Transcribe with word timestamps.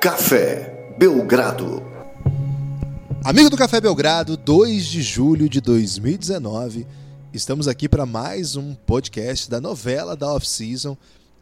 Café 0.00 0.94
Belgrado. 0.96 1.82
Amigo 3.24 3.50
do 3.50 3.56
Café 3.56 3.80
Belgrado, 3.80 4.36
2 4.36 4.86
de 4.86 5.02
julho 5.02 5.48
de 5.48 5.60
2019. 5.60 6.86
Estamos 7.34 7.66
aqui 7.66 7.88
para 7.88 8.06
mais 8.06 8.54
um 8.54 8.76
podcast 8.76 9.50
da 9.50 9.60
novela 9.60 10.14
da 10.14 10.32
Off-Season 10.32 10.96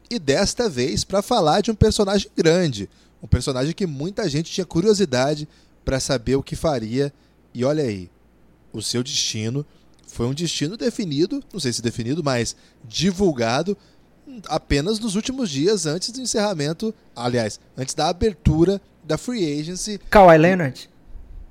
e 0.08 0.18
desta 0.18 0.70
vez 0.70 1.04
para 1.04 1.20
falar 1.20 1.60
de 1.60 1.70
um 1.70 1.74
personagem 1.74 2.30
grande, 2.34 2.88
um 3.22 3.26
personagem 3.26 3.74
que 3.74 3.86
muita 3.86 4.26
gente 4.26 4.50
tinha 4.50 4.64
curiosidade 4.64 5.46
para 5.84 6.00
saber 6.00 6.36
o 6.36 6.42
que 6.42 6.56
faria. 6.56 7.12
E 7.52 7.62
olha 7.62 7.84
aí, 7.84 8.08
o 8.72 8.80
seu 8.80 9.02
destino 9.02 9.66
foi 10.06 10.24
um 10.24 10.32
destino 10.32 10.78
definido, 10.78 11.44
não 11.52 11.60
sei 11.60 11.74
se 11.74 11.82
definido, 11.82 12.24
mas 12.24 12.56
divulgado 12.88 13.76
apenas 14.48 14.98
nos 14.98 15.14
últimos 15.14 15.50
dias 15.50 15.86
antes 15.86 16.10
do 16.10 16.20
encerramento, 16.20 16.94
aliás, 17.14 17.60
antes 17.76 17.94
da 17.94 18.08
abertura 18.08 18.80
da 19.04 19.16
free 19.16 19.60
agency. 19.60 19.98
Kawhi 20.10 20.36
Leonard? 20.36 20.90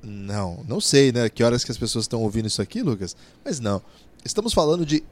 Não, 0.03 0.63
não 0.67 0.79
sei, 0.79 1.11
né? 1.11 1.29
Que 1.29 1.43
horas 1.43 1.63
que 1.63 1.71
as 1.71 1.77
pessoas 1.77 2.03
estão 2.03 2.21
ouvindo 2.21 2.47
isso 2.47 2.61
aqui, 2.61 2.81
Lucas? 2.81 3.15
Mas 3.43 3.59
não. 3.59 3.81
Estamos 4.23 4.53
falando 4.53 4.85
de 4.85 5.03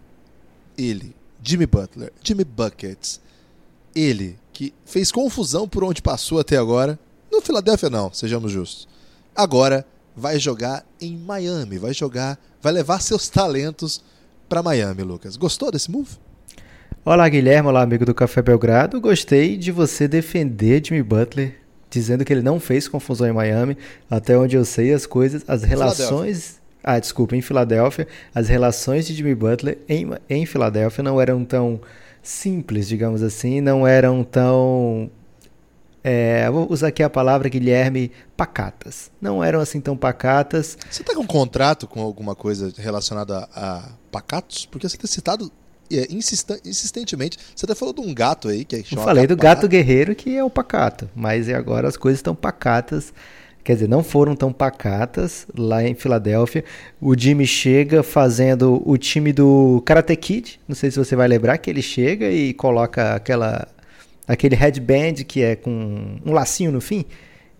ele, 0.78 1.16
Jimmy 1.42 1.66
Butler, 1.66 2.12
Jimmy 2.24 2.44
Buckets. 2.44 3.20
Ele 3.96 4.38
que 4.52 4.74
fez 4.86 5.12
confusão 5.12 5.68
por 5.68 5.84
onde 5.84 6.02
passou 6.02 6.40
até 6.40 6.58
agora. 6.58 7.00
No 7.32 7.42
Philadelphia 7.42 7.90
não, 7.90 8.14
sejamos 8.14 8.52
justos. 8.52 8.88
Agora 9.36 9.86
vai 10.16 10.38
jogar 10.40 10.86
em 11.02 11.18
Miami, 11.18 11.80
vai 11.80 11.94
jogar, 11.94 12.40
vai 12.62 12.72
levar 12.72 13.02
seus 13.02 13.28
talentos 13.30 14.04
para 14.48 14.62
Miami, 14.62 15.02
Lucas. 15.02 15.36
Gostou 15.36 15.72
desse 15.72 15.90
move? 15.90 16.18
Olá, 17.06 17.28
Guilherme. 17.28 17.68
Olá, 17.68 17.82
amigo 17.82 18.06
do 18.06 18.16
Café 18.16 18.42
Belgrado. 18.42 19.02
Gostei 19.02 19.58
de 19.58 19.74
você 19.74 20.08
defender 20.08 20.82
Jimmy 20.86 21.04
Butler, 21.04 21.60
dizendo 21.90 22.24
que 22.24 22.32
ele 22.32 22.42
não 22.42 22.62
fez 22.62 22.88
confusão 22.88 23.28
em 23.28 23.34
Miami. 23.34 23.78
Até 24.10 24.38
onde 24.38 24.56
eu 24.56 24.64
sei, 24.64 24.94
as 24.94 25.06
coisas, 25.06 25.44
as 25.46 25.64
relações. 25.64 26.62
Ah, 26.82 26.98
desculpa, 26.98 27.36
em 27.36 27.42
Filadélfia, 27.42 28.08
as 28.34 28.48
relações 28.48 29.06
de 29.06 29.14
Jimmy 29.14 29.36
Butler 29.36 29.80
em, 29.90 30.12
em 30.30 30.46
Filadélfia 30.46 31.04
não 31.04 31.20
eram 31.20 31.44
tão 31.44 31.82
simples, 32.22 32.88
digamos 32.88 33.22
assim, 33.22 33.60
não 33.60 33.86
eram 33.86 34.24
tão. 34.24 35.12
É, 36.02 36.50
vou 36.50 36.72
usar 36.72 36.88
aqui 36.88 37.04
a 37.04 37.10
palavra, 37.10 37.50
Guilherme, 37.50 38.14
pacatas. 38.38 39.12
Não 39.20 39.44
eram 39.44 39.60
assim 39.60 39.82
tão 39.82 39.98
pacatas. 39.98 40.78
Você 40.90 41.02
está 41.02 41.14
com 41.14 41.24
um 41.24 41.28
contrato 41.28 41.86
com 41.86 42.00
alguma 42.00 42.34
coisa 42.34 42.72
relacionada 42.78 43.50
a 43.54 43.90
pacatos? 44.10 44.66
Porque 44.66 44.88
você 44.88 44.96
tem 44.96 45.08
citado 45.08 45.52
é, 45.92 46.08
insistentemente. 46.10 47.38
Você 47.56 47.66
até 47.66 47.76
falou 47.76 47.94
de 47.94 48.02
um 48.02 48.14
gato 48.14 48.48
aí 48.48 48.66
que 48.66 48.76
é 48.76 48.80
Eu 48.80 49.02
falei 49.02 49.28
do 49.28 49.36
gato 49.36 49.68
guerreiro 49.68 50.16
que 50.16 50.36
é 50.36 50.44
o 50.44 50.50
pacato, 50.50 51.10
mas 51.16 51.50
agora 51.50 51.88
as 51.88 51.98
coisas 51.98 52.20
estão 52.20 52.36
pacatas. 52.36 53.14
Quer 53.64 53.76
dizer, 53.76 53.88
não 53.88 54.04
foram 54.04 54.36
tão 54.36 54.52
pacatas 54.52 55.48
lá 55.58 55.82
em 55.82 55.96
Filadélfia. 55.96 56.66
O 57.00 57.18
Jimmy 57.18 57.48
chega 57.48 58.04
fazendo 58.04 58.82
o 58.86 58.98
time 58.98 59.32
do 59.32 59.82
Karate 59.86 60.16
Kid. 60.18 60.60
Não 60.68 60.76
sei 60.76 60.92
se 60.92 61.00
você 61.00 61.16
vai 61.16 61.30
lembrar 61.30 61.58
que 61.58 61.70
ele 61.70 61.82
chega 61.82 62.30
e 62.30 62.54
coloca 62.54 63.16
aquela 63.16 63.68
aquele 64.28 64.56
headband 64.56 65.16
que 65.26 65.42
é 65.42 65.56
com 65.56 66.18
um 66.26 66.34
lacinho 66.34 66.72
no 66.72 66.82
fim. 66.82 67.06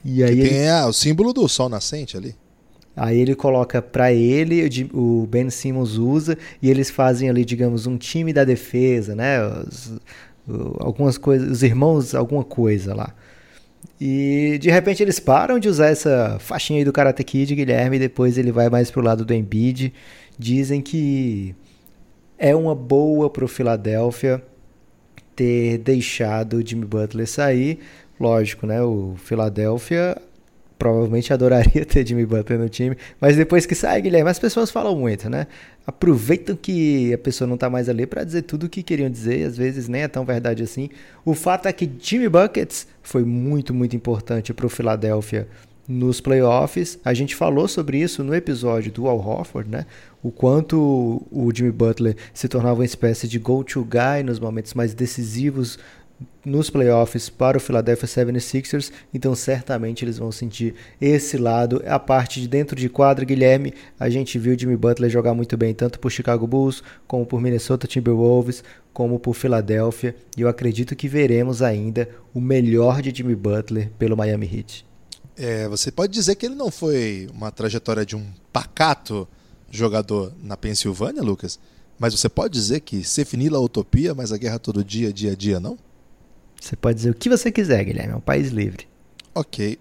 E 0.04 0.22
aí 0.22 0.36
que 0.36 0.42
tem 0.42 0.58
ele... 0.58 0.66
é, 0.66 0.86
o 0.86 0.92
símbolo 0.92 1.32
do 1.32 1.48
sol 1.48 1.70
nascente 1.70 2.18
ali. 2.18 2.36
Aí 2.96 3.20
ele 3.20 3.36
coloca 3.36 3.82
para 3.82 4.14
ele, 4.14 4.70
o 4.94 5.28
Ben 5.28 5.50
Simmons 5.50 5.98
usa, 5.98 6.38
e 6.62 6.70
eles 6.70 6.92
fazem 6.92 7.30
ali, 7.30 7.44
digamos, 7.44 7.88
um 7.88 7.98
time 7.98 8.32
da 8.32 8.44
defesa, 8.44 9.16
né? 9.16 9.40
Os, 9.68 9.94
algumas 10.80 11.18
coisas, 11.18 11.50
os 11.50 11.64
irmãos, 11.64 12.14
alguma 12.14 12.44
coisa 12.44 12.94
lá. 12.94 13.14
E 14.00 14.58
de 14.62 14.70
repente 14.70 15.02
eles 15.02 15.20
param 15.20 15.60
de 15.60 15.70
usar 15.70 15.88
essa 15.88 16.38
faixinha 16.40 16.80
aí 16.80 16.86
do 16.86 16.94
Karate 16.94 17.24
Kid, 17.24 17.56
Guilherme, 17.56 17.98
e 17.98 18.00
depois 18.00 18.38
ele 18.38 18.52
vai 18.52 18.70
mais 18.70 18.92
pro 18.92 19.02
lado 19.02 19.26
do 19.26 19.34
Embiid. 19.34 19.94
Dizem 20.38 20.82
que 20.82 21.56
é 22.38 22.56
uma 22.56 22.76
boa 22.76 23.30
pro 23.30 23.48
Philadelphia 23.48 24.44
ter 25.36 25.80
deixado 25.80 26.58
o 26.58 26.66
Jimmy 26.66 26.86
Butler 26.86 27.28
sair. 27.28 27.80
Lógico, 28.20 28.68
né? 28.68 28.82
O 28.82 29.16
Philadelphia 29.18 30.18
provavelmente 30.84 31.32
adoraria 31.32 31.86
ter 31.88 32.06
Jimmy 32.06 32.26
Butler 32.26 32.60
no 32.60 32.68
time, 32.68 32.98
mas 33.22 33.38
depois 33.38 33.66
que 33.66 33.74
sai, 33.74 34.02
Guilherme, 34.02 34.30
as 34.30 34.38
pessoas 34.38 34.70
falam 34.70 34.94
muito, 34.98 35.30
né? 35.30 35.48
Aproveitam 35.88 36.58
que 36.58 37.14
a 37.14 37.18
pessoa 37.18 37.48
não 37.48 37.56
tá 37.56 37.70
mais 37.70 37.88
ali 37.88 38.06
para 38.06 38.26
dizer 38.26 38.42
tudo 38.42 38.66
o 38.66 38.70
que 38.70 38.84
queriam 38.84 39.10
dizer, 39.10 39.40
e 39.40 39.44
às 39.46 39.56
vezes 39.56 39.88
nem 39.88 40.02
é 40.02 40.10
tão 40.10 40.26
verdade 40.26 40.62
assim. 40.62 40.90
O 41.24 41.34
fato 41.34 41.70
é 41.70 41.72
que 41.72 41.90
Jimmy 42.02 42.28
Buckets 42.28 42.86
foi 43.02 43.24
muito, 43.24 43.74
muito 43.74 43.96
importante 43.96 44.54
para 44.54 44.66
o 44.66 44.70
Philadelphia 44.70 45.48
nos 45.88 46.20
playoffs. 46.20 47.00
A 47.06 47.14
gente 47.14 47.34
falou 47.34 47.70
sobre 47.70 48.00
isso 48.00 48.22
no 48.22 48.36
episódio 48.36 48.92
do 48.92 49.08
Al 49.08 49.26
Horford, 49.26 49.70
né? 49.70 49.86
O 50.22 50.32
quanto 50.32 51.26
o 51.32 51.50
Jimmy 51.56 51.72
Butler 51.72 52.18
se 52.34 52.50
tornava 52.50 52.80
uma 52.80 52.86
espécie 52.86 53.26
de 53.26 53.40
go-to 53.40 53.86
guy 53.86 54.22
nos 54.26 54.38
momentos 54.38 54.74
mais 54.74 54.94
decisivos 54.94 55.80
nos 56.46 56.70
playoffs 56.70 57.30
para 57.30 57.58
o 57.58 57.60
Philadelphia 57.60 58.08
76ers, 58.08 58.92
então 59.14 59.34
certamente 59.34 60.04
eles 60.04 60.18
vão 60.18 60.32
sentir 60.32 60.76
esse 61.00 61.38
lado. 61.38 61.82
A 61.88 61.98
parte 61.98 62.42
de 62.42 62.48
dentro 62.48 62.76
de 62.76 62.90
quadra, 62.90 63.26
Guilherme, 63.26 63.74
a 64.00 64.10
gente 64.10 64.38
viu 64.38 64.58
Jimmy 64.58 64.76
Butler 64.76 65.10
jogar 65.10 65.34
muito 65.34 65.56
bem, 65.56 65.74
tanto 65.74 66.00
por 66.00 66.12
Chicago 66.12 66.46
Bulls, 66.46 66.84
como 67.08 67.26
por 67.26 67.42
Minnesota 67.42 67.88
Timberwolves, 67.88 68.64
como 68.94 69.18
por 69.20 69.34
Philadelphia, 69.34 70.16
e 70.38 70.42
eu 70.42 70.48
acredito 70.48 70.96
que 70.96 71.08
veremos 71.08 71.62
ainda 71.62 72.08
o 72.34 72.40
melhor 72.40 73.02
de 73.02 73.16
Jimmy 73.16 73.36
Butler 73.36 73.90
pelo 73.98 74.16
Miami 74.16 74.46
Heat. 74.46 74.86
É, 75.36 75.68
você 75.68 75.92
pode 75.92 76.14
dizer 76.14 76.36
que 76.36 76.46
ele 76.46 76.56
não 76.56 76.70
foi 76.70 77.28
uma 77.34 77.52
trajetória 77.52 78.06
de 78.06 78.16
um 78.16 78.26
pacato 78.52 79.28
jogador 79.72 80.32
na 80.44 80.56
Pensilvânia, 80.56 81.24
Lucas? 81.24 81.60
Mas 81.98 82.14
você 82.14 82.30
pode 82.30 82.54
dizer 82.54 82.82
que 82.82 83.04
se 83.04 83.26
finila 83.26 83.58
a 83.58 83.62
utopia, 83.62 84.14
mas 84.14 84.32
a 84.32 84.38
guerra 84.38 84.60
todo 84.60 84.84
dia, 84.84 85.12
dia 85.12 85.32
a 85.32 85.36
dia, 85.36 85.60
não? 85.60 85.78
Você 86.64 86.78
pode 86.78 86.96
dizer 86.96 87.10
o 87.10 87.14
que 87.14 87.28
você 87.28 87.52
quiser, 87.52 87.84
Guilherme. 87.84 88.14
É 88.14 88.16
um 88.16 88.22
país 88.22 88.50
livre. 88.50 88.88
Ok. 89.36 89.78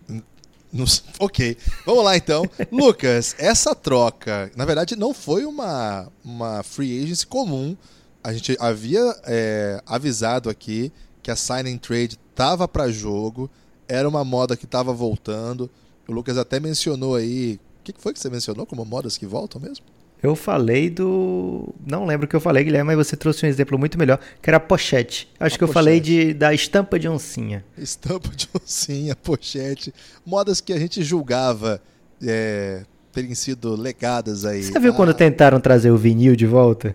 Ok, 1.20 1.56
vamos 1.86 2.02
lá 2.02 2.16
então. 2.16 2.44
Lucas, 2.72 3.36
essa 3.38 3.72
troca, 3.72 4.50
na 4.56 4.64
verdade, 4.64 4.96
não 4.96 5.14
foi 5.14 5.44
uma, 5.44 6.10
uma 6.24 6.62
free 6.64 7.04
agency 7.04 7.24
comum. 7.24 7.76
A 8.24 8.32
gente 8.32 8.56
havia 8.58 9.14
é, 9.24 9.80
avisado 9.86 10.50
aqui 10.50 10.90
que 11.22 11.30
a 11.30 11.36
sign 11.36 11.70
and 11.70 11.78
trade 11.78 12.18
estava 12.30 12.66
para 12.66 12.90
jogo, 12.90 13.48
era 13.86 14.08
uma 14.08 14.24
moda 14.24 14.56
que 14.56 14.64
estava 14.64 14.92
voltando. 14.92 15.70
O 16.08 16.12
Lucas 16.12 16.36
até 16.36 16.58
mencionou 16.58 17.14
aí. 17.14 17.60
O 17.78 17.84
que 17.84 17.94
foi 17.96 18.12
que 18.12 18.18
você 18.18 18.28
mencionou 18.28 18.66
como 18.66 18.84
modas 18.84 19.16
que 19.16 19.26
voltam 19.26 19.60
mesmo? 19.60 19.84
Eu 20.22 20.36
falei 20.36 20.88
do. 20.88 21.74
Não 21.84 22.06
lembro 22.06 22.26
o 22.26 22.28
que 22.28 22.36
eu 22.36 22.40
falei, 22.40 22.62
Guilherme, 22.62 22.94
mas 22.94 23.08
você 23.08 23.16
trouxe 23.16 23.44
um 23.44 23.48
exemplo 23.48 23.76
muito 23.76 23.98
melhor, 23.98 24.20
que 24.40 24.48
era 24.48 24.58
a 24.58 24.60
pochete. 24.60 25.28
Acho 25.40 25.56
a 25.56 25.58
que 25.58 25.64
eu 25.64 25.68
falei 25.68 25.98
de, 25.98 26.32
da 26.32 26.54
estampa 26.54 26.96
de 26.96 27.08
oncinha. 27.08 27.64
Estampa 27.76 28.28
de 28.28 28.48
oncinha, 28.54 29.16
pochete. 29.20 29.92
Modas 30.24 30.60
que 30.60 30.72
a 30.72 30.78
gente 30.78 31.02
julgava 31.02 31.82
é, 32.22 32.84
terem 33.12 33.34
sido 33.34 33.74
legadas 33.74 34.44
aí. 34.44 34.62
Você 34.62 34.78
viu 34.78 34.92
ah, 34.92 34.94
quando 34.94 35.12
tentaram 35.12 35.60
trazer 35.60 35.90
o 35.90 35.96
vinil 35.96 36.36
de 36.36 36.46
volta? 36.46 36.94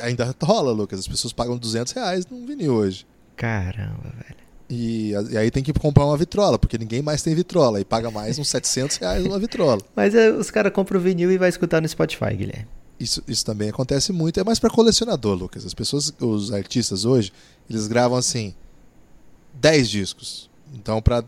Ainda 0.00 0.34
rola, 0.42 0.72
Lucas. 0.72 0.98
As 0.98 1.08
pessoas 1.08 1.32
pagam 1.32 1.56
200 1.56 1.92
reais 1.92 2.26
num 2.26 2.44
vinil 2.44 2.74
hoje. 2.74 3.06
Caramba, 3.36 4.12
velho. 4.24 4.45
E, 4.68 5.12
e, 5.30 5.38
aí 5.38 5.50
tem 5.50 5.62
que 5.62 5.72
comprar 5.72 6.04
uma 6.04 6.16
vitrola, 6.16 6.58
porque 6.58 6.76
ninguém 6.76 7.00
mais 7.00 7.22
tem 7.22 7.34
vitrola. 7.34 7.80
E 7.80 7.84
paga 7.84 8.10
mais 8.10 8.38
uns 8.38 8.48
700 8.48 8.96
reais 8.96 9.24
uma 9.24 9.38
vitrola. 9.38 9.80
Mas 9.94 10.14
é, 10.14 10.30
os 10.30 10.50
caras 10.50 10.72
compram 10.72 10.98
o 10.98 11.02
vinil 11.02 11.30
e 11.30 11.38
vai 11.38 11.48
escutar 11.48 11.80
no 11.80 11.88
Spotify, 11.88 12.34
Guilherme. 12.34 12.66
Isso, 12.98 13.22
isso 13.28 13.44
também 13.44 13.68
acontece 13.68 14.12
muito. 14.12 14.40
É 14.40 14.44
mais 14.44 14.58
para 14.58 14.70
colecionador, 14.70 15.36
Lucas. 15.36 15.64
As 15.64 15.74
pessoas, 15.74 16.12
os 16.18 16.52
artistas 16.52 17.04
hoje, 17.04 17.32
eles 17.68 17.86
gravam 17.86 18.16
assim 18.16 18.54
10 19.54 19.88
discos. 19.88 20.50
Então, 20.74 21.00
para 21.00 21.22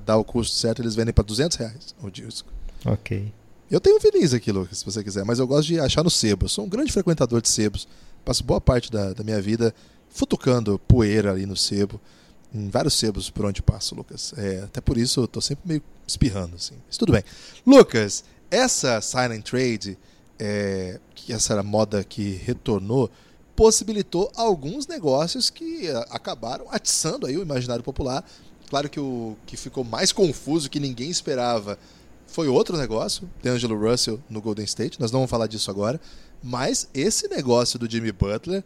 dar 0.00 0.16
o 0.16 0.24
custo 0.24 0.54
certo, 0.54 0.82
eles 0.82 0.94
vendem 0.94 1.14
para 1.14 1.24
200 1.24 1.56
reais 1.56 1.94
o 2.02 2.10
disco. 2.10 2.52
Ok. 2.84 3.32
Eu 3.70 3.80
tenho 3.80 3.98
vinis 3.98 4.34
aqui, 4.34 4.52
Lucas, 4.52 4.78
se 4.78 4.84
você 4.84 5.02
quiser, 5.02 5.24
mas 5.24 5.38
eu 5.38 5.46
gosto 5.46 5.68
de 5.68 5.80
achar 5.80 6.04
no 6.04 6.10
sebo. 6.10 6.44
Eu 6.44 6.48
sou 6.48 6.64
um 6.66 6.68
grande 6.68 6.92
frequentador 6.92 7.40
de 7.40 7.48
sebos. 7.48 7.88
Passo 8.24 8.44
boa 8.44 8.60
parte 8.60 8.90
da, 8.92 9.14
da 9.14 9.24
minha 9.24 9.40
vida 9.40 9.74
futucando 10.10 10.78
poeira 10.80 11.32
ali 11.32 11.46
no 11.46 11.56
sebo 11.56 11.98
em 12.54 12.68
vários 12.68 12.94
sebos 12.94 13.30
por 13.30 13.44
onde 13.46 13.62
passo, 13.62 13.94
Lucas. 13.94 14.34
É, 14.36 14.60
até 14.64 14.80
por 14.80 14.98
isso 14.98 15.20
eu 15.20 15.28
tô 15.28 15.40
sempre 15.40 15.66
meio 15.66 15.82
espirrando, 16.06 16.56
assim. 16.56 16.74
Mas 16.86 16.96
tudo 16.96 17.12
bem. 17.12 17.22
Lucas, 17.66 18.24
essa 18.50 19.00
Silent 19.00 19.44
Trade, 19.44 19.98
é, 20.38 21.00
que 21.14 21.32
essa 21.32 21.54
era 21.54 21.62
moda 21.62 22.04
que 22.04 22.32
retornou, 22.44 23.10
possibilitou 23.56 24.30
alguns 24.34 24.86
negócios 24.86 25.50
que 25.50 25.86
é, 25.86 25.96
acabaram 26.10 26.66
atiçando 26.70 27.26
aí 27.26 27.36
o 27.36 27.42
imaginário 27.42 27.82
popular. 27.82 28.24
Claro 28.68 28.88
que 28.88 29.00
o 29.00 29.36
que 29.46 29.56
ficou 29.56 29.84
mais 29.84 30.12
confuso, 30.12 30.70
que 30.70 30.80
ninguém 30.80 31.10
esperava, 31.10 31.78
foi 32.26 32.48
outro 32.48 32.76
negócio, 32.78 33.28
D'Angelo 33.42 33.78
Russell 33.78 34.18
no 34.28 34.40
Golden 34.40 34.64
State. 34.64 34.98
Nós 34.98 35.12
não 35.12 35.20
vamos 35.20 35.30
falar 35.30 35.46
disso 35.46 35.70
agora. 35.70 36.00
Mas 36.42 36.88
esse 36.92 37.28
negócio 37.28 37.78
do 37.78 37.88
Jimmy 37.88 38.10
Butler 38.10 38.64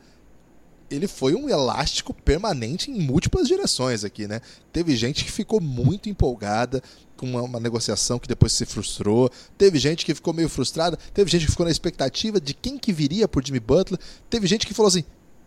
ele 0.90 1.08
foi 1.08 1.34
um 1.34 1.48
elástico 1.48 2.14
permanente 2.14 2.90
em 2.90 3.00
múltiplas 3.00 3.48
direções 3.48 4.04
aqui, 4.04 4.26
né? 4.26 4.40
Teve 4.72 4.94
gente 4.96 5.24
que 5.24 5.32
ficou 5.32 5.60
muito 5.60 6.08
empolgada 6.08 6.82
com 7.16 7.26
uma, 7.26 7.42
uma, 7.42 7.60
negociação 7.60 8.18
que 8.18 8.28
depois 8.28 8.52
se 8.52 8.66
frustrou, 8.66 9.30
teve 9.56 9.78
gente 9.78 10.04
que 10.04 10.14
ficou 10.14 10.34
meio 10.34 10.48
frustrada, 10.48 10.98
teve 11.14 11.30
gente 11.30 11.46
que 11.46 11.50
ficou 11.50 11.64
na 11.64 11.72
expectativa 11.72 12.40
de 12.40 12.52
quem 12.52 12.78
que 12.78 12.92
viria 12.92 13.26
por 13.26 13.44
Jimmy 13.44 13.58
Butler, 13.58 13.98
teve 14.28 14.46
gente 14.46 14.66
que 14.66 14.74
falou 14.74 14.88
assim, 14.88 15.04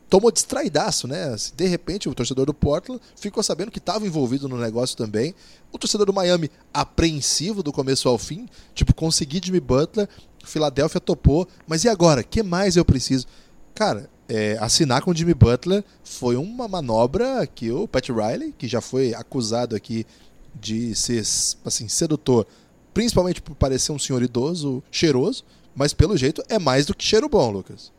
tomou 0.09 0.31
distraidaço, 0.31 1.07
né? 1.07 1.35
De 1.55 1.67
repente, 1.67 2.09
o 2.09 2.15
torcedor 2.15 2.47
do 2.47 2.53
Portland 2.53 2.99
ficou 3.15 3.43
sabendo 3.43 3.71
que 3.71 3.77
estava 3.77 4.05
envolvido 4.07 4.49
no 4.49 4.57
negócio 4.57 4.97
também. 4.97 5.35
O 5.71 5.77
torcedor 5.77 6.07
do 6.07 6.13
Miami, 6.13 6.49
apreensivo 6.73 7.61
do 7.61 7.71
começo 7.71 8.09
ao 8.09 8.17
fim, 8.17 8.47
tipo, 8.73 8.93
consegui 8.93 9.39
Jimmy 9.43 9.59
Butler, 9.59 10.09
Filadélfia 10.43 10.99
topou, 10.99 11.47
mas 11.67 11.83
e 11.83 11.89
agora? 11.89 12.23
que 12.23 12.41
mais 12.41 12.75
eu 12.75 12.83
preciso? 12.83 13.27
Cara, 13.75 14.09
é, 14.29 14.57
assinar 14.59 15.01
com 15.01 15.13
Jimmy 15.13 15.33
Butler 15.33 15.83
foi 16.03 16.35
uma 16.35 16.67
manobra 16.67 17.45
que 17.47 17.71
o 17.71 17.87
Pat 17.87 18.07
Riley, 18.09 18.53
que 18.55 18.67
já 18.67 18.79
foi 18.79 19.13
acusado 19.15 19.75
aqui 19.75 20.05
de 20.53 20.95
ser 20.95 21.23
assim 21.65 21.87
sedutor, 21.87 22.45
principalmente 22.93 23.41
por 23.41 23.55
parecer 23.55 23.91
um 23.91 23.99
senhor 23.99 24.21
idoso, 24.21 24.83
cheiroso, 24.91 25.43
mas 25.75 25.93
pelo 25.93 26.15
jeito 26.15 26.43
é 26.47 26.59
mais 26.59 26.85
do 26.85 26.95
que 26.95 27.03
cheiro 27.03 27.27
bom, 27.27 27.49
Lucas. 27.49 27.91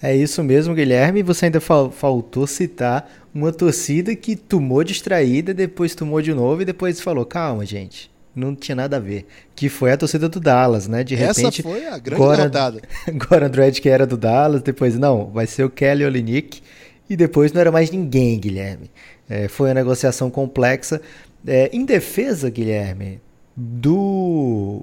É 0.00 0.16
isso 0.16 0.42
mesmo, 0.44 0.74
Guilherme. 0.74 1.22
Você 1.22 1.46
ainda 1.46 1.60
fal 1.60 1.90
faltou 1.90 2.46
citar 2.46 3.10
uma 3.34 3.52
torcida 3.52 4.14
que 4.14 4.36
tomou 4.36 4.84
distraída, 4.84 5.52
depois 5.52 5.94
tomou 5.94 6.22
de 6.22 6.32
novo 6.32 6.62
e 6.62 6.64
depois 6.64 7.00
falou: 7.00 7.26
calma, 7.26 7.66
gente. 7.66 8.10
Não 8.38 8.54
tinha 8.54 8.74
nada 8.74 8.96
a 8.96 9.00
ver. 9.00 9.26
Que 9.54 9.68
foi 9.68 9.92
a 9.92 9.96
torcida 9.96 10.28
do 10.28 10.38
Dallas, 10.38 10.86
né? 10.86 11.02
De 11.02 11.14
repente. 11.14 11.46
Essa 11.46 11.62
foi 11.62 11.86
a 11.86 11.98
grande 11.98 12.22
Goran, 12.22 12.36
derrotada. 12.36 12.82
Goran 13.12 13.50
Dredd, 13.50 13.80
que 13.80 13.88
era 13.88 14.06
do 14.06 14.16
Dallas, 14.16 14.62
depois, 14.62 14.98
não, 14.98 15.26
vai 15.26 15.46
ser 15.46 15.64
o 15.64 15.70
Kelly 15.70 16.04
Olynyk. 16.04 16.62
E 17.10 17.16
depois 17.16 17.52
não 17.52 17.60
era 17.60 17.72
mais 17.72 17.90
ninguém, 17.90 18.38
Guilherme. 18.38 18.90
É, 19.28 19.48
foi 19.48 19.68
uma 19.68 19.74
negociação 19.74 20.30
complexa. 20.30 21.00
É, 21.46 21.70
em 21.72 21.84
defesa, 21.84 22.50
Guilherme, 22.50 23.20
do, 23.56 24.82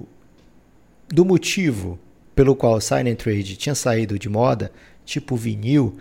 do 1.08 1.24
motivo 1.24 1.98
pelo 2.34 2.54
qual 2.54 2.74
o 2.74 2.80
sign 2.80 3.10
and 3.10 3.14
trade 3.14 3.56
tinha 3.56 3.74
saído 3.74 4.18
de 4.18 4.28
moda, 4.28 4.70
tipo 5.04 5.34
vinil, 5.36 5.96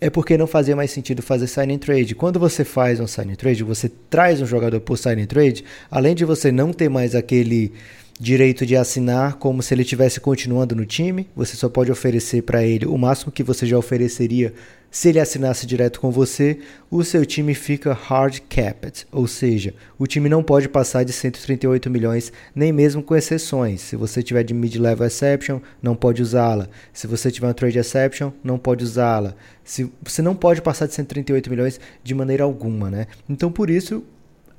é 0.00 0.10
porque 0.10 0.36
não 0.36 0.46
fazia 0.46 0.76
mais 0.76 0.90
sentido 0.90 1.22
fazer 1.22 1.46
sign 1.46 1.78
trade. 1.78 2.14
Quando 2.14 2.38
você 2.38 2.64
faz 2.64 3.00
um 3.00 3.06
sign 3.06 3.34
trade, 3.36 3.64
você 3.64 3.90
traz 4.10 4.40
um 4.40 4.46
jogador 4.46 4.80
por 4.80 4.98
sign 4.98 5.22
and 5.22 5.26
trade, 5.26 5.64
além 5.90 6.14
de 6.14 6.24
você 6.24 6.52
não 6.52 6.72
ter 6.72 6.88
mais 6.88 7.14
aquele 7.14 7.72
direito 8.18 8.64
de 8.64 8.76
assinar 8.76 9.34
como 9.34 9.62
se 9.62 9.74
ele 9.74 9.82
estivesse 9.82 10.20
continuando 10.20 10.74
no 10.74 10.86
time, 10.86 11.28
você 11.34 11.56
só 11.56 11.68
pode 11.68 11.90
oferecer 11.90 12.42
para 12.42 12.62
ele 12.62 12.86
o 12.86 12.96
máximo 12.96 13.32
que 13.32 13.42
você 13.42 13.66
já 13.66 13.76
ofereceria 13.76 14.54
se 14.94 15.08
ele 15.08 15.18
assinasse 15.18 15.66
direto 15.66 15.98
com 15.98 16.08
você, 16.12 16.60
o 16.88 17.02
seu 17.02 17.26
time 17.26 17.52
fica 17.52 17.92
hard 17.92 18.38
capped, 18.48 19.04
ou 19.10 19.26
seja, 19.26 19.74
o 19.98 20.06
time 20.06 20.28
não 20.28 20.40
pode 20.40 20.68
passar 20.68 21.02
de 21.02 21.12
138 21.12 21.90
milhões, 21.90 22.32
nem 22.54 22.72
mesmo 22.72 23.02
com 23.02 23.16
exceções. 23.16 23.80
Se 23.80 23.96
você 23.96 24.22
tiver 24.22 24.44
de 24.44 24.54
mid-level 24.54 25.04
exception, 25.04 25.58
não 25.82 25.96
pode 25.96 26.22
usá-la. 26.22 26.68
Se 26.92 27.08
você 27.08 27.28
tiver 27.28 27.48
um 27.48 27.52
trade 27.52 27.76
exception, 27.76 28.30
não 28.44 28.56
pode 28.56 28.84
usá-la. 28.84 29.34
Se 29.64 29.90
você 30.00 30.22
não 30.22 30.36
pode 30.36 30.62
passar 30.62 30.86
de 30.86 30.94
138 30.94 31.50
milhões 31.50 31.80
de 32.04 32.14
maneira 32.14 32.44
alguma, 32.44 32.88
né? 32.88 33.08
Então 33.28 33.50
por 33.50 33.70
isso 33.70 34.04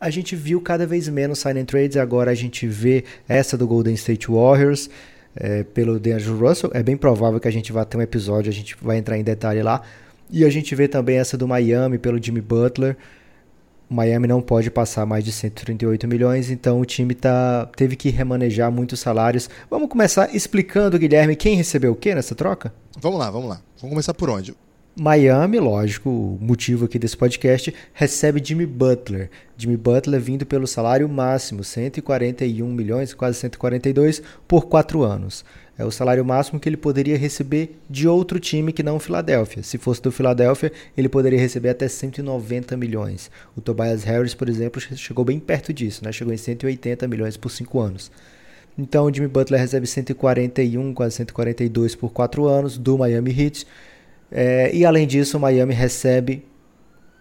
a 0.06 0.10
gente 0.12 0.36
viu 0.36 0.62
cada 0.62 0.86
vez 0.86 1.10
menos 1.10 1.40
sign 1.40 1.60
and 1.60 1.66
trades, 1.66 1.98
agora 1.98 2.30
a 2.30 2.36
gente 2.36 2.68
vê 2.68 3.04
essa 3.28 3.58
do 3.58 3.66
Golden 3.66 3.96
State 3.96 4.30
Warriors. 4.30 4.88
É, 5.38 5.64
pelo 5.64 6.00
DeAngelo 6.00 6.48
Russell, 6.48 6.72
é 6.74 6.82
bem 6.82 6.96
provável 6.96 7.42
que 7.42 7.48
a 7.48 7.52
gente 7.52 7.70
vá 7.74 7.84
ter 7.84 7.98
um 7.98 8.02
episódio, 8.02 8.50
a 8.50 8.54
gente 8.54 8.78
vai 8.82 8.98
entrar 8.98 9.18
em 9.18 9.24
detalhe 9.24 9.62
lá, 9.62 9.82
e 10.32 10.46
a 10.46 10.50
gente 10.50 10.74
vê 10.74 10.88
também 10.88 11.18
essa 11.18 11.38
do 11.38 11.46
Miami 11.46 11.98
pelo 11.98 12.24
Jimmy 12.24 12.40
Butler. 12.40 12.96
Miami 13.90 14.28
não 14.28 14.42
pode 14.42 14.72
passar 14.72 15.06
mais 15.06 15.26
de 15.26 15.34
138 15.34 16.08
milhões, 16.08 16.50
então 16.50 16.80
o 16.80 16.86
time 16.86 17.14
tá, 17.14 17.70
teve 17.76 17.98
que 17.98 18.10
remanejar 18.10 18.72
muitos 18.72 19.02
salários. 19.02 19.50
Vamos 19.70 19.90
começar 19.90 20.34
explicando, 20.34 20.98
Guilherme, 20.98 21.36
quem 21.36 21.56
recebeu 21.56 21.92
o 21.92 21.96
que 21.96 22.16
nessa 22.16 22.34
troca? 22.34 22.74
Vamos 22.98 23.20
lá, 23.20 23.30
vamos 23.30 23.50
lá. 23.50 23.62
Vamos 23.82 23.90
começar 23.90 24.14
por 24.14 24.30
onde? 24.30 24.56
Miami, 24.98 25.60
lógico, 25.60 26.10
o 26.10 26.38
motivo 26.40 26.86
aqui 26.86 26.98
desse 26.98 27.18
podcast, 27.18 27.76
recebe 27.94 28.42
Jimmy 28.42 28.66
Butler. 28.66 29.30
Jimmy 29.58 29.76
Butler 29.76 30.22
vindo 30.22 30.46
pelo 30.46 30.66
salário 30.66 31.10
máximo, 31.10 31.66
141 31.66 32.66
milhões, 32.72 33.14
quase 33.14 33.38
142, 33.40 34.24
por 34.48 34.68
quatro 34.68 35.04
anos. 35.04 35.44
É 35.78 35.84
o 35.84 35.92
salário 35.92 36.24
máximo 36.24 36.62
que 36.62 36.70
ele 36.70 36.78
poderia 36.78 37.18
receber 37.18 37.78
de 37.90 38.08
outro 38.08 38.40
time 38.40 38.72
que 38.72 38.82
não 38.82 38.96
o 38.96 39.00
Philadelphia. 39.00 39.62
Se 39.64 39.78
fosse 39.78 40.02
do 40.02 40.14
Philadelphia, 40.14 40.72
ele 40.96 41.10
poderia 41.10 41.38
receber 41.38 41.72
até 41.72 41.90
190 41.90 42.78
milhões. 42.78 43.30
O 43.54 43.60
Tobias 43.60 44.06
Harris, 44.06 44.34
por 44.34 44.48
exemplo, 44.48 44.80
chegou 44.80 45.26
bem 45.26 45.42
perto 45.42 45.74
disso, 45.74 46.06
né? 46.06 46.14
chegou 46.14 46.34
em 46.34 46.38
180 46.38 47.06
milhões 47.06 47.36
por 47.36 47.50
5 47.50 47.82
anos. 47.82 48.10
Então 48.78 49.06
o 49.06 49.14
Jimmy 49.14 49.28
Butler 49.28 49.60
recebe 49.60 49.88
141, 49.88 50.94
quase 50.94 51.16
142 51.16 51.96
por 51.96 52.14
4 52.14 52.48
anos 52.48 52.78
do 52.78 52.98
Miami 52.98 53.32
Heat. 53.38 53.68
É, 54.32 54.74
e 54.76 54.86
além 54.86 55.08
disso, 55.08 55.40
Miami 55.40 55.74
recebe 55.74 56.46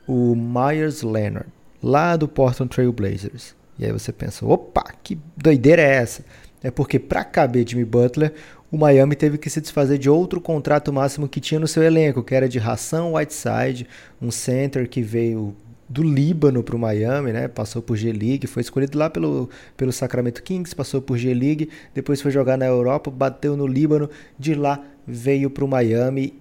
o 0.06 0.34
Myers 0.34 1.02
Leonard, 1.02 1.48
lá 1.82 2.16
do 2.16 2.28
Portland 2.28 2.70
Trail 2.70 2.92
Blazers. 2.92 3.54
E 3.78 3.84
aí 3.84 3.92
você 3.92 4.12
pensa, 4.12 4.46
opa, 4.46 4.84
que 5.02 5.18
doideira 5.36 5.82
é 5.82 5.96
essa? 5.96 6.24
é 6.64 6.70
porque 6.70 6.98
para 6.98 7.22
caber 7.22 7.68
Jimmy 7.68 7.84
Butler, 7.84 8.32
o 8.72 8.78
Miami 8.78 9.14
teve 9.14 9.36
que 9.36 9.50
se 9.50 9.60
desfazer 9.60 9.98
de 9.98 10.08
outro 10.08 10.40
contrato 10.40 10.90
máximo 10.90 11.28
que 11.28 11.38
tinha 11.38 11.60
no 11.60 11.68
seu 11.68 11.82
elenco, 11.82 12.22
que 12.22 12.34
era 12.34 12.48
de 12.48 12.58
Ração 12.58 13.12
Whiteside, 13.12 13.86
um 14.20 14.30
center 14.30 14.88
que 14.88 15.02
veio 15.02 15.54
do 15.86 16.02
Líbano 16.02 16.62
para 16.62 16.74
o 16.74 16.78
Miami, 16.78 17.32
né? 17.34 17.48
Passou 17.48 17.82
por 17.82 17.96
G-League, 17.96 18.46
foi 18.46 18.62
escolhido 18.62 18.98
lá 18.98 19.10
pelo, 19.10 19.50
pelo 19.76 19.92
Sacramento 19.92 20.42
Kings, 20.42 20.74
passou 20.74 21.02
por 21.02 21.18
G-League, 21.18 21.68
depois 21.92 22.22
foi 22.22 22.30
jogar 22.30 22.56
na 22.56 22.64
Europa, 22.64 23.10
bateu 23.10 23.54
no 23.58 23.66
Líbano, 23.66 24.08
de 24.38 24.54
lá 24.54 24.82
veio 25.06 25.50
para 25.50 25.66
o 25.66 25.68
Miami 25.68 26.32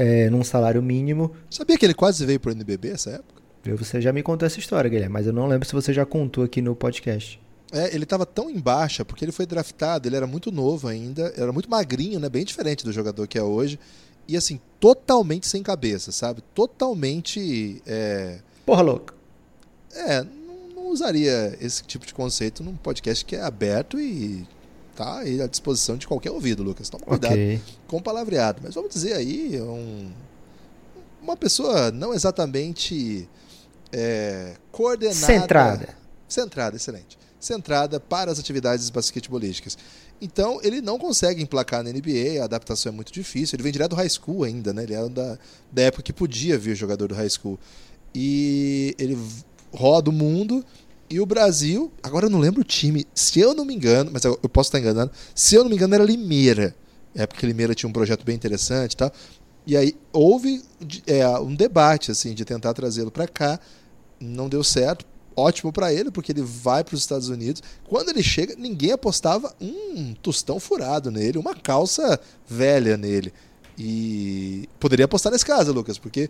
é, 0.00 0.30
num 0.30 0.42
salário 0.42 0.82
mínimo. 0.82 1.30
Sabia 1.50 1.76
que 1.76 1.84
ele 1.84 1.92
quase 1.92 2.24
veio 2.24 2.40
para 2.40 2.48
o 2.48 2.52
NBB 2.52 2.88
essa 2.88 3.10
época? 3.10 3.42
Você 3.76 4.00
já 4.00 4.10
me 4.10 4.22
contou 4.22 4.46
essa 4.46 4.58
história, 4.58 4.88
Guilherme, 4.88 5.12
mas 5.12 5.26
eu 5.26 5.32
não 5.34 5.46
lembro 5.46 5.68
se 5.68 5.74
você 5.74 5.92
já 5.92 6.06
contou 6.06 6.42
aqui 6.42 6.62
no 6.62 6.74
podcast. 6.74 7.38
É, 7.70 7.94
ele 7.94 8.04
estava 8.04 8.24
tão 8.24 8.48
em 8.48 8.58
baixa, 8.58 9.04
porque 9.04 9.22
ele 9.22 9.30
foi 9.30 9.44
draftado, 9.44 10.08
ele 10.08 10.16
era 10.16 10.26
muito 10.26 10.50
novo 10.50 10.88
ainda, 10.88 11.30
era 11.36 11.52
muito 11.52 11.68
magrinho, 11.68 12.18
né? 12.18 12.30
Bem 12.30 12.46
diferente 12.46 12.82
do 12.82 12.92
jogador 12.92 13.28
que 13.28 13.36
é 13.36 13.42
hoje. 13.42 13.78
E 14.26 14.38
assim, 14.38 14.58
totalmente 14.80 15.46
sem 15.46 15.62
cabeça, 15.62 16.10
sabe? 16.10 16.40
Totalmente. 16.54 17.82
É... 17.86 18.38
Porra 18.64 18.80
louca. 18.80 19.14
É, 19.92 20.22
não, 20.22 20.68
não 20.74 20.88
usaria 20.88 21.58
esse 21.60 21.82
tipo 21.82 22.06
de 22.06 22.14
conceito 22.14 22.64
num 22.64 22.74
podcast 22.74 23.22
que 23.22 23.36
é 23.36 23.42
aberto 23.42 24.00
e 24.00 24.46
tá 24.94 25.18
aí 25.18 25.40
à 25.40 25.46
disposição 25.46 25.96
de 25.96 26.06
qualquer 26.06 26.30
ouvido, 26.30 26.62
Lucas. 26.62 26.88
Toma 26.88 27.04
cuidado 27.04 27.32
okay. 27.32 27.60
com 27.86 27.98
o 27.98 28.02
palavreado. 28.02 28.60
Mas 28.62 28.74
vamos 28.74 28.92
dizer 28.92 29.14
aí, 29.14 29.60
um, 29.60 30.10
uma 31.22 31.36
pessoa 31.36 31.90
não 31.90 32.14
exatamente 32.14 33.28
é, 33.92 34.54
coordenada. 34.70 35.26
Centrada. 35.26 35.88
Centrada, 36.28 36.76
excelente 36.76 37.20
centrada 37.40 37.98
para 37.98 38.30
as 38.30 38.38
atividades 38.38 38.90
basquetebolísticas. 38.90 39.76
Então, 40.20 40.60
ele 40.62 40.82
não 40.82 40.98
consegue 40.98 41.42
emplacar 41.42 41.82
na 41.82 41.90
NBA, 41.90 42.40
a 42.40 42.44
adaptação 42.44 42.92
é 42.92 42.94
muito 42.94 43.10
difícil. 43.10 43.56
Ele 43.56 43.62
vem 43.62 43.72
direto 43.72 43.90
do 43.90 43.96
high 43.96 44.08
school 44.08 44.44
ainda, 44.44 44.72
né? 44.72 44.82
Ele 44.82 44.94
é 44.94 45.08
da, 45.08 45.38
da 45.72 45.82
época 45.82 46.02
que 46.02 46.12
podia 46.12 46.58
vir 46.58 46.76
jogador 46.76 47.08
do 47.08 47.14
high 47.14 47.30
school. 47.30 47.58
E 48.14 48.94
ele 48.98 49.18
roda 49.72 50.10
o 50.10 50.12
mundo. 50.12 50.62
E 51.10 51.18
o 51.18 51.26
Brasil, 51.26 51.92
agora 52.04 52.26
eu 52.26 52.30
não 52.30 52.38
lembro 52.38 52.60
o 52.60 52.64
time, 52.64 53.04
se 53.12 53.40
eu 53.40 53.52
não 53.52 53.64
me 53.64 53.74
engano, 53.74 54.12
mas 54.12 54.22
eu, 54.24 54.36
posso 54.48 54.68
estar 54.68 54.78
enganando, 54.78 55.10
se 55.34 55.56
eu 55.56 55.64
não 55.64 55.68
me 55.68 55.74
engano 55.74 55.94
era 55.94 56.04
Limeira. 56.04 56.72
É 57.12 57.26
porque 57.26 57.44
Limeira 57.44 57.74
tinha 57.74 57.90
um 57.90 57.92
projeto 57.92 58.24
bem 58.24 58.36
interessante 58.36 58.92
e 58.92 58.96
tal. 58.96 59.12
E 59.66 59.76
aí 59.76 59.96
houve 60.12 60.62
é, 61.08 61.28
um 61.40 61.52
debate 61.52 62.12
assim 62.12 62.32
de 62.32 62.44
tentar 62.44 62.72
trazê-lo 62.74 63.10
para 63.10 63.26
cá, 63.26 63.58
não 64.20 64.48
deu 64.48 64.62
certo 64.62 65.04
ótimo 65.36 65.72
para 65.72 65.92
ele, 65.92 66.10
porque 66.10 66.32
ele 66.32 66.42
vai 66.42 66.84
para 66.84 66.94
os 66.94 67.00
Estados 67.00 67.28
Unidos. 67.28 67.62
Quando 67.84 68.10
ele 68.10 68.22
chega, 68.22 68.54
ninguém 68.56 68.92
apostava 68.92 69.54
um 69.60 70.14
tostão 70.14 70.60
furado 70.60 71.10
nele, 71.10 71.38
uma 71.38 71.54
calça 71.54 72.20
velha 72.46 72.96
nele. 72.96 73.32
E 73.78 74.68
poderia 74.78 75.06
apostar 75.06 75.32
nesse 75.32 75.46
caso, 75.46 75.72
Lucas, 75.72 75.98
porque 75.98 76.28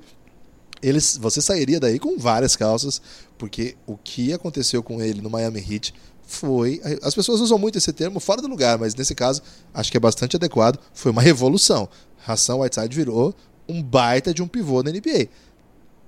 eles, 0.82 1.18
você 1.20 1.40
sairia 1.40 1.78
daí 1.78 1.99
com 1.99 2.18
várias 2.18 2.56
calças, 2.56 3.00
porque 3.37 3.76
o 3.87 3.96
que 3.96 4.32
aconteceu 4.32 4.82
com 4.82 5.00
ele 5.00 5.20
no 5.20 5.30
Miami 5.30 5.60
Heat 5.60 5.94
foi. 6.22 6.80
As 7.02 7.14
pessoas 7.14 7.40
usam 7.40 7.58
muito 7.58 7.76
esse 7.76 7.92
termo 7.92 8.20
fora 8.20 8.40
do 8.40 8.49
lugar, 8.49 8.78
mas 8.78 8.94
nesse 8.94 9.14
caso 9.14 9.42
acho 9.75 9.90
que 9.90 9.96
é 9.96 10.00
bastante 10.00 10.37
adequado. 10.37 10.78
Foi 10.94 11.10
uma 11.10 11.22
revolução. 11.22 11.88
Ração 12.18 12.60
Whiteside 12.60 12.94
virou 12.94 13.34
um 13.68 13.82
baita 13.82 14.32
de 14.32 14.42
um 14.42 14.49
pivô 14.49 14.82
na 14.82 14.90
NBA. 14.90 15.28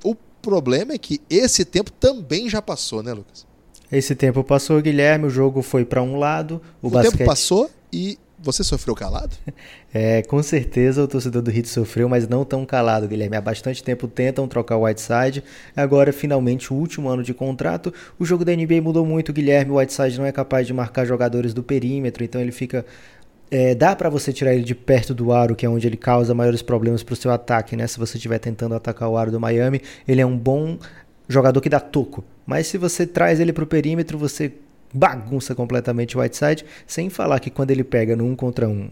O 0.05 0.15
problema 0.41 0.93
é 0.93 0.99
que 0.99 1.21
esse 1.29 1.65
tempo 1.65 1.91
também 1.91 2.49
já 2.49 2.63
passou, 2.63 3.03
né, 3.03 3.13
Lucas? 3.13 3.47
Esse 3.91 4.15
tempo 4.15 4.43
passou, 4.43 4.81
Guilherme. 4.81 5.27
O 5.27 5.31
jogo 5.31 5.61
foi 5.61 5.85
para 5.85 6.03
um 6.03 6.19
lado. 6.19 6.61
O, 6.81 6.87
o 6.87 6.91
basquete... 6.91 7.19
tempo 7.19 7.29
passou 7.29 7.71
e 7.93 8.19
Você 8.43 8.65
sofreu 8.65 8.95
calado? 8.95 9.37
É, 9.95 10.23
com 10.23 10.43
certeza 10.43 11.03
o 11.03 11.07
torcedor 11.07 11.43
do 11.43 11.51
Heat 11.51 11.69
sofreu, 11.69 12.09
mas 12.09 12.27
não 12.27 12.47
tão 12.47 12.65
calado, 12.65 13.07
Guilherme. 13.07 13.37
Há 13.37 13.43
bastante 13.43 13.85
tempo 13.85 14.09
tentam 14.09 14.49
trocar 14.49 14.79
o 14.79 14.85
Whiteside. 14.85 15.45
Agora, 15.77 16.15
finalmente, 16.15 16.73
o 16.73 16.77
último 16.77 17.11
ano 17.11 17.23
de 17.23 17.35
contrato. 17.35 17.93
O 18.19 18.25
jogo 18.25 18.43
da 18.43 18.57
NBA 18.57 18.81
mudou 18.81 19.05
muito, 19.05 19.35
Guilherme. 19.35 19.71
O 19.71 19.75
Whiteside 19.75 20.17
não 20.17 20.25
é 20.25 20.33
capaz 20.33 20.67
de 20.67 20.73
marcar 20.73 21.05
jogadores 21.05 21.53
do 21.53 21.63
perímetro, 21.63 22.25
então 22.25 22.41
ele 22.41 22.53
fica 22.53 22.87
é, 23.51 23.75
dá 23.75 23.95
para 23.95 24.09
você 24.09 24.33
tirar 24.33 24.55
ele 24.55 24.65
de 24.65 24.75
perto 24.75 25.13
do 25.13 25.31
aro, 25.31 25.55
que 25.55 25.67
é 25.67 25.69
onde 25.69 25.87
ele 25.87 25.99
causa 25.99 26.33
maiores 26.33 26.63
problemas 26.63 27.03
para 27.03 27.13
o 27.13 27.17
seu 27.17 27.31
ataque, 27.31 27.77
né? 27.77 27.87
Se 27.87 27.99
você 27.99 28.17
estiver 28.17 28.39
tentando 28.39 28.75
atacar 28.75 29.11
o 29.11 29.17
aro 29.19 29.31
do 29.31 29.39
Miami, 29.39 29.83
ele 30.09 30.23
é 30.23 30.27
um 30.27 30.39
bom 30.39 30.79
jogador 31.29 31.61
que 31.61 31.69
dá 31.69 31.79
toco. 31.79 32.25
Mas 32.47 32.67
se 32.67 32.79
você 32.79 33.07
traz 33.07 33.41
ele 33.41 33.53
para 33.53 33.63
o 33.63 33.67
perímetro, 33.67 34.17
você 34.17 34.53
bagunça 34.93 35.55
completamente 35.55 36.17
o 36.17 36.21
Whiteside, 36.21 36.65
sem 36.87 37.09
falar 37.09 37.41
que 37.41 37.51
quando 37.51 37.71
ele 37.71 37.85
pega 37.85 38.15
no 38.15 38.25
um 38.25 38.37
contra 38.37 38.69
um, 38.69 38.91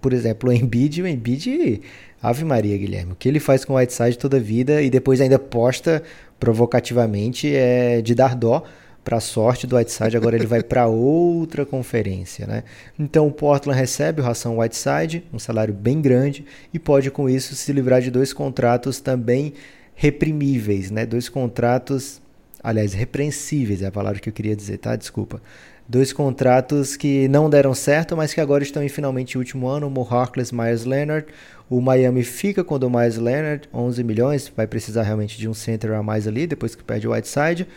por 0.00 0.12
exemplo, 0.12 0.50
o 0.50 0.52
Embiid, 0.52 1.02
o 1.02 1.06
Embiid, 1.06 1.80
Ave 2.22 2.44
Maria, 2.44 2.76
Guilherme, 2.76 3.12
o 3.12 3.16
que 3.16 3.28
ele 3.28 3.40
faz 3.40 3.64
com 3.64 3.74
o 3.74 3.76
Whiteside 3.76 4.18
toda 4.18 4.36
a 4.36 4.40
vida 4.40 4.82
e 4.82 4.90
depois 4.90 5.20
ainda 5.20 5.38
posta 5.38 6.02
provocativamente 6.38 7.54
é 7.54 8.00
de 8.00 8.14
dar 8.14 8.34
dó 8.34 8.62
para 9.02 9.18
a 9.18 9.20
sorte 9.20 9.68
do 9.68 9.76
Whiteside, 9.76 10.16
agora 10.16 10.34
ele 10.34 10.48
vai 10.48 10.64
para 10.64 10.86
outra 10.88 11.64
conferência, 11.64 12.44
né? 12.44 12.64
Então 12.98 13.28
o 13.28 13.30
Portland 13.30 13.78
recebe 13.78 14.20
o 14.20 14.24
ração 14.24 14.58
Whiteside, 14.58 15.24
um 15.32 15.38
salário 15.38 15.72
bem 15.72 16.00
grande 16.00 16.44
e 16.74 16.78
pode 16.78 17.08
com 17.12 17.30
isso 17.30 17.54
se 17.54 17.72
livrar 17.72 18.00
de 18.00 18.10
dois 18.10 18.32
contratos 18.32 19.00
também 19.00 19.52
reprimíveis, 19.94 20.90
né? 20.90 21.06
Dois 21.06 21.28
contratos, 21.28 22.20
aliás, 22.62 22.92
repreensíveis 22.94 23.82
é 23.82 23.86
a 23.86 23.92
palavra 23.92 24.20
que 24.20 24.28
eu 24.28 24.32
queria 24.32 24.56
dizer, 24.56 24.78
tá? 24.78 24.96
Desculpa. 24.96 25.40
Dois 25.88 26.12
contratos 26.12 26.96
que 26.96 27.28
não 27.28 27.48
deram 27.48 27.72
certo, 27.72 28.16
mas 28.16 28.34
que 28.34 28.40
agora 28.40 28.64
estão 28.64 28.82
em 28.82 28.88
finalmente 28.88 29.38
último 29.38 29.68
ano, 29.68 29.92
o 29.94 30.02
Harkless, 30.02 30.52
Myers 30.52 30.84
Leonard. 30.84 31.26
O 31.70 31.80
Miami 31.80 32.24
fica 32.24 32.64
com 32.64 32.74
o 32.76 32.90
Myers 32.90 33.16
Leonard, 33.16 33.68
11 33.72 34.02
milhões, 34.02 34.52
vai 34.56 34.66
precisar 34.66 35.02
realmente 35.02 35.38
de 35.38 35.48
um 35.48 35.54
center 35.54 35.92
a 35.92 36.02
mais 36.02 36.26
ali, 36.26 36.46
depois 36.46 36.74
que 36.74 36.82
perde 36.82 37.06
o 37.06 37.12
Whiteside 37.12 37.68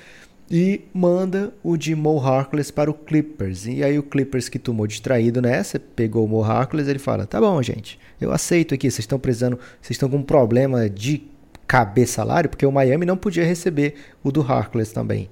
e 0.50 0.81
manda 0.91 1.53
o 1.62 1.77
de 1.77 1.93
Mo 1.93 2.19
Harkless 2.19 2.74
para 2.74 2.89
o 2.89 2.93
Clippers. 2.93 3.67
E 3.67 3.83
aí 3.83 4.00
o 4.00 4.03
Clippers 4.03 4.50
que 4.50 4.57
tomou 4.57 4.88
distraído 4.88 5.41
nessa, 5.41 5.79
pegou 5.79 6.25
o 6.25 6.27
Mo 6.27 6.43
Harkless, 6.43 6.89
ele 6.89 7.00
fala: 7.00 7.27
"Tá 7.27 7.39
bom, 7.39 7.62
gente. 7.62 8.00
Eu 8.19 8.31
aceito 8.31 8.74
aqui, 8.74 8.89
vocês 8.89 9.00
estão 9.00 9.19
precisando, 9.19 9.57
vocês 9.79 9.91
estão 9.91 10.09
com 10.09 10.17
um 10.17 10.24
problema 10.24 10.89
de 10.89 11.21
caber 11.70 12.08
salário, 12.08 12.50
porque 12.50 12.66
o 12.66 12.72
Miami 12.72 13.06
não 13.06 13.16
podia 13.16 13.46
receber 13.46 13.94
o 14.24 14.32
do 14.32 14.42
Harkless 14.42 14.92
também, 14.92 15.30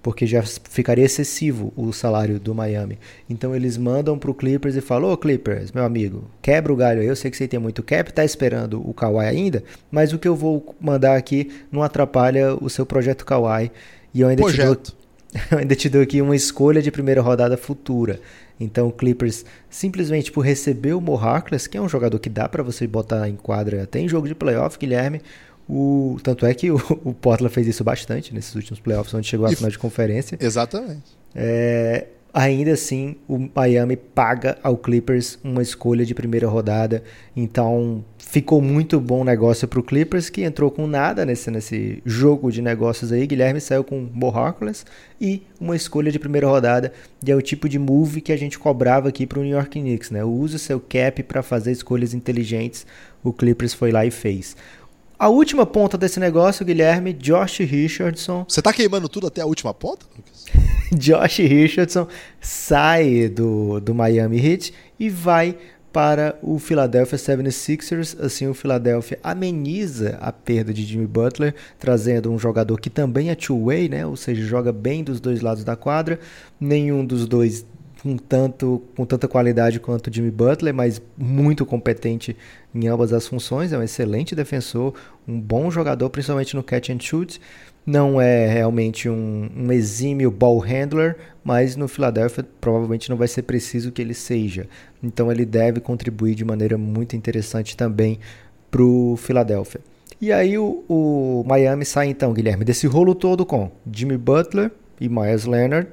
porque 0.00 0.28
já 0.28 0.40
ficaria 0.40 1.04
excessivo 1.04 1.72
o 1.76 1.92
salário 1.92 2.38
do 2.38 2.54
Miami. 2.54 3.00
Então 3.28 3.52
eles 3.52 3.76
mandam 3.76 4.16
para 4.16 4.30
o 4.30 4.34
Clippers 4.34 4.76
e 4.76 4.80
falam: 4.80 5.10
"Ô 5.10 5.16
Clippers, 5.16 5.72
meu 5.72 5.82
amigo, 5.82 6.30
quebra 6.40 6.72
o 6.72 6.76
galho 6.76 7.00
aí. 7.00 7.08
Eu 7.08 7.16
sei 7.16 7.32
que 7.32 7.36
você 7.36 7.48
tem 7.48 7.58
muito 7.58 7.82
cap, 7.82 8.12
tá 8.12 8.24
esperando 8.24 8.80
o 8.88 8.94
Kawhi 8.94 9.26
ainda, 9.26 9.64
mas 9.90 10.12
o 10.12 10.20
que 10.20 10.28
eu 10.28 10.36
vou 10.36 10.72
mandar 10.80 11.16
aqui 11.16 11.50
não 11.70 11.82
atrapalha 11.82 12.54
o 12.54 12.70
seu 12.70 12.86
projeto 12.86 13.26
Kawhi." 13.26 13.72
E 14.14 14.20
eu 14.20 14.28
ainda, 14.28 14.44
te 14.44 14.56
dou, 14.58 14.76
eu 15.50 15.58
ainda 15.58 15.74
te 15.74 15.88
dou 15.88 16.02
aqui 16.02 16.22
uma 16.22 16.36
escolha 16.36 16.80
de 16.80 16.92
primeira 16.92 17.20
rodada 17.20 17.56
futura. 17.56 18.20
Então 18.60 18.86
o 18.86 18.92
Clippers 18.92 19.44
simplesmente 19.68 20.30
por 20.30 20.42
receber 20.42 20.92
o 20.92 21.00
Mo 21.00 21.16
Harkless, 21.16 21.68
que 21.68 21.76
é 21.76 21.80
um 21.80 21.88
jogador 21.88 22.20
que 22.20 22.28
dá 22.28 22.48
para 22.48 22.62
você 22.62 22.86
botar 22.86 23.28
em 23.28 23.34
quadra 23.34 23.82
até 23.82 23.98
em 23.98 24.08
jogo 24.08 24.28
de 24.28 24.34
playoff, 24.34 24.78
Guilherme. 24.78 25.20
O, 25.68 26.18
tanto 26.22 26.44
é 26.44 26.54
que 26.54 26.70
o, 26.70 26.76
o 27.04 27.14
Portland 27.14 27.52
fez 27.52 27.66
isso 27.66 27.84
bastante 27.84 28.34
nesses 28.34 28.54
últimos 28.54 28.80
playoffs, 28.80 29.14
onde 29.14 29.26
chegou 29.26 29.46
à 29.46 29.50
final 29.50 29.70
de 29.70 29.78
conferência. 29.78 30.36
Exatamente. 30.40 31.16
É, 31.34 32.06
ainda 32.32 32.72
assim 32.72 33.16
o 33.28 33.48
Miami 33.54 33.96
paga 33.96 34.58
ao 34.62 34.76
Clippers 34.76 35.38
uma 35.44 35.62
escolha 35.62 36.04
de 36.04 36.14
primeira 36.14 36.48
rodada. 36.48 37.02
Então 37.36 38.04
ficou 38.18 38.62
muito 38.62 38.98
bom 38.98 39.24
negócio 39.24 39.68
para 39.68 39.78
o 39.78 39.82
Clippers, 39.82 40.30
que 40.30 40.42
entrou 40.42 40.70
com 40.70 40.86
nada 40.86 41.24
nesse, 41.26 41.50
nesse 41.50 42.02
jogo 42.04 42.50
de 42.50 42.62
negócios 42.62 43.12
aí. 43.12 43.26
Guilherme 43.26 43.60
saiu 43.60 43.84
com 43.84 44.04
Bo 44.04 44.28
Harkless 44.28 44.84
e 45.20 45.42
uma 45.60 45.76
escolha 45.76 46.10
de 46.10 46.18
primeira 46.18 46.48
rodada. 46.48 46.92
E 47.24 47.30
é 47.30 47.36
o 47.36 47.42
tipo 47.42 47.68
de 47.68 47.78
move 47.78 48.22
que 48.22 48.32
a 48.32 48.36
gente 48.36 48.58
cobrava 48.58 49.08
aqui 49.08 49.26
para 49.26 49.38
o 49.38 49.42
New 49.42 49.52
York 49.52 49.78
Knicks. 49.78 50.10
Né? 50.10 50.24
Use 50.24 50.56
o 50.56 50.58
seu 50.58 50.80
cap 50.80 51.22
para 51.24 51.42
fazer 51.42 51.72
escolhas 51.72 52.14
inteligentes. 52.14 52.86
O 53.22 53.32
Clippers 53.32 53.74
foi 53.74 53.92
lá 53.92 54.06
e 54.06 54.10
fez. 54.10 54.56
A 55.22 55.28
última 55.28 55.64
ponta 55.64 55.96
desse 55.96 56.18
negócio, 56.18 56.66
Guilherme, 56.66 57.12
Josh 57.12 57.58
Richardson. 57.60 58.44
Você 58.48 58.60
tá 58.60 58.72
queimando 58.72 59.08
tudo 59.08 59.28
até 59.28 59.40
a 59.40 59.46
última 59.46 59.72
ponta, 59.72 60.04
Lucas? 60.16 60.46
Josh 60.98 61.38
Richardson 61.38 62.08
sai 62.40 63.28
do, 63.28 63.78
do 63.78 63.94
Miami 63.94 64.44
Heat 64.44 64.74
e 64.98 65.08
vai 65.08 65.56
para 65.92 66.36
o 66.42 66.58
Philadelphia 66.58 67.16
76ers. 67.16 68.20
Assim, 68.20 68.48
o 68.48 68.54
Philadelphia 68.54 69.20
ameniza 69.22 70.18
a 70.20 70.32
perda 70.32 70.74
de 70.74 70.82
Jimmy 70.82 71.06
Butler, 71.06 71.54
trazendo 71.78 72.28
um 72.32 72.36
jogador 72.36 72.80
que 72.80 72.90
também 72.90 73.30
é 73.30 73.36
two-way, 73.36 73.88
né? 73.88 74.04
ou 74.04 74.16
seja, 74.16 74.42
joga 74.42 74.72
bem 74.72 75.04
dos 75.04 75.20
dois 75.20 75.40
lados 75.40 75.62
da 75.62 75.76
quadra. 75.76 76.18
Nenhum 76.58 77.06
dos 77.06 77.28
dois 77.28 77.64
com, 78.02 78.16
tanto, 78.16 78.82
com 78.96 79.06
tanta 79.06 79.28
qualidade 79.28 79.78
quanto 79.78 80.08
o 80.08 80.12
Jimmy 80.12 80.30
Butler, 80.30 80.74
mas 80.74 81.00
muito 81.16 81.64
competente 81.64 82.36
em 82.74 82.88
ambas 82.88 83.12
as 83.12 83.28
funções. 83.28 83.72
É 83.72 83.78
um 83.78 83.82
excelente 83.82 84.34
defensor, 84.34 84.94
um 85.26 85.40
bom 85.40 85.70
jogador, 85.70 86.10
principalmente 86.10 86.56
no 86.56 86.64
catch 86.64 86.90
and 86.90 86.98
shoot. 86.98 87.40
Não 87.86 88.20
é 88.20 88.46
realmente 88.46 89.08
um, 89.08 89.48
um 89.56 89.72
exímio 89.72 90.30
ball 90.30 90.58
handler, 90.58 91.16
mas 91.44 91.76
no 91.76 91.86
Philadelphia 91.86 92.44
provavelmente 92.60 93.08
não 93.08 93.16
vai 93.16 93.28
ser 93.28 93.42
preciso 93.42 93.92
que 93.92 94.02
ele 94.02 94.14
seja. 94.14 94.68
Então 95.02 95.30
ele 95.30 95.44
deve 95.44 95.80
contribuir 95.80 96.34
de 96.34 96.44
maneira 96.44 96.76
muito 96.76 97.14
interessante 97.14 97.76
também 97.76 98.18
para 98.70 98.82
o 98.82 99.16
Philadelphia. 99.16 99.80
E 100.20 100.32
aí 100.32 100.58
o, 100.58 100.84
o 100.88 101.44
Miami 101.46 101.84
sai 101.84 102.08
então, 102.08 102.32
Guilherme, 102.32 102.64
desse 102.64 102.86
rolo 102.86 103.14
todo 103.14 103.44
com 103.44 103.70
Jimmy 103.92 104.16
Butler 104.16 104.70
e 105.00 105.08
Myers 105.08 105.44
Leonard 105.44 105.88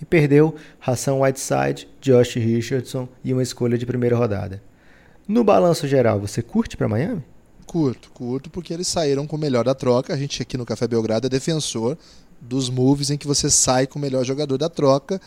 e 0.00 0.04
perdeu 0.04 0.54
Ração 0.78 1.22
Whiteside, 1.22 1.88
Josh 2.00 2.34
Richardson 2.34 3.08
e 3.24 3.32
uma 3.32 3.42
escolha 3.42 3.78
de 3.78 3.86
primeira 3.86 4.16
rodada. 4.16 4.62
No 5.26 5.42
balanço 5.42 5.88
geral, 5.88 6.20
você 6.20 6.42
curte 6.42 6.76
para 6.76 6.88
Miami? 6.88 7.24
Curto, 7.66 8.10
curto, 8.10 8.48
porque 8.48 8.72
eles 8.72 8.86
saíram 8.86 9.26
com 9.26 9.36
o 9.36 9.38
melhor 9.38 9.64
da 9.64 9.74
troca. 9.74 10.14
A 10.14 10.16
gente 10.16 10.40
aqui 10.40 10.56
no 10.56 10.64
Café 10.64 10.86
Belgrado 10.86 11.26
é 11.26 11.30
defensor 11.30 11.98
dos 12.40 12.70
moves 12.70 13.10
em 13.10 13.18
que 13.18 13.26
você 13.26 13.50
sai 13.50 13.86
com 13.86 13.98
o 13.98 14.02
melhor 14.02 14.24
jogador 14.24 14.56
da 14.56 14.68
troca. 14.68 15.20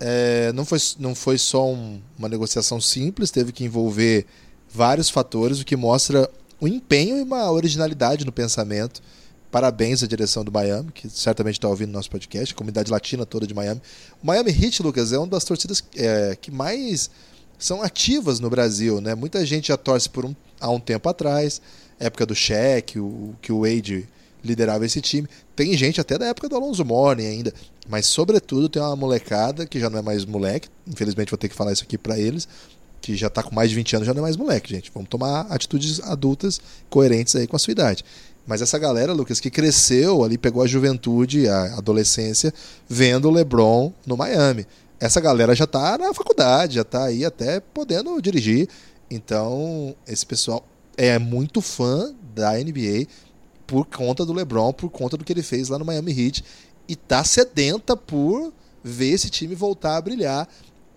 É, 0.00 0.52
não, 0.52 0.64
foi, 0.64 0.78
não 0.98 1.14
foi 1.14 1.38
só 1.38 1.70
um, 1.70 2.00
uma 2.18 2.28
negociação 2.28 2.80
simples, 2.80 3.30
teve 3.30 3.52
que 3.52 3.64
envolver 3.64 4.26
vários 4.72 5.08
fatores, 5.10 5.60
o 5.60 5.64
que 5.64 5.76
mostra 5.76 6.28
o 6.60 6.66
empenho 6.66 7.18
e 7.18 7.22
uma 7.22 7.50
originalidade 7.50 8.24
no 8.24 8.32
pensamento 8.32 9.02
Parabéns 9.54 10.02
à 10.02 10.08
direção 10.08 10.42
do 10.42 10.50
Miami, 10.50 10.90
que 10.90 11.08
certamente 11.08 11.58
está 11.58 11.68
ouvindo 11.68 11.92
nosso 11.92 12.10
podcast, 12.10 12.52
a 12.52 12.56
comunidade 12.56 12.90
latina 12.90 13.24
toda 13.24 13.46
de 13.46 13.54
Miami. 13.54 13.80
O 14.20 14.26
Miami 14.26 14.50
Heat, 14.50 14.82
Lucas, 14.82 15.12
é 15.12 15.16
uma 15.16 15.28
das 15.28 15.44
torcidas 15.44 15.80
é, 15.94 16.34
que 16.34 16.50
mais 16.50 17.08
são 17.56 17.80
ativas 17.80 18.40
no 18.40 18.50
Brasil. 18.50 19.00
Né? 19.00 19.14
Muita 19.14 19.46
gente 19.46 19.68
já 19.68 19.76
torce 19.76 20.10
por 20.10 20.24
um, 20.24 20.34
há 20.60 20.68
um 20.68 20.80
tempo 20.80 21.08
atrás, 21.08 21.62
época 22.00 22.26
do 22.26 22.34
Shaq, 22.34 22.98
o, 22.98 23.36
que 23.40 23.52
o 23.52 23.60
Wade 23.60 24.08
liderava 24.42 24.84
esse 24.84 25.00
time. 25.00 25.28
Tem 25.54 25.76
gente 25.76 26.00
até 26.00 26.18
da 26.18 26.26
época 26.26 26.48
do 26.48 26.56
Alonso 26.56 26.84
Morning 26.84 27.26
ainda, 27.26 27.54
mas 27.88 28.06
sobretudo 28.06 28.68
tem 28.68 28.82
uma 28.82 28.96
molecada 28.96 29.66
que 29.66 29.78
já 29.78 29.88
não 29.88 30.00
é 30.00 30.02
mais 30.02 30.24
moleque, 30.24 30.68
infelizmente 30.84 31.30
vou 31.30 31.38
ter 31.38 31.48
que 31.48 31.54
falar 31.54 31.72
isso 31.72 31.84
aqui 31.84 31.96
para 31.96 32.18
eles, 32.18 32.48
que 33.00 33.14
já 33.14 33.28
está 33.28 33.40
com 33.40 33.54
mais 33.54 33.70
de 33.70 33.76
20 33.76 33.96
anos, 33.96 34.06
já 34.06 34.14
não 34.14 34.18
é 34.18 34.22
mais 34.22 34.36
moleque, 34.36 34.70
gente. 34.70 34.90
Vamos 34.92 35.08
tomar 35.08 35.42
atitudes 35.42 36.00
adultas 36.00 36.60
coerentes 36.90 37.36
aí 37.36 37.46
com 37.46 37.54
a 37.54 37.58
sua 37.58 37.70
idade. 37.70 38.04
Mas 38.46 38.60
essa 38.60 38.78
galera, 38.78 39.12
Lucas, 39.12 39.40
que 39.40 39.50
cresceu 39.50 40.22
ali, 40.22 40.36
pegou 40.36 40.62
a 40.62 40.66
juventude, 40.66 41.48
a 41.48 41.78
adolescência, 41.78 42.52
vendo 42.88 43.28
o 43.28 43.30
LeBron 43.30 43.92
no 44.06 44.16
Miami. 44.16 44.66
Essa 45.00 45.20
galera 45.20 45.54
já 45.54 45.64
está 45.64 45.96
na 45.96 46.12
faculdade, 46.12 46.74
já 46.74 46.82
está 46.82 47.04
aí 47.04 47.24
até 47.24 47.60
podendo 47.60 48.20
dirigir. 48.20 48.68
Então, 49.10 49.94
esse 50.06 50.26
pessoal 50.26 50.66
é 50.96 51.18
muito 51.18 51.60
fã 51.60 52.14
da 52.34 52.52
NBA 52.52 53.06
por 53.66 53.86
conta 53.86 54.24
do 54.26 54.32
LeBron, 54.32 54.72
por 54.72 54.90
conta 54.90 55.16
do 55.16 55.24
que 55.24 55.32
ele 55.32 55.42
fez 55.42 55.68
lá 55.68 55.78
no 55.78 55.84
Miami 55.84 56.12
Heat 56.12 56.44
e 56.86 56.94
tá 56.94 57.24
sedenta 57.24 57.96
por 57.96 58.52
ver 58.82 59.10
esse 59.10 59.30
time 59.30 59.54
voltar 59.54 59.96
a 59.96 60.00
brilhar. 60.00 60.48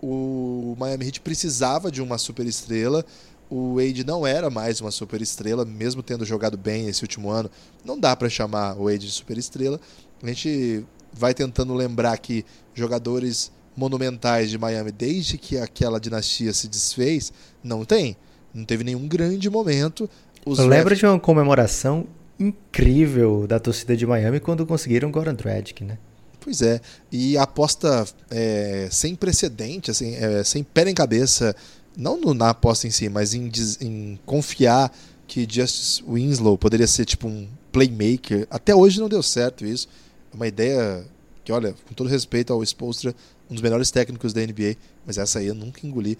O 0.02 0.76
Miami 0.78 1.06
Heat 1.06 1.20
precisava 1.20 1.90
de 1.90 2.02
uma 2.02 2.18
super 2.18 2.46
estrela 2.46 3.04
o 3.50 3.76
Wade 3.76 4.04
não 4.04 4.26
era 4.26 4.50
mais 4.50 4.80
uma 4.80 4.90
superestrela, 4.90 5.64
mesmo 5.64 6.02
tendo 6.02 6.24
jogado 6.24 6.56
bem 6.56 6.88
esse 6.88 7.02
último 7.02 7.30
ano. 7.30 7.50
Não 7.84 7.98
dá 7.98 8.14
para 8.14 8.28
chamar 8.28 8.78
o 8.78 8.84
Wade 8.84 9.06
de 9.06 9.12
superestrela. 9.12 9.80
A 10.22 10.26
gente 10.26 10.84
vai 11.12 11.32
tentando 11.32 11.74
lembrar 11.74 12.16
que 12.18 12.44
jogadores 12.74 13.50
monumentais 13.76 14.50
de 14.50 14.58
Miami 14.58 14.90
desde 14.90 15.38
que 15.38 15.56
aquela 15.56 16.00
dinastia 16.00 16.52
se 16.52 16.68
desfez, 16.68 17.32
não 17.62 17.84
tem. 17.84 18.16
Não 18.52 18.64
teve 18.64 18.84
nenhum 18.84 19.06
grande 19.06 19.48
momento. 19.48 20.10
Os 20.44 20.58
Eu 20.58 20.66
lembro 20.66 20.94
de 20.94 21.06
uma 21.06 21.18
comemoração 21.18 22.06
incrível 22.38 23.46
da 23.46 23.58
torcida 23.58 23.96
de 23.96 24.06
Miami 24.06 24.40
quando 24.40 24.66
conseguiram 24.66 25.10
Goran 25.10 25.34
Dragic, 25.34 25.84
né? 25.84 25.98
Pois 26.40 26.62
é, 26.62 26.80
e 27.10 27.36
a 27.36 27.42
aposta 27.42 28.06
é, 28.30 28.88
sem 28.90 29.14
precedente, 29.14 29.90
assim, 29.90 30.14
é, 30.14 30.42
sem 30.44 30.62
pé 30.62 30.84
nem 30.84 30.94
cabeça, 30.94 31.54
não 31.98 32.16
no, 32.20 32.32
na 32.32 32.50
aposta 32.50 32.86
em 32.86 32.90
si, 32.90 33.08
mas 33.08 33.34
em, 33.34 33.50
em 33.80 34.18
confiar 34.24 34.96
que 35.26 35.46
Justice 35.50 36.02
Winslow 36.08 36.56
poderia 36.56 36.86
ser 36.86 37.04
tipo 37.04 37.26
um 37.26 37.48
playmaker. 37.72 38.46
Até 38.48 38.72
hoje 38.74 39.00
não 39.00 39.08
deu 39.08 39.22
certo 39.22 39.66
isso. 39.66 39.88
É 40.32 40.36
uma 40.36 40.46
ideia 40.46 41.04
que, 41.44 41.50
olha, 41.50 41.74
com 41.86 41.94
todo 41.94 42.08
respeito 42.08 42.52
ao 42.52 42.62
Spolstra, 42.62 43.12
um 43.50 43.54
dos 43.54 43.62
melhores 43.62 43.90
técnicos 43.90 44.32
da 44.32 44.40
NBA, 44.40 44.76
mas 45.04 45.18
essa 45.18 45.40
aí 45.40 45.48
eu 45.48 45.54
nunca 45.54 45.84
engoli. 45.84 46.16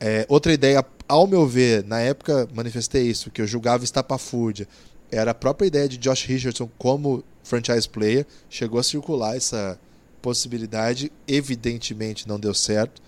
É, 0.00 0.26
outra 0.28 0.52
ideia, 0.52 0.84
ao 1.06 1.26
meu 1.26 1.46
ver, 1.46 1.84
na 1.84 2.00
época 2.00 2.48
manifestei 2.52 3.06
isso, 3.06 3.30
que 3.30 3.40
eu 3.40 3.46
julgava 3.46 3.84
estapafúrdia, 3.84 4.66
era 5.12 5.30
a 5.30 5.34
própria 5.34 5.66
ideia 5.66 5.88
de 5.88 5.96
Josh 5.98 6.24
Richardson 6.24 6.68
como 6.78 7.22
franchise 7.44 7.88
player, 7.88 8.26
chegou 8.48 8.80
a 8.80 8.82
circular 8.82 9.36
essa 9.36 9.78
possibilidade, 10.22 11.12
evidentemente 11.28 12.26
não 12.26 12.38
deu 12.38 12.54
certo, 12.54 13.02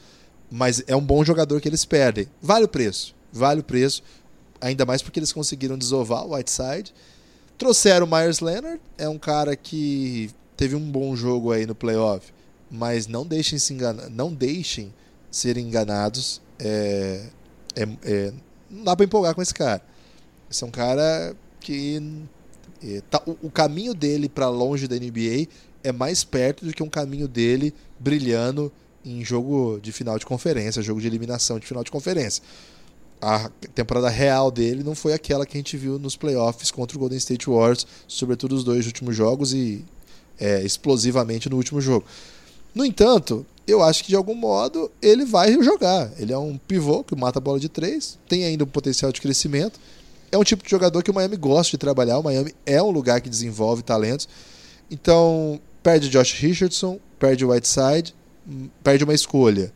mas 0.53 0.85
é 0.87 0.95
um 0.95 1.01
bom 1.01 1.25
jogador 1.25 1.63
que 1.63 1.69
eles 1.69 1.83
perdem. 1.87 2.29
Vale 2.43 2.67
o 2.67 2.69
preço, 2.69 3.15
vale 3.33 3.61
o 3.61 3.65
preço, 3.65 4.03
ainda 4.61 4.85
mais 4.85 5.01
porque 5.01 5.19
eles 5.19 5.33
conseguiram 5.33 5.79
desovar 5.79 6.27
o 6.27 6.35
Whiteside. 6.35 6.93
Trouxeram 7.57 8.07
o 8.07 8.11
Myers 8.11 8.41
Leonard, 8.41 8.79
é 8.99 9.09
um 9.09 9.19
cara 9.19 9.57
que 9.57 10.31
teve 10.55 10.77
um 10.77 10.91
bom 10.91 11.17
jogo 11.17 11.53
aí 11.53 11.65
no 11.65 11.75
playoff, 11.75 12.35
mas 12.71 13.07
não 13.07 13.25
deixem 13.25 13.59
se 13.59 13.73
enganar, 13.73 14.11
não 14.11 14.31
deixem 14.31 14.93
ser 15.31 15.57
enganados. 15.57 16.43
É, 16.59 17.29
é, 17.75 17.89
é, 18.05 18.33
não 18.71 18.85
dá 18.85 18.95
para 18.95 19.07
empolgar 19.07 19.35
com 19.35 19.41
esse 19.41 19.55
cara. 19.55 19.81
Esse 20.51 20.63
é 20.63 20.67
um 20.67 20.71
cara 20.71 21.35
que 21.61 21.99
é, 22.85 23.01
tá, 23.09 23.23
o, 23.27 23.47
o, 23.47 23.51
caminho 23.51 23.95
dele 23.95 24.29
para 24.29 24.51
longe 24.51 24.87
da 24.87 24.97
NBA 24.97 25.49
é 25.83 25.93
mais 25.93 26.25
perto 26.25 26.67
do 26.67 26.75
que 26.75 26.83
um 26.83 26.91
caminho 26.91 27.27
dele 27.27 27.73
brilhando 27.99 28.71
em 29.05 29.25
jogo 29.25 29.79
de 29.81 29.93
final 29.93 30.19
de 30.19 30.27
conferência, 30.27 30.83
jogo 30.83 31.01
de 31.01 31.07
eliminação 31.07 31.59
de 31.59 31.67
final 31.67 31.83
de 31.83 31.91
conferência. 31.91 32.43
A 33.21 33.51
temporada 33.75 34.09
real 34.09 34.51
dele 34.51 34.83
não 34.83 34.95
foi 34.95 35.13
aquela 35.13 35.47
que 35.47 35.57
a 35.57 35.61
gente 35.61 35.77
viu 35.77 35.99
nos 35.99 36.17
playoffs 36.17 36.71
contra 36.71 36.97
o 36.97 37.01
Golden 37.01 37.19
State 37.19 37.49
Warriors, 37.49 37.87
sobretudo 38.09 38.55
os 38.55 38.65
dois 38.65 38.87
últimos 38.87 39.15
jogos 39.15 39.53
e 39.53 39.85
é, 40.39 40.63
explosivamente 40.63 41.49
no 41.49 41.57
último 41.57 41.81
jogo. 41.81 42.05
No 42.75 42.85
entanto, 42.85 43.47
eu 43.67 43.83
acho 43.83 44.03
que 44.03 44.09
de 44.09 44.17
algum 44.17 44.35
modo 44.35 44.91
ele 45.01 45.25
vai 45.25 45.53
jogar. 45.63 46.11
Ele 46.19 46.33
é 46.33 46.39
um 46.39 46.59
pivô 46.59 47.05
que 47.05 47.15
mata 47.15 47.39
a 47.39 47.43
bola 47.43 47.61
de 47.61 47.69
três, 47.69 48.19
tem 48.29 48.45
ainda 48.45 48.65
um 48.65 48.67
potencial 48.67 49.13
de 49.13 49.21
crescimento 49.21 49.79
é 50.33 50.39
um 50.39 50.43
tipo 50.43 50.65
de 50.65 50.71
jogador 50.71 51.03
que 51.03 51.11
o 51.11 51.15
Miami 51.15 51.37
gosta 51.37 51.73
de 51.73 51.79
trabalhar. 51.79 52.19
O 52.19 52.23
Miami 52.23 52.55
é 52.65 52.83
um 52.83 52.91
lugar 52.91 53.21
que 53.21 53.29
desenvolve 53.29 53.83
talentos. 53.83 54.27
Então, 54.91 55.61
perde 55.83 56.09
Josh 56.09 56.33
Richardson, 56.33 56.99
perde 57.19 57.45
Whiteside, 57.45 58.15
perde 58.83 59.05
uma 59.05 59.15
escolha. 59.15 59.73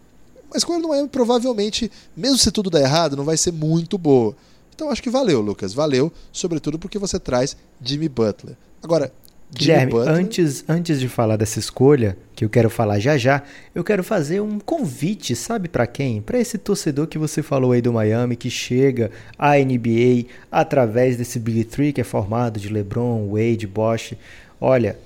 Uma 0.49 0.57
escolha 0.57 0.79
no 0.79 0.89
Miami 0.89 1.09
provavelmente, 1.09 1.91
mesmo 2.17 2.39
se 2.39 2.51
tudo 2.51 2.71
der 2.71 2.83
errado, 2.83 3.17
não 3.17 3.25
vai 3.25 3.37
ser 3.37 3.53
muito 3.53 3.99
boa. 3.99 4.37
Então 4.75 4.91
acho 4.91 5.03
que 5.03 5.11
valeu, 5.11 5.41
Lucas. 5.41 5.73
Valeu, 5.73 6.13
sobretudo 6.31 6.79
porque 6.79 6.99
você 6.99 7.19
traz 7.19 7.57
Jimmy 7.83 8.09
Butler. 8.09 8.57
Agora, 8.83 9.13
Guilherme, 9.53 9.95
antes, 10.07 10.65
antes 10.69 10.99
de 10.99 11.09
falar 11.09 11.37
dessa 11.37 11.59
escolha, 11.59 12.19
que 12.35 12.45
eu 12.45 12.51
quero 12.51 12.69
falar 12.69 12.99
já 12.99 13.17
já, 13.17 13.43
eu 13.75 13.85
quero 13.85 14.03
fazer 14.03 14.41
um 14.41 14.59
convite, 14.59 15.37
sabe 15.37 15.69
para 15.69 15.87
quem? 15.87 16.21
Para 16.21 16.39
esse 16.39 16.59
torcedor 16.59 17.07
que 17.07 17.17
você 17.17 17.43
falou 17.43 17.73
aí 17.73 17.81
do 17.81 17.93
Miami, 17.93 18.37
que 18.37 18.51
chega 18.51 19.11
à 19.39 19.57
NBA 19.57 20.27
através 20.51 21.17
desse 21.17 21.39
Big 21.39 21.65
Three 21.65 21.93
que 21.93 22.01
é 22.01 22.05
formado 22.05 22.59
de 22.59 22.69
LeBron, 22.69 23.29
Wade, 23.31 23.67
Bosch. 23.67 24.15
Olha, 24.61 24.99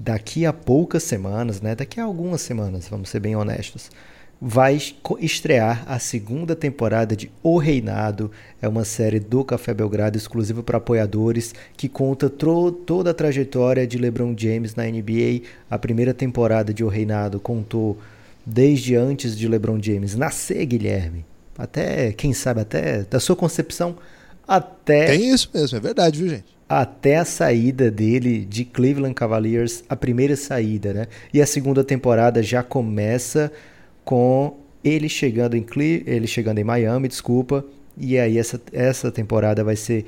daqui 0.00 0.44
a 0.44 0.52
poucas 0.52 1.04
semanas, 1.04 1.60
né? 1.60 1.76
Daqui 1.76 2.00
a 2.00 2.04
algumas 2.04 2.40
semanas, 2.40 2.88
vamos 2.88 3.08
ser 3.08 3.20
bem 3.20 3.36
honestos 3.36 3.90
vai 4.40 4.78
estrear 5.20 5.84
a 5.86 5.98
segunda 5.98 6.56
temporada 6.56 7.14
de 7.14 7.30
O 7.42 7.58
Reinado. 7.58 8.30
É 8.62 8.66
uma 8.66 8.84
série 8.84 9.20
do 9.20 9.44
Café 9.44 9.74
Belgrado 9.74 10.16
exclusiva 10.16 10.62
para 10.62 10.78
apoiadores 10.78 11.54
que 11.76 11.88
conta 11.88 12.30
toda 12.30 13.10
a 13.10 13.14
trajetória 13.14 13.86
de 13.86 13.98
LeBron 13.98 14.34
James 14.36 14.74
na 14.74 14.84
NBA. 14.84 15.42
A 15.70 15.78
primeira 15.78 16.14
temporada 16.14 16.72
de 16.72 16.82
O 16.82 16.88
Reinado 16.88 17.38
contou 17.38 17.98
desde 18.46 18.96
antes 18.96 19.36
de 19.36 19.46
LeBron 19.46 19.80
James 19.82 20.16
nascer, 20.16 20.64
Guilherme. 20.64 21.26
Até, 21.58 22.12
quem 22.12 22.32
sabe, 22.32 22.62
até 22.62 23.02
da 23.02 23.20
sua 23.20 23.36
concepção 23.36 23.98
até. 24.48 25.06
Tem 25.08 25.30
isso 25.30 25.50
mesmo, 25.52 25.76
é 25.76 25.80
verdade, 25.80 26.18
viu, 26.18 26.30
gente? 26.30 26.59
Até 26.70 27.16
a 27.16 27.24
saída 27.24 27.90
dele 27.90 28.44
de 28.44 28.64
Cleveland 28.64 29.12
Cavaliers, 29.12 29.82
a 29.88 29.96
primeira 29.96 30.36
saída, 30.36 30.94
né? 30.94 31.08
E 31.34 31.42
a 31.42 31.46
segunda 31.46 31.82
temporada 31.82 32.44
já 32.44 32.62
começa 32.62 33.50
com 34.04 34.56
ele 34.84 35.08
chegando 35.08 35.56
em 35.56 35.64
Cle 35.64 36.04
ele 36.06 36.28
chegando 36.28 36.58
em 36.58 36.64
Miami, 36.64 37.08
desculpa. 37.08 37.64
E 37.98 38.16
aí 38.16 38.38
essa, 38.38 38.60
essa 38.72 39.10
temporada 39.10 39.64
vai 39.64 39.74
ser 39.74 40.06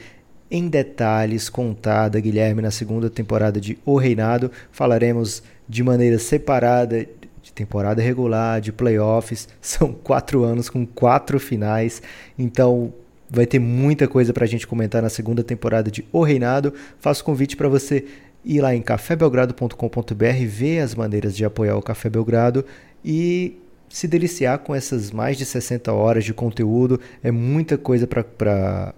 em 0.49 0.69
detalhes 0.69 1.49
contada, 1.49 2.21
Guilherme, 2.21 2.63
na 2.63 2.71
segunda 2.71 3.11
temporada 3.11 3.61
de 3.61 3.77
O 3.85 3.97
Reinado. 3.97 4.49
Falaremos 4.71 5.43
de 5.69 5.83
maneira 5.83 6.17
separada 6.17 7.05
de 7.43 7.53
temporada 7.53 8.01
regular, 8.01 8.61
de 8.61 8.71
playoffs. 8.71 9.49
São 9.61 9.93
quatro 9.93 10.45
anos 10.45 10.71
com 10.71 10.87
quatro 10.87 11.41
finais. 11.41 12.01
Então 12.39 12.95
vai 13.33 13.47
ter 13.47 13.59
muita 13.59 14.07
coisa 14.07 14.33
para 14.33 14.45
a 14.45 14.47
gente 14.47 14.67
comentar 14.67 15.01
na 15.01 15.09
segunda 15.09 15.43
temporada 15.43 15.91
de 15.91 16.05
O 16.13 16.23
Reinado. 16.23 16.75
Faço 17.01 17.25
convite 17.25 17.57
para 17.57 17.69
você 17.69 18.05
ir 18.45 18.61
lá 18.61 18.75
em 18.75 18.83
cafébelgrado.com.br, 18.83 20.47
ver 20.47 20.81
as 20.81 20.95
maneiras 20.95 21.35
de 21.35 21.45
apoiar 21.45 21.77
o 21.77 21.83
Café 21.83 22.11
Belgrado 22.11 22.65
e 23.03 23.59
se 23.89 24.07
deliciar 24.07 24.59
com 24.59 24.75
essas 24.75 25.11
mais 25.11 25.39
de 25.39 25.47
60 25.47 25.93
horas 25.93 26.25
de 26.25 26.35
conteúdo. 26.35 27.01
É 27.23 27.31
muita 27.31 27.79
coisa 27.79 28.07
para 28.07 28.95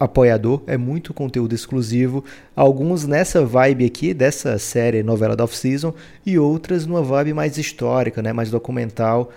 apoiador, 0.00 0.62
é 0.66 0.76
muito 0.76 1.14
conteúdo 1.14 1.54
exclusivo. 1.54 2.24
Alguns 2.56 3.06
nessa 3.06 3.44
vibe 3.44 3.84
aqui, 3.84 4.12
dessa 4.12 4.58
série 4.58 5.02
novela 5.04 5.36
da 5.36 5.44
off-season, 5.44 5.94
e 6.26 6.36
outras 6.38 6.86
numa 6.86 7.02
vibe 7.02 7.32
mais 7.32 7.56
histórica, 7.56 8.20
né, 8.20 8.32
mais 8.32 8.50
documental. 8.50 9.30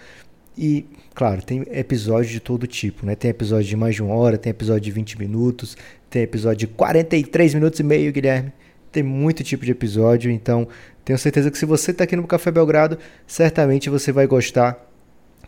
E, 0.58 0.86
claro, 1.18 1.42
tem 1.42 1.66
episódios 1.72 2.32
de 2.32 2.40
todo 2.40 2.68
tipo, 2.68 3.04
né? 3.04 3.16
Tem 3.16 3.32
episódio 3.32 3.68
de 3.68 3.76
mais 3.76 3.96
de 3.96 4.04
uma 4.04 4.14
hora, 4.14 4.38
tem 4.38 4.52
episódio 4.52 4.82
de 4.82 4.92
20 4.92 5.18
minutos, 5.18 5.76
tem 6.12 6.22
episódio 6.22 6.58
de 6.58 6.68
43 6.68 7.56
minutos 7.56 7.80
e 7.80 7.84
meio, 7.84 8.14
Guilherme. 8.14 8.54
Tem 8.92 9.02
muito 9.02 9.44
tipo 9.44 9.66
de 9.66 9.72
episódio, 9.72 10.30
então 10.30 10.68
tenho 11.04 11.18
certeza 11.18 11.50
que 11.50 11.58
se 11.58 11.66
você 11.66 11.90
está 11.90 12.04
aqui 12.04 12.16
no 12.16 12.28
Café 12.28 12.52
Belgrado, 12.52 13.00
certamente 13.26 13.90
você 13.90 14.12
vai 14.12 14.28
gostar 14.28 14.80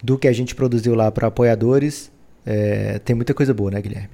do 0.03 0.17
que 0.17 0.27
a 0.27 0.33
gente 0.33 0.55
produziu 0.55 0.95
lá 0.95 1.11
para 1.11 1.27
apoiadores. 1.27 2.11
É, 2.43 2.97
tem 2.97 3.15
muita 3.15 3.35
coisa 3.35 3.53
boa, 3.53 3.69
né, 3.69 3.79
Guilherme? 3.79 4.09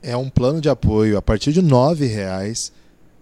É 0.00 0.16
um 0.16 0.30
plano 0.30 0.60
de 0.60 0.68
apoio 0.68 1.18
a 1.18 1.22
partir 1.22 1.52
de 1.52 1.58
R$ 1.58 2.06
reais 2.06 2.72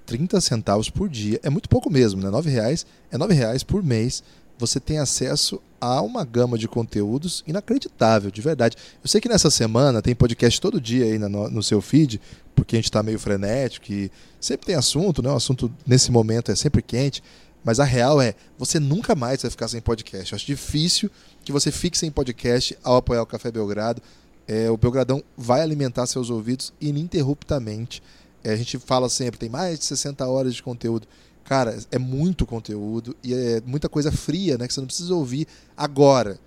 30 0.05 0.39
centavos 0.43 0.91
por 0.91 1.09
dia. 1.09 1.41
É 1.43 1.49
muito 1.49 1.71
pouco 1.71 1.91
mesmo, 1.91 2.21
né? 2.21 2.29
R$ 2.39 2.51
reais 2.51 2.85
é 3.11 3.17
R$ 3.17 3.33
reais 3.33 3.63
por 3.63 3.83
mês. 3.83 4.23
Você 4.59 4.81
tem 4.81 4.99
acesso 4.99 5.61
a 5.81 6.03
uma 6.03 6.25
gama 6.25 6.59
de 6.59 6.67
conteúdos 6.67 7.45
inacreditável, 7.47 8.31
de 8.31 8.41
verdade. 8.41 8.77
Eu 9.03 9.09
sei 9.09 9.21
que 9.21 9.29
nessa 9.29 9.51
semana 9.51 10.03
tem 10.03 10.15
podcast 10.15 10.61
todo 10.61 10.81
dia 10.81 11.05
aí 11.05 11.19
no, 11.19 11.49
no 11.49 11.63
seu 11.63 11.81
feed, 11.81 12.21
porque 12.55 12.75
a 12.75 12.79
gente 12.79 12.87
está 12.87 13.03
meio 13.03 13.19
frenético 13.19 13.93
e 13.93 14.11
sempre 14.41 14.67
tem 14.67 14.75
assunto, 14.75 15.23
né? 15.23 15.31
O 15.31 15.37
assunto 15.37 15.73
nesse 15.87 16.11
momento 16.11 16.51
é 16.51 16.57
sempre 16.57 16.83
quente. 16.83 17.23
Mas 17.65 17.81
a 17.81 17.85
real 17.85 18.21
é, 18.21 18.35
você 18.59 18.81
nunca 18.81 19.15
mais 19.15 19.43
vai 19.43 19.51
ficar 19.51 19.69
sem 19.69 19.81
podcast. 19.81 20.33
Eu 20.33 20.37
acho 20.37 20.47
difícil 20.47 21.11
que 21.45 21.53
você 21.53 21.71
fique 21.71 21.99
sem 21.99 22.11
podcast 22.11 22.77
ao 22.83 22.97
apoiar 22.97 23.23
o 23.23 23.27
Café 23.27 23.51
Belgrado. 23.51 24.03
É, 24.47 24.71
o 24.71 24.77
Belgradão 24.77 25.23
vai 25.37 25.61
alimentar 25.61 26.07
seus 26.07 26.31
ouvidos 26.31 26.73
ininterruptamente. 26.81 28.03
É, 28.43 28.53
a 28.53 28.57
gente 28.57 28.79
fala 28.79 29.09
sempre, 29.09 29.39
tem 29.39 29.49
mais 29.49 29.79
de 29.79 29.85
60 29.85 30.27
horas 30.27 30.55
de 30.55 30.63
conteúdo. 30.63 31.07
Cara, 31.49 31.79
é 31.91 31.99
muito 31.99 32.45
conteúdo 32.45 33.17
e 33.25 33.33
é 33.33 33.63
muita 33.65 33.89
coisa 33.89 34.13
fria, 34.13 34.59
né? 34.59 34.69
Que 34.69 34.75
você 34.75 34.81
não 34.81 34.87
precisa 34.87 35.15
ouvir 35.15 35.49
agora. 35.75 36.39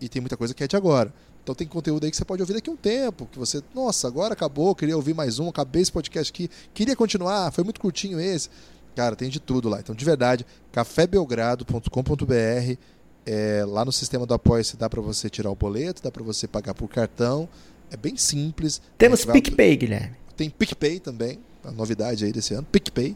E 0.00 0.08
tem 0.08 0.22
muita 0.22 0.34
coisa 0.34 0.54
que 0.54 0.64
é 0.64 0.66
de 0.66 0.74
agora. 0.74 1.12
Então 1.42 1.54
tem 1.54 1.66
conteúdo 1.66 2.04
aí 2.04 2.10
que 2.10 2.16
você 2.16 2.24
pode 2.24 2.40
ouvir 2.40 2.54
daqui 2.54 2.70
a 2.70 2.72
um 2.72 2.76
tempo, 2.76 3.28
que 3.30 3.38
você, 3.38 3.62
nossa, 3.74 4.08
agora 4.08 4.32
acabou, 4.32 4.74
queria 4.74 4.96
ouvir 4.96 5.12
mais 5.12 5.38
um, 5.38 5.50
acabei 5.50 5.82
esse 5.82 5.92
podcast 5.92 6.32
aqui, 6.32 6.48
queria 6.72 6.96
continuar, 6.96 7.52
foi 7.52 7.64
muito 7.64 7.78
curtinho 7.78 8.18
esse. 8.18 8.48
Cara, 8.94 9.14
tem 9.14 9.28
de 9.28 9.38
tudo 9.38 9.68
lá. 9.68 9.78
Então, 9.78 9.94
de 9.94 10.04
verdade, 10.06 10.46
cafébelgrado.com.br. 10.72 12.78
É, 13.26 13.62
lá 13.68 13.84
no 13.84 13.92
sistema 13.92 14.24
do 14.24 14.32
Apoia-se 14.32 14.78
dá 14.78 14.88
para 14.88 15.02
você 15.02 15.28
tirar 15.28 15.50
o 15.50 15.54
boleto, 15.54 16.02
dá 16.02 16.10
para 16.10 16.24
você 16.24 16.48
pagar 16.48 16.72
por 16.72 16.88
cartão. 16.88 17.46
É 17.90 17.96
bem 17.96 18.16
simples. 18.16 18.80
Temos 18.96 19.22
PicPay, 19.22 19.68
vai... 19.68 19.76
Guilherme. 19.76 20.16
Tem 20.34 20.48
PicPay 20.48 20.98
também, 20.98 21.38
a 21.62 21.70
novidade 21.70 22.24
aí 22.24 22.32
desse 22.32 22.54
ano. 22.54 22.66
PicPay 22.72 23.14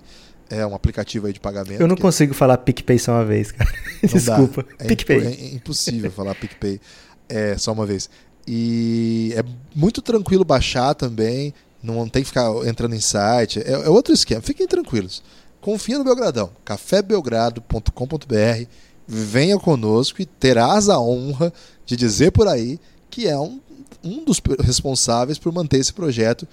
é 0.51 0.67
um 0.67 0.75
aplicativo 0.75 1.27
aí 1.27 1.33
de 1.33 1.41
pagamento. 1.41 1.81
Eu 1.81 1.89
não 1.89 1.97
que... 1.97 2.03
consigo 2.03 2.35
falar 2.35 2.59
PicPay 2.59 2.99
só 2.99 3.13
uma 3.13 3.25
vez, 3.25 3.53
cara. 3.53 3.71
Desculpa. 4.03 4.67
É 4.79 4.87
PicPay. 4.87 5.19
Imp... 5.19 5.27
É 5.27 5.55
impossível 5.55 6.11
falar 6.11 6.35
PicPay 6.35 6.81
é, 7.29 7.57
só 7.57 7.73
uma 7.73 7.87
vez. 7.87 8.11
E 8.47 9.33
é 9.37 9.45
muito 9.75 10.03
tranquilo 10.03 10.45
baixar 10.45 10.95
também. 10.95 11.55
Não 11.83 12.07
tem 12.09 12.23
que 12.23 12.29
ficar 12.29 12.51
entrando 12.67 12.95
em 12.95 13.01
site. 13.01 13.61
É, 13.61 13.73
é 13.73 13.89
outro 13.89 14.13
esquema. 14.13 14.43
Fiquem 14.43 14.67
tranquilos 14.67 15.23
confia 15.61 15.99
no 15.99 16.05
Belgradão, 16.05 16.51
cafébelgrado.com.br, 16.65 18.67
venha 19.07 19.59
conosco 19.59 20.23
e 20.23 20.27
terás 20.27 20.89
a 20.89 20.99
honra 20.99 21.53
de 21.85 21.97
dizer 21.97 22.33
por 22.33 22.49
aí 22.49 22.81
que 23.11 23.29
é 23.29 23.39
um, 23.39 23.61
um 24.03 24.25
dos 24.25 24.41
responsáveis 24.61 25.39
por 25.39 25.53
manter 25.53 25.79
esse 25.79 25.93
projeto. 25.93 26.49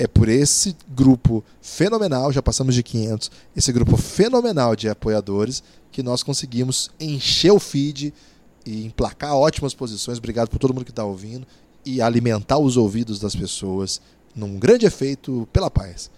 É 0.00 0.06
por 0.06 0.30
esse 0.30 0.74
grupo 0.88 1.44
fenomenal, 1.60 2.32
já 2.32 2.40
passamos 2.40 2.74
de 2.74 2.82
500, 2.82 3.30
esse 3.54 3.70
grupo 3.70 3.98
fenomenal 3.98 4.74
de 4.74 4.88
apoiadores 4.88 5.62
que 5.92 6.02
nós 6.02 6.22
conseguimos 6.22 6.90
encher 6.98 7.52
o 7.52 7.60
feed 7.60 8.14
e 8.64 8.86
emplacar 8.86 9.36
ótimas 9.36 9.74
posições. 9.74 10.16
Obrigado 10.16 10.48
por 10.48 10.58
todo 10.58 10.72
mundo 10.72 10.86
que 10.86 10.90
está 10.90 11.04
ouvindo 11.04 11.46
e 11.84 12.00
alimentar 12.00 12.56
os 12.56 12.78
ouvidos 12.78 13.20
das 13.20 13.36
pessoas 13.36 14.00
num 14.34 14.58
grande 14.58 14.86
efeito 14.86 15.46
pela 15.52 15.70
paz. 15.70 16.10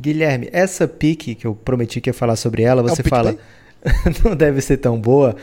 Guilherme, 0.00 0.48
essa 0.52 0.86
pique 0.86 1.34
que 1.34 1.48
eu 1.48 1.54
prometi 1.56 2.00
que 2.00 2.10
ia 2.10 2.14
falar 2.14 2.36
sobre 2.36 2.62
ela, 2.62 2.80
você 2.80 3.02
é 3.02 3.08
fala 3.08 3.36
não 4.24 4.36
deve 4.36 4.60
ser 4.60 4.76
tão 4.76 5.00
boa. 5.00 5.34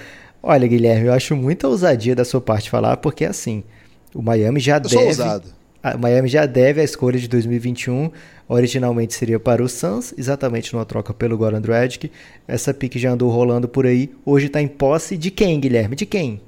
Olha, 0.41 0.65
Guilherme, 0.65 1.07
eu 1.07 1.13
acho 1.13 1.35
muita 1.35 1.67
ousadia 1.67 2.15
da 2.15 2.23
sua 2.23 2.39
parte 2.39 2.69
falar, 2.69 2.95
porque 2.95 3.25
assim, 3.25 3.61
o 4.15 4.21
Miami 4.21 4.61
já 4.61 4.77
eu 4.77 4.79
deve. 4.79 4.95
Sou 4.95 5.05
ousado. 5.05 5.62
Miami 5.99 6.29
já 6.29 6.45
deve 6.45 6.79
a 6.79 6.83
escolha 6.83 7.19
de 7.19 7.27
2021. 7.27 8.09
Originalmente 8.47 9.13
seria 9.13 9.39
para 9.39 9.61
o 9.61 9.67
Suns, 9.67 10.13
exatamente 10.17 10.73
numa 10.73 10.85
troca 10.85 11.13
pelo 11.13 11.37
Goran 11.37 11.61
Dragic. 11.61 12.09
Essa 12.47 12.73
pique 12.73 12.97
já 12.97 13.11
andou 13.11 13.29
rolando 13.29 13.67
por 13.67 13.85
aí. 13.85 14.11
Hoje 14.25 14.47
está 14.47 14.61
em 14.61 14.67
posse 14.67 15.17
de 15.17 15.29
quem, 15.29 15.59
Guilherme? 15.59 15.95
De 15.95 16.05
quem? 16.05 16.41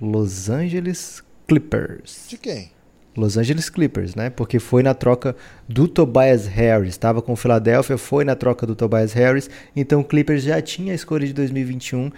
Los 0.00 0.50
Angeles 0.50 1.22
Clippers. 1.46 2.26
De 2.28 2.36
quem? 2.36 2.72
Los 3.16 3.36
Angeles 3.36 3.68
Clippers, 3.68 4.14
né? 4.14 4.30
Porque 4.30 4.58
foi 4.58 4.82
na 4.82 4.94
troca 4.94 5.36
do 5.68 5.86
Tobias 5.86 6.46
Harris. 6.46 6.90
Estava 6.90 7.20
com 7.20 7.32
o 7.32 7.36
Philadelphia, 7.36 7.98
foi 7.98 8.24
na 8.24 8.34
troca 8.34 8.66
do 8.66 8.74
Tobias 8.74 9.12
Harris. 9.12 9.50
Então 9.74 10.00
o 10.00 10.04
Clippers 10.04 10.42
já 10.42 10.60
tinha 10.60 10.92
a 10.92 10.94
escolha 10.94 11.26
de 11.26 11.32
2021. 11.32 12.10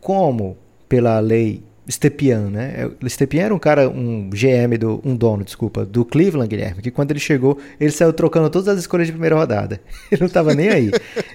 Como 0.00 0.56
pela 0.88 1.18
lei 1.20 1.64
Stepien, 1.90 2.50
né? 2.50 2.88
É, 3.02 3.08
Stepien 3.08 3.44
era 3.44 3.54
um 3.54 3.58
cara, 3.58 3.88
um 3.88 4.30
GM, 4.30 4.78
do, 4.78 5.00
um 5.04 5.16
dono, 5.16 5.44
desculpa, 5.44 5.84
do 5.84 6.04
Cleveland, 6.04 6.48
Guilherme, 6.48 6.80
que 6.80 6.90
quando 6.90 7.10
ele 7.10 7.18
chegou, 7.18 7.58
ele 7.80 7.90
saiu 7.90 8.12
trocando 8.12 8.48
todas 8.48 8.68
as 8.68 8.78
escolhas 8.80 9.06
de 9.06 9.12
primeira 9.12 9.34
rodada. 9.34 9.80
Ele 10.10 10.20
não 10.20 10.26
estava 10.26 10.54
nem 10.54 10.68
aí. 10.68 10.90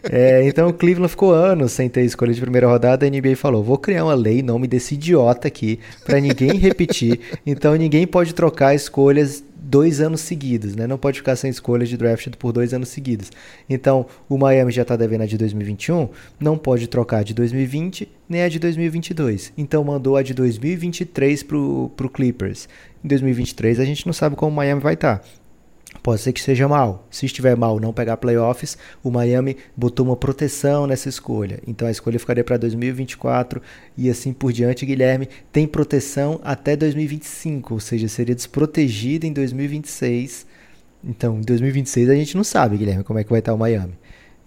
é, 0.10 0.48
então 0.48 0.70
o 0.70 0.74
Cleveland 0.74 1.10
ficou 1.10 1.34
anos 1.34 1.72
sem 1.72 1.90
ter 1.90 2.04
escolha 2.04 2.34
de 2.34 2.40
primeira 2.40 2.68
rodada. 2.68 3.06
A 3.06 3.10
NBA 3.10 3.36
falou: 3.36 3.64
vou 3.64 3.78
criar 3.78 4.06
uma 4.06 4.14
lei, 4.14 4.42
nome 4.42 4.68
desse 4.68 4.96
idiota 4.96 5.48
aqui, 5.48 5.80
para 6.06 6.20
ninguém 6.20 6.58
repetir. 6.58 7.20
Então 7.46 7.76
ninguém 7.76 8.08
pode 8.08 8.34
trocar 8.34 8.74
escolhas 8.74 9.44
dois 9.68 10.00
anos 10.00 10.22
seguidos, 10.22 10.76
né? 10.76 10.88
Não 10.88 10.98
pode 10.98 11.20
ficar 11.20 11.36
sem 11.36 11.50
escolha 11.50 11.86
de 11.86 11.98
draft 11.98 12.30
por 12.40 12.54
dois 12.54 12.74
anos 12.74 12.88
seguidos. 12.88 13.32
Então, 13.70 14.06
o 14.30 14.38
Miami 14.38 14.72
já 14.72 14.84
está 14.84 14.96
devendo 14.96 15.24
a 15.24 15.26
de 15.26 15.38
2021, 15.38 16.08
não 16.40 16.58
pode 16.58 16.88
trocar 16.88 17.20
a 17.20 17.24
de 17.24 17.34
2020 17.34 18.08
nem 18.30 18.44
a 18.44 18.50
de 18.50 18.60
2022. 18.60 19.52
Então, 19.58 19.84
mandou 19.84 20.16
a 20.16 20.24
de 20.24 20.34
2023 20.34 21.44
para 21.44 21.58
o 21.58 22.10
Clippers. 22.14 22.70
Em 23.04 23.08
2023, 23.08 23.80
a 23.80 23.86
gente 23.86 24.06
não 24.06 24.14
sabe 24.14 24.36
como 24.36 24.52
o 24.52 24.56
Miami 24.56 24.82
vai 24.82 24.94
estar. 24.94 25.20
Tá. 25.20 25.26
Pode 26.02 26.22
ser 26.22 26.34
que 26.34 26.42
seja 26.42 26.68
mal. 26.68 27.08
Se 27.10 27.26
estiver 27.26 27.56
mal, 27.56 27.80
não 27.80 27.94
pegar 27.94 28.18
playoffs, 28.18 28.78
o 29.04 29.12
Miami 29.12 29.58
botou 29.76 30.06
uma 30.06 30.16
proteção 30.16 30.88
nessa 30.88 31.10
escolha. 31.10 31.60
Então 31.68 31.88
a 31.88 31.92
escolha 31.92 32.20
ficaria 32.20 32.44
para 32.44 32.58
2024 32.58 33.62
e 33.98 34.10
assim 34.10 34.34
por 34.34 34.52
diante. 34.52 34.86
Guilherme 34.86 35.28
tem 35.52 35.68
proteção 35.68 36.40
até 36.44 36.76
2025, 36.76 37.74
ou 37.74 37.80
seja, 37.80 38.08
seria 38.08 38.36
desprotegido 38.36 39.26
em 39.26 39.34
2026. 39.34 40.46
Então, 41.04 41.38
em 41.38 41.42
2026 41.42 42.10
a 42.10 42.16
gente 42.16 42.36
não 42.36 42.44
sabe, 42.44 42.78
Guilherme, 42.78 43.04
como 43.04 43.20
é 43.20 43.24
que 43.24 43.30
vai 43.30 43.40
estar 43.40 43.54
o 43.54 43.58
Miami 43.58 43.94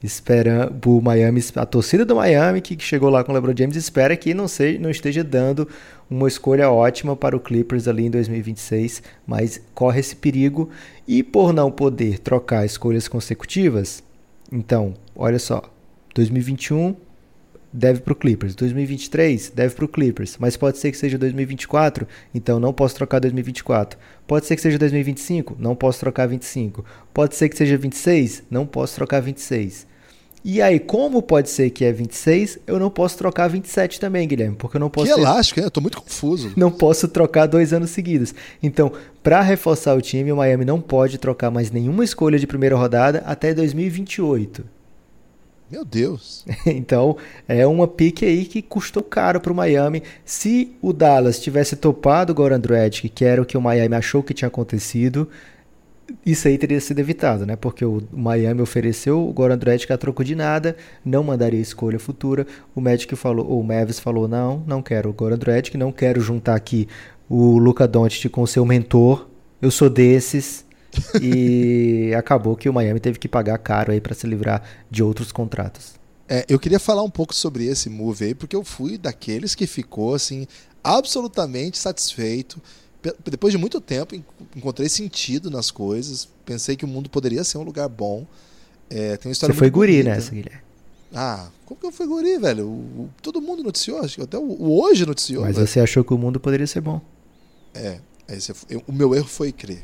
espera 0.03 0.73
o 0.87 1.01
Miami, 1.01 1.43
a 1.57 1.67
torcida 1.67 2.05
do 2.05 2.17
Miami 2.17 2.61
que 2.61 2.77
chegou 2.83 3.11
lá 3.11 3.23
com 3.23 3.33
o 3.33 3.35
LeBron 3.35 3.55
James 3.57 3.77
espera 3.77 4.17
que 4.17 4.33
não, 4.33 4.49
seja, 4.49 4.79
não 4.79 4.91
esteja 4.91 5.23
dando 5.23 5.69
uma 6.09 6.27
escolha 6.27 6.71
ótima 6.71 7.15
para 7.15 7.37
o 7.37 7.41
Clippers 7.41 7.87
ali 7.87 8.07
em 8.07 8.11
2026, 8.11 9.03
mas 9.27 9.61
corre 9.75 10.01
esse 10.01 10.17
perigo 10.17 10.71
e 11.07 11.23
por 11.23 11.53
não 11.53 11.71
poder 11.71 12.19
trocar 12.19 12.65
escolhas 12.65 13.07
consecutivas, 13.09 14.03
então, 14.53 14.95
olha 15.15 15.39
só, 15.39 15.63
2021 16.15 16.97
deve 17.73 18.01
para 18.01 18.13
o 18.13 18.17
Clippers, 18.17 18.57
2023 18.57 19.51
deve 19.51 19.75
para 19.77 19.85
o 19.85 19.89
Clippers, 19.89 20.37
mas 20.41 20.57
pode 20.57 20.79
ser 20.79 20.91
que 20.91 20.99
seja 20.99 21.17
2024, 21.17 22.07
então 22.35 22.59
não 22.59 22.73
posso 22.73 22.97
trocar 22.97 23.21
2024. 23.21 23.97
Pode 24.27 24.47
ser 24.47 24.57
que 24.57 24.63
seja 24.63 24.77
2025, 24.77 25.57
não 25.59 25.77
posso 25.77 26.01
trocar 26.01 26.27
25. 26.27 26.85
Pode 27.15 27.37
ser 27.37 27.49
que 27.49 27.57
seja 27.57 27.77
26, 27.77 28.43
não 28.51 28.67
posso 28.67 28.97
trocar 28.97 29.21
26. 29.21 29.87
E 30.43 30.63
aí, 30.63 30.81
como 30.81 31.21
pode 31.21 31.51
ser 31.51 31.69
que 31.71 31.85
é 31.85 31.93
26, 31.93 32.61
eu 32.67 32.79
não 32.79 32.89
posso 32.89 33.19
trocar 33.19 33.49
27 33.49 34.01
também, 34.01 34.27
Guilherme, 34.27 34.57
porque 34.57 34.79
eu 34.79 34.81
não 34.81 34.89
posso. 34.89 35.07
Que 35.07 35.15
ter... 35.15 35.21
elástico, 35.21 35.61
hein? 35.61 35.65
Eu 35.65 35.71
tô 35.71 35.83
muito 35.83 36.01
confuso. 36.01 36.53
Não 36.57 36.71
posso 36.71 37.09
trocar 37.09 37.47
dois 37.47 37.73
anos 37.73 37.91
seguidos. 37.91 38.35
Então, 38.63 38.91
para 39.23 39.43
reforçar 39.43 39.95
o 39.95 40.01
time, 40.01 40.33
o 40.33 40.37
Miami 40.37 40.65
não 40.65 40.81
pode 40.81 41.19
trocar 41.19 41.51
mais 41.51 41.71
nenhuma 41.71 42.05
escolha 42.05 42.39
de 42.39 42.47
primeira 42.47 42.77
rodada 42.77 43.23
até 43.27 43.53
2028. 43.53 44.65
Meu 45.71 45.85
Deus. 45.85 46.45
então, 46.67 47.17
é 47.47 47.67
uma 47.67 47.87
pique 47.87 48.25
aí 48.25 48.45
que 48.45 48.61
custou 48.61 49.03
caro 49.03 49.41
para 49.41 49.53
o 49.53 49.55
Miami. 49.55 50.03
Se 50.25 50.75
o 50.83 50.93
Dallas 50.93 51.39
tivesse 51.39 51.77
topado 51.77 52.33
o 52.33 52.35
Goran 52.35 52.59
Dragic, 52.59 53.09
que 53.09 53.25
era 53.25 53.41
o 53.41 53.47
que 53.47 53.57
o 53.57 53.63
Miami 53.63 53.95
achou 53.95 54.23
que 54.23 54.35
tinha 54.35 54.49
acontecido, 54.49 55.29
isso 56.25 56.49
aí 56.49 56.59
teria 56.59 56.81
sido 56.81 56.99
evitado, 56.99 57.47
né? 57.47 57.57
Porque 57.57 57.85
o 57.85 58.03
Miami 58.13 58.61
ofereceu 58.61 59.27
o 59.27 59.33
Goran 59.33 59.59
Dragic 59.59 59.93
a 59.93 59.99
troco 59.99 60.25
de 60.25 60.35
nada, 60.35 60.77
não 61.05 61.23
mandaria 61.23 61.61
escolha 61.61 61.99
futura. 61.99 62.47
O 62.75 62.81
Magic 62.81 63.15
falou, 63.17 63.47
ou 63.47 63.61
o 63.61 63.65
Mavis 63.65 63.99
falou, 63.99 64.29
não, 64.29 64.63
não 64.67 64.83
quero 64.83 65.11
o 65.11 65.13
Goran 65.13 65.39
Dragic, 65.39 65.77
não 65.77 65.93
quero 65.93 66.21
juntar 66.21 66.55
aqui 66.55 66.89
o 67.29 67.59
Luca 67.59 67.87
Doncic 67.87 68.29
com 68.31 68.47
seu 68.47 68.65
mentor. 68.65 69.29
Eu 69.61 69.71
sou 69.71 69.89
desses. 69.89 70.65
e 71.23 72.13
acabou 72.17 72.57
que 72.57 72.69
o 72.69 72.73
Miami 72.73 72.99
teve 72.99 73.19
que 73.19 73.29
pagar 73.29 73.57
caro 73.59 73.93
aí 73.93 74.01
para 74.01 74.15
se 74.15 74.27
livrar 74.27 74.63
de 74.91 75.03
outros 75.03 75.31
contratos. 75.31 75.95
É, 76.29 76.45
eu 76.49 76.59
queria 76.59 76.79
falar 76.79 77.03
um 77.03 77.11
pouco 77.11 77.35
sobre 77.35 77.67
esse 77.67 77.89
move 77.89 78.25
aí, 78.25 78.35
porque 78.35 78.57
eu 78.57 78.65
fui 78.65 78.99
daqueles 78.99 79.55
que 79.55 79.67
ficou 79.67 80.15
assim 80.15 80.47
absolutamente 80.83 81.79
satisfeito 81.79 82.61
depois 83.25 83.53
de 83.53 83.59
muito 83.59 83.81
tempo, 83.81 84.15
encontrei 84.55 84.89
sentido 84.89 85.51
nas 85.51 85.71
coisas. 85.71 86.29
Pensei 86.45 86.77
que 86.77 86.85
o 86.85 86.89
mundo 86.89 87.09
poderia 87.09 87.43
ser 87.45 87.59
um 87.59 87.63
lugar 87.63 87.89
bom. 87.89 88.27
É, 88.89 89.17
tem 89.17 89.31
uma 89.31 89.33
história 89.33 89.55
Você 89.55 89.59
foi 89.59 89.71
guri 89.71 89.93
bonita. 89.99 90.11
nessa, 90.11 90.31
Guilherme. 90.31 90.63
Ah, 91.15 91.49
como 91.65 91.81
que 91.81 91.87
eu 91.87 91.93
fui 91.93 92.07
guri, 92.07 92.39
velho? 92.39 92.67
O, 92.67 93.03
o, 93.03 93.11
todo 93.23 93.41
mundo 93.41 93.63
noticiou, 93.63 94.01
acho 94.01 94.17
que 94.17 94.23
até 94.23 94.39
o, 94.39 94.43
o 94.43 94.83
hoje 94.83 95.07
noticiou. 95.07 95.43
Mas 95.45 95.57
velho. 95.57 95.67
você 95.67 95.81
achou 95.81 96.05
que 96.05 96.13
o 96.13 96.19
mundo 96.19 96.39
poderia 96.39 96.67
ser 96.67 96.81
bom. 96.81 97.01
É, 97.75 98.01
esse, 98.29 98.53
eu, 98.69 98.83
o 98.87 98.93
meu 98.93 99.15
erro 99.15 99.27
foi 99.27 99.51
crer. 99.51 99.83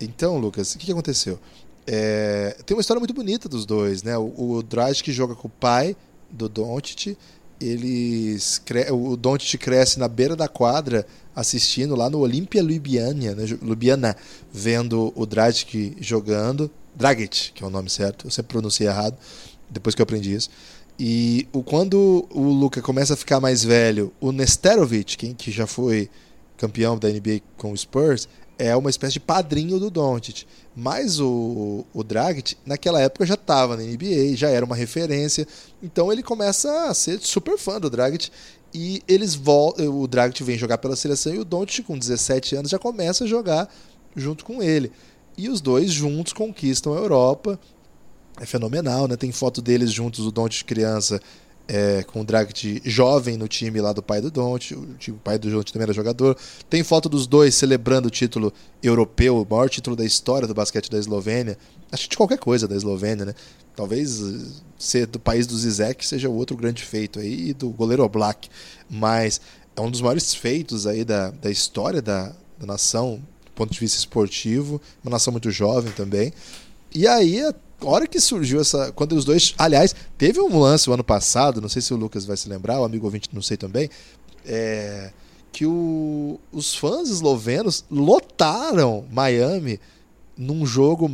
Então, 0.00 0.36
Lucas, 0.38 0.74
o 0.74 0.78
que, 0.78 0.86
que 0.86 0.92
aconteceu? 0.92 1.38
É, 1.86 2.56
tem 2.66 2.76
uma 2.76 2.80
história 2.80 2.98
muito 2.98 3.14
bonita 3.14 3.48
dos 3.48 3.64
dois, 3.64 4.02
né? 4.02 4.18
O, 4.18 4.32
o 4.36 4.62
Dragic 4.62 5.12
joga 5.12 5.34
com 5.34 5.48
o 5.48 5.50
pai 5.50 5.96
do 6.30 6.48
Doncic 6.48 7.16
eles 7.60 8.60
o 8.90 9.16
Doncic 9.16 9.58
cresce 9.58 9.98
na 9.98 10.08
beira 10.08 10.34
da 10.34 10.48
quadra 10.48 11.06
assistindo 11.34 11.94
lá 11.94 12.08
no 12.08 12.20
Olympia 12.20 12.62
Ljubljana, 12.62 13.34
né, 13.34 13.44
Ljubljana 13.44 14.16
vendo 14.52 15.12
o 15.16 15.26
Dragic 15.26 15.96
jogando, 16.00 16.70
Dragic, 16.94 17.52
que 17.52 17.64
é 17.64 17.66
o 17.66 17.70
nome 17.70 17.90
certo, 17.90 18.26
eu 18.26 18.30
sempre 18.30 18.52
pronunciei 18.52 18.88
errado, 18.88 19.16
depois 19.68 19.94
que 19.94 20.00
eu 20.00 20.04
aprendi 20.04 20.34
isso. 20.34 20.48
E 20.98 21.48
o, 21.52 21.62
quando 21.62 22.26
o 22.30 22.42
Luca 22.42 22.80
começa 22.80 23.14
a 23.14 23.16
ficar 23.16 23.40
mais 23.40 23.64
velho, 23.64 24.12
o 24.20 24.30
Nesterovic, 24.30 25.16
quem 25.16 25.34
que 25.34 25.50
já 25.50 25.66
foi 25.66 26.08
campeão 26.56 26.96
da 26.96 27.08
NBA 27.08 27.40
com 27.56 27.72
o 27.72 27.76
Spurs, 27.76 28.28
é 28.56 28.76
uma 28.76 28.90
espécie 28.90 29.14
de 29.14 29.20
padrinho 29.20 29.80
do 29.80 29.90
Doncic. 29.90 30.44
Mas 30.74 31.20
o, 31.20 31.84
o 31.92 32.04
Dragic, 32.04 32.56
naquela 32.64 33.00
época, 33.00 33.26
já 33.26 33.34
estava 33.34 33.76
na 33.76 33.82
NBA, 33.82 34.36
já 34.36 34.48
era 34.48 34.64
uma 34.64 34.76
referência. 34.76 35.46
Então 35.82 36.12
ele 36.12 36.22
começa 36.22 36.88
a 36.88 36.94
ser 36.94 37.18
super 37.20 37.58
fã 37.58 37.80
do 37.80 37.90
Dragic. 37.90 38.30
E 38.74 39.02
eles 39.06 39.36
voltam, 39.36 40.00
o 40.00 40.08
Dragic 40.08 40.42
vem 40.42 40.58
jogar 40.58 40.78
pela 40.78 40.96
seleção 40.96 41.32
e 41.32 41.38
o 41.38 41.44
Doncic, 41.44 41.86
com 41.86 41.96
17 41.96 42.56
anos, 42.56 42.70
já 42.70 42.78
começa 42.78 43.22
a 43.22 43.26
jogar 43.26 43.72
junto 44.16 44.44
com 44.44 44.60
ele. 44.60 44.90
E 45.38 45.48
os 45.48 45.60
dois 45.60 45.92
juntos 45.92 46.32
conquistam 46.32 46.92
a 46.92 46.96
Europa. 46.96 47.58
É 48.40 48.44
fenomenal, 48.44 49.06
né? 49.06 49.16
Tem 49.16 49.30
foto 49.30 49.62
deles 49.62 49.92
juntos, 49.92 50.26
o 50.26 50.32
Doncic 50.32 50.66
criança 50.66 51.20
é, 51.66 52.02
com 52.02 52.20
o 52.20 52.24
Dragic 52.24 52.82
jovem 52.84 53.36
no 53.36 53.48
time 53.48 53.80
lá 53.80 53.92
do 53.92 54.02
pai 54.02 54.20
do 54.20 54.30
Don't, 54.30 54.74
o 54.74 55.14
pai 55.22 55.38
do 55.38 55.50
Don't 55.50 55.72
também 55.72 55.84
era 55.84 55.92
jogador. 55.92 56.36
Tem 56.68 56.82
foto 56.82 57.08
dos 57.08 57.26
dois 57.26 57.54
celebrando 57.54 58.08
o 58.08 58.10
título 58.10 58.52
europeu, 58.82 59.40
o 59.40 59.46
maior 59.48 59.68
título 59.70 59.96
da 59.96 60.04
história 60.04 60.46
do 60.46 60.54
basquete 60.54 60.90
da 60.90 60.98
Eslovênia. 60.98 61.56
Acho 61.90 62.04
que 62.04 62.10
de 62.10 62.16
qualquer 62.16 62.38
coisa 62.38 62.68
da 62.68 62.76
Eslovênia, 62.76 63.24
né? 63.24 63.34
Talvez 63.74 64.20
eh, 64.20 64.46
ser 64.78 65.06
do 65.06 65.18
país 65.18 65.46
do 65.46 65.56
Zizek 65.56 66.06
seja 66.06 66.28
o 66.28 66.34
outro 66.34 66.56
grande 66.56 66.82
feito 66.82 67.18
aí, 67.18 67.50
e 67.50 67.54
do 67.54 67.70
goleiro 67.70 68.04
Oblak. 68.04 68.48
Mas 68.88 69.40
é 69.74 69.80
um 69.80 69.90
dos 69.90 70.00
maiores 70.00 70.34
feitos 70.34 70.86
aí 70.86 71.04
da, 71.04 71.30
da 71.30 71.50
história 71.50 72.02
da, 72.02 72.32
da 72.58 72.66
nação, 72.66 73.22
do 73.44 73.50
ponto 73.54 73.72
de 73.72 73.80
vista 73.80 73.98
esportivo. 73.98 74.80
Uma 75.02 75.12
nação 75.12 75.32
muito 75.32 75.50
jovem 75.50 75.92
também. 75.92 76.32
E 76.94 77.08
aí 77.08 77.40
hora 77.82 78.06
que 78.06 78.20
surgiu 78.20 78.60
essa. 78.60 78.92
Quando 78.92 79.12
os 79.12 79.24
dois. 79.24 79.54
Aliás, 79.58 79.94
teve 80.16 80.40
um 80.40 80.58
lance 80.58 80.88
o 80.88 80.92
ano 80.92 81.04
passado, 81.04 81.60
não 81.60 81.68
sei 81.68 81.82
se 81.82 81.92
o 81.92 81.96
Lucas 81.96 82.24
vai 82.24 82.36
se 82.36 82.48
lembrar, 82.48 82.80
o 82.80 82.84
amigo 82.84 83.06
ouvinte 83.06 83.28
não 83.32 83.42
sei 83.42 83.56
também. 83.56 83.88
É, 84.46 85.10
que 85.52 85.64
o, 85.64 86.38
os 86.52 86.74
fãs 86.74 87.08
eslovenos 87.08 87.84
lotaram 87.90 89.06
Miami 89.10 89.80
num 90.36 90.66
jogo 90.66 91.10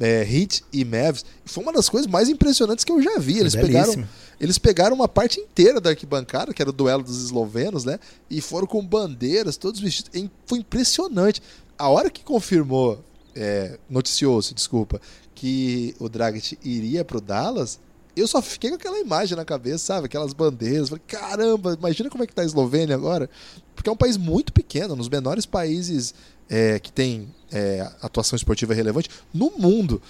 é, 0.00 0.22
Heat 0.22 0.64
e 0.72 0.84
Mavs. 0.84 1.24
Foi 1.44 1.62
uma 1.62 1.72
das 1.72 1.88
coisas 1.88 2.10
mais 2.10 2.28
impressionantes 2.28 2.84
que 2.84 2.92
eu 2.92 3.02
já 3.02 3.18
vi. 3.18 3.38
Eles 3.38 3.54
pegaram, 3.54 4.08
eles 4.40 4.58
pegaram 4.58 4.94
uma 4.94 5.08
parte 5.08 5.40
inteira 5.40 5.80
da 5.80 5.90
arquibancada, 5.90 6.54
que 6.54 6.62
era 6.62 6.70
o 6.70 6.72
duelo 6.72 7.02
dos 7.02 7.24
eslovenos, 7.24 7.84
né? 7.84 7.98
E 8.30 8.40
foram 8.40 8.66
com 8.66 8.84
bandeiras, 8.84 9.56
todos 9.56 9.80
vestidos. 9.80 10.30
Foi 10.46 10.58
impressionante. 10.58 11.42
A 11.76 11.88
hora 11.88 12.08
que 12.08 12.22
confirmou, 12.22 13.04
é, 13.34 13.78
noticiou-se, 13.88 14.54
desculpa, 14.54 15.00
que 15.42 15.96
o 15.98 16.08
Dragic 16.08 16.56
iria 16.62 17.04
para 17.04 17.18
o 17.18 17.20
Dallas, 17.20 17.80
eu 18.14 18.28
só 18.28 18.40
fiquei 18.40 18.70
com 18.70 18.76
aquela 18.76 19.00
imagem 19.00 19.36
na 19.36 19.44
cabeça, 19.44 19.78
sabe? 19.78 20.06
Aquelas 20.06 20.32
bandeiras. 20.32 20.88
Falei, 20.88 21.02
caramba, 21.04 21.76
imagina 21.76 22.08
como 22.08 22.22
é 22.22 22.28
que 22.28 22.32
tá 22.32 22.42
a 22.42 22.44
Eslovênia 22.44 22.94
agora. 22.94 23.28
Porque 23.74 23.90
é 23.90 23.92
um 23.92 23.96
país 23.96 24.16
muito 24.16 24.52
pequeno, 24.52 24.94
nos 24.94 25.08
menores 25.08 25.44
países 25.44 26.14
é, 26.48 26.78
que 26.78 26.92
tem 26.92 27.28
é, 27.50 27.80
atuação 28.00 28.36
esportiva 28.36 28.72
relevante 28.72 29.10
no 29.34 29.50
mundo. 29.58 30.00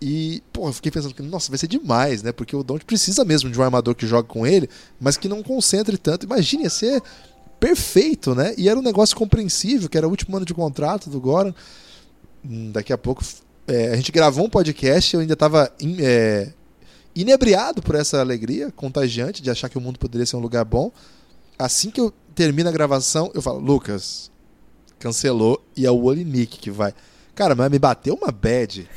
E, 0.00 0.42
pô, 0.52 0.66
eu 0.66 0.72
fiquei 0.72 0.90
pensando 0.90 1.14
que, 1.14 1.22
nossa, 1.22 1.48
vai 1.48 1.58
ser 1.58 1.68
demais, 1.68 2.20
né? 2.24 2.32
Porque 2.32 2.56
o 2.56 2.64
Don't 2.64 2.84
precisa 2.84 3.24
mesmo 3.24 3.48
de 3.48 3.60
um 3.60 3.62
armador 3.62 3.94
que 3.94 4.04
joga 4.04 4.26
com 4.26 4.44
ele, 4.44 4.68
mas 5.00 5.16
que 5.16 5.28
não 5.28 5.44
concentre 5.44 5.96
tanto. 5.96 6.26
Imagine, 6.26 6.64
ia 6.64 6.70
ser 6.70 7.00
perfeito, 7.60 8.34
né? 8.34 8.52
E 8.58 8.68
era 8.68 8.76
um 8.76 8.82
negócio 8.82 9.14
compreensível, 9.14 9.88
que 9.88 9.96
era 9.96 10.08
o 10.08 10.10
último 10.10 10.36
ano 10.36 10.44
de 10.44 10.52
contrato 10.52 11.08
do 11.08 11.20
Goran. 11.20 11.54
Hum, 12.44 12.72
daqui 12.72 12.92
a 12.92 12.98
pouco 12.98 13.22
é, 13.72 13.90
a 13.90 13.96
gente 13.96 14.12
gravou 14.12 14.44
um 14.44 14.50
podcast, 14.50 15.14
eu 15.14 15.20
ainda 15.20 15.32
estava 15.32 15.72
é, 15.98 16.50
inebriado 17.16 17.80
por 17.80 17.94
essa 17.94 18.20
alegria 18.20 18.70
contagiante 18.70 19.42
de 19.42 19.50
achar 19.50 19.70
que 19.70 19.78
o 19.78 19.80
mundo 19.80 19.98
poderia 19.98 20.26
ser 20.26 20.36
um 20.36 20.40
lugar 20.40 20.62
bom. 20.62 20.92
Assim 21.58 21.90
que 21.90 21.98
eu 21.98 22.12
termino 22.34 22.68
a 22.68 22.72
gravação, 22.72 23.30
eu 23.34 23.40
falo, 23.40 23.58
Lucas, 23.60 24.30
cancelou 24.98 25.64
e 25.74 25.86
é 25.86 25.90
o 25.90 26.02
Olinick 26.02 26.58
que 26.58 26.70
vai. 26.70 26.92
Cara, 27.34 27.54
mas 27.54 27.70
me 27.70 27.78
bateu 27.78 28.14
uma 28.14 28.30
bad. 28.30 28.88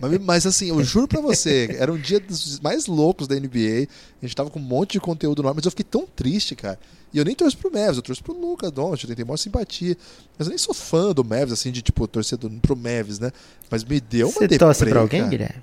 mas, 0.00 0.18
mas, 0.20 0.46
assim, 0.46 0.68
eu 0.68 0.82
juro 0.84 1.08
pra 1.08 1.20
você, 1.20 1.76
era 1.78 1.92
um 1.92 1.98
dia 1.98 2.20
dos 2.20 2.60
mais 2.60 2.86
loucos 2.86 3.26
da 3.26 3.34
NBA. 3.34 3.88
A 4.22 4.26
gente 4.26 4.36
tava 4.36 4.50
com 4.50 4.58
um 4.58 4.62
monte 4.62 4.92
de 4.92 5.00
conteúdo 5.00 5.42
no 5.42 5.48
ar, 5.48 5.54
mas 5.54 5.64
eu 5.64 5.70
fiquei 5.70 5.84
tão 5.84 6.06
triste, 6.06 6.54
cara. 6.54 6.78
E 7.12 7.18
eu 7.18 7.24
nem 7.24 7.34
torço 7.34 7.56
pro 7.56 7.72
Mavs, 7.72 7.96
eu 7.96 8.02
torço 8.02 8.22
pro 8.22 8.38
Luca 8.38 8.70
Doncic, 8.70 9.08
eu 9.08 9.16
tenho 9.16 9.26
maior 9.26 9.38
simpatia. 9.38 9.96
Mas 10.38 10.46
eu 10.46 10.50
nem 10.50 10.58
sou 10.58 10.74
fã 10.74 11.12
do 11.12 11.24
Mavs, 11.24 11.52
assim, 11.52 11.72
de 11.72 11.82
tipo, 11.82 12.06
torcer 12.06 12.38
pro 12.60 12.76
Mavs, 12.76 13.18
né? 13.18 13.32
Mas 13.70 13.82
me 13.82 14.00
deu 14.00 14.28
uma 14.28 14.34
Você 14.34 14.58
torce 14.58 14.84
pra 14.84 15.00
alguém, 15.00 15.20
cara. 15.20 15.30
Guilherme? 15.30 15.62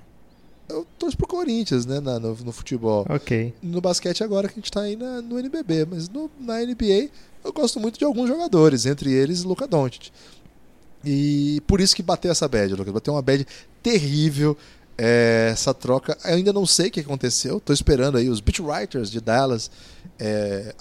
Eu 0.68 0.84
torço 0.98 1.16
pro 1.16 1.28
Corinthians, 1.28 1.86
né, 1.86 2.00
na, 2.00 2.18
no, 2.18 2.34
no, 2.34 2.52
futebol. 2.52 3.06
Ok. 3.08 3.54
No 3.62 3.80
basquete 3.80 4.24
agora 4.24 4.48
que 4.48 4.54
a 4.54 4.56
gente 4.56 4.72
tá 4.72 4.80
aí 4.80 4.96
na, 4.96 5.22
no 5.22 5.38
NBB, 5.38 5.86
mas 5.88 6.08
no, 6.08 6.28
na 6.40 6.58
NBA 6.58 7.08
eu 7.44 7.52
gosto 7.52 7.78
muito 7.78 7.96
de 7.96 8.04
alguns 8.04 8.26
jogadores, 8.26 8.84
entre 8.84 9.12
eles 9.12 9.44
Luca 9.44 9.68
Doncic. 9.68 10.10
E 11.06 11.62
por 11.68 11.80
isso 11.80 11.94
que 11.94 12.02
bateu 12.02 12.32
essa 12.32 12.48
bad, 12.48 12.74
Lucas. 12.74 12.92
Bateu 12.92 13.14
uma 13.14 13.22
bad 13.22 13.46
terrível. 13.80 14.56
É, 14.98 15.50
essa 15.52 15.72
troca, 15.72 16.18
eu 16.24 16.34
ainda 16.34 16.52
não 16.52 16.66
sei 16.66 16.88
o 16.88 16.90
que 16.90 17.00
aconteceu. 17.00 17.60
Tô 17.60 17.72
esperando 17.72 18.18
aí 18.18 18.28
os 18.28 18.40
beat 18.40 18.58
writers 18.58 19.08
de 19.08 19.20
Dallas. 19.20 19.70
É, 20.18 20.74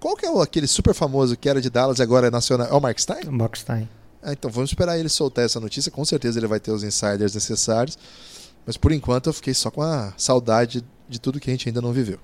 qual 0.00 0.16
que 0.16 0.26
é 0.26 0.42
aquele 0.42 0.66
super 0.66 0.94
famoso 0.94 1.36
que 1.36 1.48
era 1.48 1.60
de 1.60 1.70
Dallas 1.70 2.00
e 2.00 2.02
agora 2.02 2.26
é 2.26 2.30
nacional? 2.30 2.66
É 2.66 2.72
o 2.72 2.80
Mark 2.80 2.98
Stein? 2.98 3.30
Mark 3.30 3.56
Stein. 3.56 3.88
Ah, 4.20 4.32
então 4.32 4.50
vamos 4.50 4.70
esperar 4.70 4.98
ele 4.98 5.08
soltar 5.08 5.44
essa 5.44 5.60
notícia. 5.60 5.92
Com 5.92 6.04
certeza 6.04 6.40
ele 6.40 6.48
vai 6.48 6.58
ter 6.58 6.72
os 6.72 6.82
insiders 6.82 7.34
necessários. 7.34 7.96
Mas 8.66 8.76
por 8.76 8.90
enquanto 8.90 9.28
eu 9.28 9.32
fiquei 9.32 9.54
só 9.54 9.70
com 9.70 9.82
a 9.82 10.12
saudade 10.16 10.84
de 11.08 11.20
tudo 11.20 11.38
que 11.38 11.50
a 11.50 11.52
gente 11.52 11.68
ainda 11.68 11.80
não 11.80 11.92
viveu. 11.92 12.18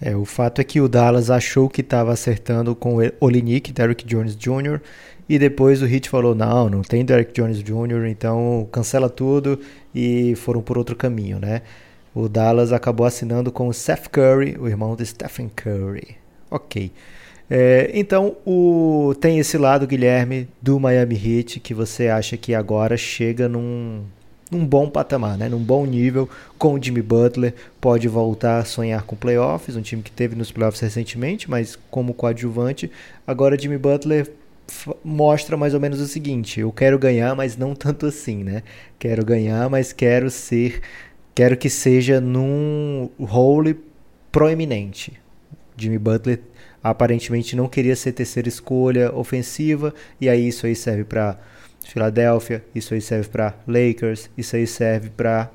É, 0.00 0.14
o 0.14 0.26
fato 0.26 0.60
é 0.60 0.64
que 0.64 0.78
o 0.80 0.88
Dallas 0.88 1.30
achou 1.30 1.70
que 1.70 1.80
estava 1.80 2.12
acertando 2.12 2.76
com 2.76 2.98
o 2.98 3.12
Olinick, 3.18 3.72
Derrick 3.72 4.04
Jones 4.04 4.36
Jr., 4.36 4.80
e 5.28 5.38
depois 5.38 5.82
o 5.82 5.86
Heat 5.86 6.08
falou: 6.08 6.34
não, 6.34 6.68
não 6.68 6.82
tem 6.82 7.04
Derrick 7.04 7.32
Jones 7.32 7.62
Jr., 7.62 8.06
então 8.08 8.68
cancela 8.70 9.08
tudo 9.08 9.58
e 9.94 10.34
foram 10.36 10.62
por 10.62 10.78
outro 10.78 10.94
caminho, 10.94 11.38
né? 11.38 11.62
O 12.14 12.28
Dallas 12.28 12.72
acabou 12.72 13.06
assinando 13.06 13.52
com 13.52 13.68
o 13.68 13.74
Seth 13.74 14.08
Curry, 14.08 14.56
o 14.58 14.66
irmão 14.66 14.96
de 14.96 15.04
Stephen 15.04 15.50
Curry. 15.54 16.16
Ok. 16.50 16.90
É, 17.48 17.90
então, 17.92 18.36
o, 18.44 19.14
tem 19.20 19.38
esse 19.38 19.58
lado, 19.58 19.86
Guilherme, 19.86 20.48
do 20.60 20.80
Miami 20.80 21.14
Heat, 21.14 21.60
que 21.60 21.74
você 21.74 22.08
acha 22.08 22.36
que 22.36 22.54
agora 22.54 22.96
chega 22.96 23.48
num, 23.48 24.02
num 24.50 24.64
bom 24.64 24.88
patamar, 24.88 25.36
né? 25.36 25.48
num 25.48 25.62
bom 25.62 25.84
nível, 25.84 26.28
com 26.58 26.74
o 26.74 26.82
Jimmy 26.82 27.02
Butler, 27.02 27.54
pode 27.80 28.08
voltar 28.08 28.58
a 28.58 28.64
sonhar 28.64 29.02
com 29.02 29.14
playoffs, 29.14 29.76
um 29.76 29.82
time 29.82 30.02
que 30.02 30.10
teve 30.10 30.34
nos 30.34 30.50
playoffs 30.50 30.80
recentemente, 30.80 31.48
mas 31.50 31.78
como 31.90 32.14
coadjuvante. 32.14 32.90
Agora, 33.26 33.58
Jimmy 33.58 33.78
Butler 33.78 34.32
mostra 35.04 35.56
mais 35.56 35.74
ou 35.74 35.80
menos 35.80 36.00
o 36.00 36.06
seguinte: 36.06 36.60
eu 36.60 36.72
quero 36.72 36.98
ganhar, 36.98 37.34
mas 37.34 37.56
não 37.56 37.74
tanto 37.74 38.06
assim, 38.06 38.42
né? 38.44 38.62
Quero 38.98 39.24
ganhar, 39.24 39.68
mas 39.68 39.92
quero 39.92 40.30
ser, 40.30 40.80
quero 41.34 41.56
que 41.56 41.70
seja 41.70 42.20
num 42.20 43.10
role 43.18 43.78
proeminente. 44.30 45.20
Jimmy 45.76 45.98
Butler 45.98 46.40
aparentemente 46.82 47.56
não 47.56 47.68
queria 47.68 47.96
ser 47.96 48.12
terceira 48.12 48.48
escolha 48.48 49.14
ofensiva 49.14 49.92
e 50.20 50.28
aí 50.28 50.48
isso 50.48 50.66
aí 50.66 50.74
serve 50.74 51.04
para 51.04 51.38
Filadélfia, 51.84 52.64
isso 52.74 52.94
aí 52.94 53.00
serve 53.00 53.28
para 53.28 53.54
Lakers, 53.66 54.30
isso 54.36 54.56
aí 54.56 54.66
serve 54.66 55.10
para 55.10 55.50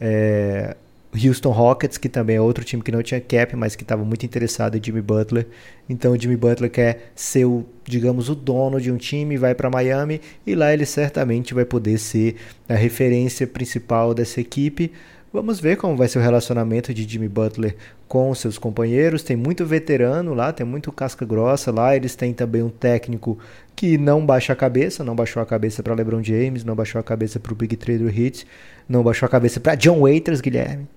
é, 0.00 0.76
Houston 1.14 1.50
Rockets, 1.50 1.96
que 1.96 2.08
também 2.08 2.36
é 2.36 2.40
outro 2.40 2.64
time 2.64 2.82
que 2.82 2.92
não 2.92 3.02
tinha 3.02 3.20
cap, 3.20 3.56
mas 3.56 3.74
que 3.74 3.82
estava 3.82 4.04
muito 4.04 4.26
interessado 4.26 4.76
em 4.76 4.82
Jimmy 4.82 5.00
Butler. 5.00 5.46
Então 5.88 6.12
o 6.12 6.20
Jimmy 6.20 6.36
Butler 6.36 6.70
quer 6.70 7.10
ser 7.14 7.44
o, 7.46 7.64
digamos, 7.84 8.28
o 8.28 8.34
dono 8.34 8.80
de 8.80 8.92
um 8.92 8.96
time, 8.96 9.36
vai 9.36 9.54
para 9.54 9.70
Miami 9.70 10.20
e 10.46 10.54
lá 10.54 10.72
ele 10.72 10.84
certamente 10.84 11.54
vai 11.54 11.64
poder 11.64 11.98
ser 11.98 12.36
a 12.68 12.74
referência 12.74 13.46
principal 13.46 14.12
dessa 14.12 14.40
equipe. 14.40 14.92
Vamos 15.30 15.60
ver 15.60 15.76
como 15.76 15.94
vai 15.94 16.08
ser 16.08 16.18
o 16.18 16.22
relacionamento 16.22 16.92
de 16.94 17.06
Jimmy 17.06 17.28
Butler 17.28 17.76
com 18.06 18.34
seus 18.34 18.56
companheiros. 18.56 19.22
Tem 19.22 19.36
muito 19.36 19.64
veterano 19.66 20.32
lá, 20.32 20.52
tem 20.54 20.64
muito 20.64 20.90
casca 20.90 21.26
grossa 21.26 21.70
lá. 21.70 21.94
Eles 21.94 22.16
têm 22.16 22.32
também 22.32 22.62
um 22.62 22.70
técnico 22.70 23.38
que 23.76 23.98
não 23.98 24.24
baixa 24.24 24.54
a 24.54 24.56
cabeça, 24.56 25.04
não 25.04 25.14
baixou 25.14 25.42
a 25.42 25.46
cabeça 25.46 25.82
para 25.82 25.94
LeBron 25.94 26.22
James, 26.22 26.64
não 26.64 26.74
baixou 26.74 26.98
a 26.98 27.04
cabeça 27.04 27.38
para 27.38 27.52
o 27.52 27.56
Big 27.56 27.76
Trader 27.76 28.18
Hits, 28.18 28.46
não 28.88 29.02
baixou 29.02 29.26
a 29.26 29.30
cabeça 29.30 29.60
para 29.60 29.74
John 29.74 30.00
Waiters, 30.00 30.40
Guilherme. 30.40 30.88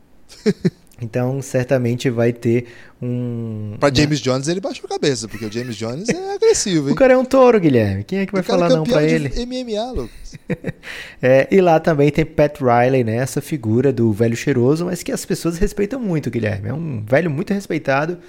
Então, 1.02 1.42
certamente 1.42 2.12
vai 2.12 2.32
ter 2.32 2.68
um. 3.02 3.76
James 3.92 4.20
né? 4.20 4.24
Jones, 4.24 4.48
ele 4.48 4.62
baixou 4.62 4.86
a 4.86 4.90
cabeça, 4.90 5.28
porque 5.28 5.44
o 5.44 5.52
James 5.52 5.76
Jones 5.76 6.08
é 6.08 6.34
agressivo, 6.36 6.88
hein? 6.88 6.94
o 6.94 6.96
cara 6.96 7.14
é 7.14 7.18
um 7.18 7.26
touro, 7.26 7.60
Guilherme. 7.60 8.04
Quem 8.04 8.20
é 8.20 8.26
que 8.28 8.32
vai 8.32 8.44
falar 8.44 8.70
não 8.70 8.84
para 8.84 9.04
ele? 9.04 9.30
MMA, 9.44 9.92
Lucas. 9.92 10.36
é, 11.20 11.48
e 11.50 11.60
lá 11.60 11.80
também 11.80 12.12
tem 12.12 12.24
Pat 12.24 12.60
Riley, 12.60 13.04
né? 13.04 13.16
Essa 13.16 13.42
figura 13.42 13.92
do 13.92 14.14
velho 14.14 14.36
cheiroso, 14.36 14.86
mas 14.86 15.02
que 15.02 15.12
as 15.12 15.26
pessoas 15.26 15.58
respeitam 15.58 16.00
muito, 16.00 16.30
Guilherme. 16.30 16.70
É 16.70 16.74
um 16.74 17.04
velho 17.04 17.32
muito 17.32 17.52
respeitado. 17.52 18.20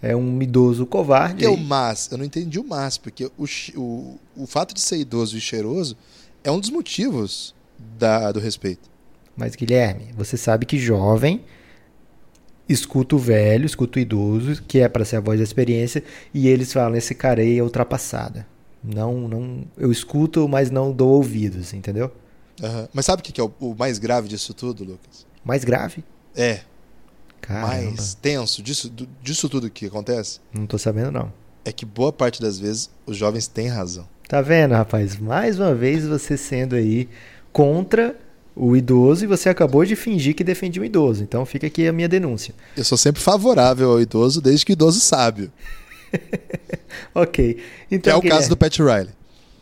É 0.00 0.16
um 0.16 0.42
idoso 0.42 0.86
covarde. 0.86 1.36
Que 1.36 1.44
é 1.44 1.50
o 1.50 1.56
mas? 1.56 2.08
Eu 2.10 2.18
não 2.18 2.24
entendi 2.24 2.58
o 2.58 2.64
mas, 2.64 2.96
porque 2.96 3.26
o, 3.38 3.44
o, 3.76 4.18
o 4.36 4.46
fato 4.46 4.74
de 4.74 4.80
ser 4.80 4.96
idoso 4.96 5.36
e 5.36 5.40
cheiroso 5.40 5.96
é 6.42 6.50
um 6.50 6.58
dos 6.58 6.70
motivos 6.70 7.54
da, 7.98 8.32
do 8.32 8.40
respeito. 8.40 8.90
Mas, 9.36 9.56
Guilherme, 9.56 10.08
você 10.16 10.36
sabe 10.36 10.66
que 10.66 10.78
jovem 10.78 11.42
escuta 12.68 13.16
o 13.16 13.18
velho, 13.18 13.66
escuta 13.66 13.98
o 13.98 14.02
idoso, 14.02 14.62
que 14.62 14.80
é 14.80 14.88
para 14.88 15.04
ser 15.04 15.16
a 15.16 15.20
voz 15.20 15.38
da 15.38 15.44
experiência, 15.44 16.02
e 16.32 16.48
eles 16.48 16.72
falam: 16.72 16.96
esse 16.96 17.14
cara 17.14 17.40
aí 17.40 17.58
é 17.58 17.62
ultrapassada. 17.62 18.46
Não, 18.82 19.28
não, 19.28 19.64
eu 19.76 19.92
escuto, 19.92 20.48
mas 20.48 20.70
não 20.70 20.92
dou 20.92 21.10
ouvidos, 21.10 21.72
entendeu? 21.72 22.10
Uhum. 22.60 22.88
Mas 22.92 23.06
sabe 23.06 23.20
o 23.20 23.22
que 23.24 23.40
é 23.40 23.44
o, 23.44 23.52
o, 23.60 23.74
mais 23.74 23.98
grave 23.98 24.28
disso 24.28 24.52
tudo, 24.52 24.84
Lucas? 24.84 25.26
Mais 25.44 25.64
grave? 25.64 26.04
É. 26.34 26.60
Caramba. 27.40 27.68
Mais 27.68 28.14
tenso 28.14 28.62
disso, 28.62 28.92
disso 29.20 29.48
tudo 29.48 29.70
que 29.70 29.86
acontece? 29.86 30.40
Não 30.52 30.66
tô 30.66 30.78
sabendo, 30.78 31.10
não. 31.10 31.32
É 31.64 31.72
que 31.72 31.84
boa 31.84 32.12
parte 32.12 32.40
das 32.40 32.58
vezes 32.58 32.90
os 33.06 33.16
jovens 33.16 33.46
têm 33.46 33.68
razão. 33.68 34.08
Tá 34.28 34.40
vendo, 34.40 34.74
rapaz? 34.74 35.16
Mais 35.16 35.58
uma 35.58 35.74
vez 35.74 36.04
você 36.04 36.36
sendo 36.36 36.74
aí 36.74 37.08
contra 37.52 38.16
o 38.54 38.76
idoso 38.76 39.24
e 39.24 39.26
você 39.26 39.48
acabou 39.48 39.84
de 39.84 39.96
fingir 39.96 40.34
que 40.34 40.44
defendia 40.44 40.82
o 40.82 40.84
idoso. 40.84 41.22
Então 41.22 41.44
fica 41.44 41.66
aqui 41.66 41.86
a 41.86 41.92
minha 41.92 42.08
denúncia. 42.08 42.54
Eu 42.76 42.84
sou 42.84 42.98
sempre 42.98 43.22
favorável 43.22 43.90
ao 43.90 44.00
idoso, 44.00 44.40
desde 44.40 44.64
que 44.64 44.72
o 44.72 44.74
idoso 44.74 45.00
sábio. 45.00 45.50
ok. 47.14 47.58
Então, 47.90 48.12
é 48.12 48.16
o 48.16 48.20
Guilherme, 48.20 48.38
caso 48.38 48.48
do 48.48 48.56
Pat 48.56 48.78
Riley. 48.78 49.10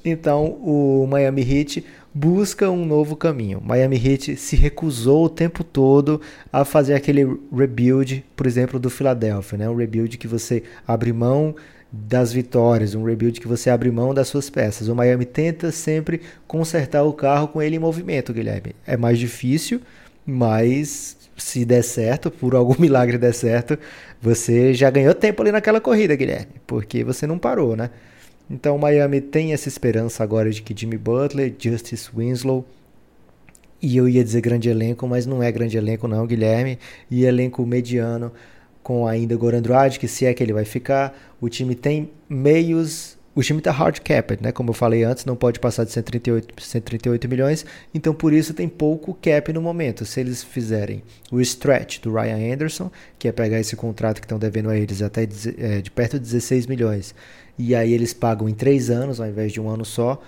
Então 0.05 0.46
o 0.46 1.07
Miami 1.09 1.42
Heat 1.42 1.85
busca 2.12 2.68
um 2.70 2.85
novo 2.85 3.14
caminho. 3.14 3.62
Miami 3.64 3.96
Heat 3.96 4.37
se 4.37 4.57
recusou 4.57 5.26
o 5.26 5.29
tempo 5.29 5.62
todo 5.62 6.20
a 6.53 6.64
fazer 6.64 6.94
aquele 6.94 7.24
rebuild, 7.57 8.24
por 8.35 8.46
exemplo, 8.46 8.79
do 8.79 8.90
Philadelphia, 8.90 9.59
né? 9.59 9.70
Um 9.70 9.76
rebuild 9.76 10.18
que 10.18 10.26
você 10.26 10.62
abre 10.87 11.12
mão 11.12 11.55
das 11.92 12.33
vitórias, 12.33 12.94
um 12.94 13.03
rebuild 13.03 13.40
que 13.40 13.48
você 13.48 13.68
abre 13.68 13.90
mão 13.90 14.14
das 14.14 14.29
suas 14.29 14.48
peças. 14.48 14.88
O 14.88 14.94
Miami 14.94 15.24
tenta 15.24 15.72
sempre 15.72 16.20
consertar 16.46 17.03
o 17.03 17.12
carro 17.12 17.48
com 17.48 17.61
ele 17.61 17.76
em 17.76 17.81
movimento, 17.81 18.33
Guilherme. 18.33 18.74
É 18.87 18.96
mais 18.96 19.18
difícil, 19.18 19.81
Mas 20.24 21.16
se 21.37 21.64
der 21.64 21.83
certo, 21.83 22.31
por 22.31 22.55
algum 22.55 22.74
milagre 22.81 23.18
der 23.18 23.35
certo, 23.35 23.79
você 24.20 24.74
já 24.74 24.90
ganhou 24.90 25.14
tempo 25.14 25.42
ali 25.42 25.50
naquela 25.50 25.81
corrida, 25.81 26.14
Guilherme, 26.14 26.53
porque 26.66 27.03
você 27.03 27.26
não 27.26 27.38
parou, 27.38 27.74
né? 27.74 27.90
Então 28.48 28.76
Miami 28.79 29.20
tem 29.20 29.53
essa 29.53 29.68
esperança 29.68 30.22
agora 30.22 30.50
de 30.50 30.61
que 30.62 30.79
Jimmy 30.79 30.98
Butler, 30.98 31.55
Justice 31.59 32.11
Winslow 32.14 32.66
e 33.83 33.96
eu 33.96 34.09
ia 34.09 34.22
dizer 34.22 34.40
grande 34.42 34.68
elenco, 34.68 35.07
mas 35.09 35.24
não 35.24 35.42
é 35.42 35.50
grande 35.50 35.79
elenco 35.79 36.07
não, 36.07 36.26
Guilherme, 36.26 36.79
e 37.11 37.24
elenco 37.24 37.64
mediano 37.64 38.31
com 38.82 39.06
ainda 39.06 39.36
Goran 39.36 39.62
Dragic, 39.62 40.06
se 40.08 40.26
é 40.26 40.34
que 40.34 40.42
ele 40.42 40.52
vai 40.52 40.64
ficar, 40.64 41.16
o 41.40 41.48
time 41.48 41.74
tem 41.74 42.10
meios 42.28 43.18
o 43.32 43.42
time 43.42 43.60
está 43.60 43.70
hard 43.70 44.00
capped, 44.00 44.42
né? 44.42 44.50
Como 44.50 44.70
eu 44.70 44.74
falei 44.74 45.04
antes, 45.04 45.24
não 45.24 45.36
pode 45.36 45.60
passar 45.60 45.84
de 45.84 45.92
138, 45.92 46.52
138 46.60 47.28
milhões, 47.28 47.64
então 47.94 48.12
por 48.12 48.32
isso 48.32 48.52
tem 48.52 48.68
pouco 48.68 49.14
cap 49.14 49.52
no 49.52 49.62
momento. 49.62 50.04
Se 50.04 50.20
eles 50.20 50.42
fizerem 50.42 51.02
o 51.30 51.40
stretch 51.40 52.00
do 52.00 52.12
Ryan 52.12 52.52
Anderson, 52.52 52.90
que 53.18 53.28
é 53.28 53.32
pegar 53.32 53.60
esse 53.60 53.76
contrato 53.76 54.20
que 54.20 54.26
estão 54.26 54.38
devendo 54.38 54.68
a 54.68 54.76
eles 54.76 55.00
até 55.00 55.26
de, 55.26 55.54
é, 55.58 55.80
de 55.80 55.90
perto 55.92 56.18
de 56.18 56.24
16 56.24 56.66
milhões, 56.66 57.14
e 57.56 57.74
aí 57.74 57.92
eles 57.92 58.12
pagam 58.12 58.48
em 58.48 58.54
três 58.54 58.90
anos 58.90 59.20
ao 59.20 59.28
invés 59.28 59.52
de 59.52 59.60
um 59.60 59.68
ano 59.68 59.84
só, 59.84 60.20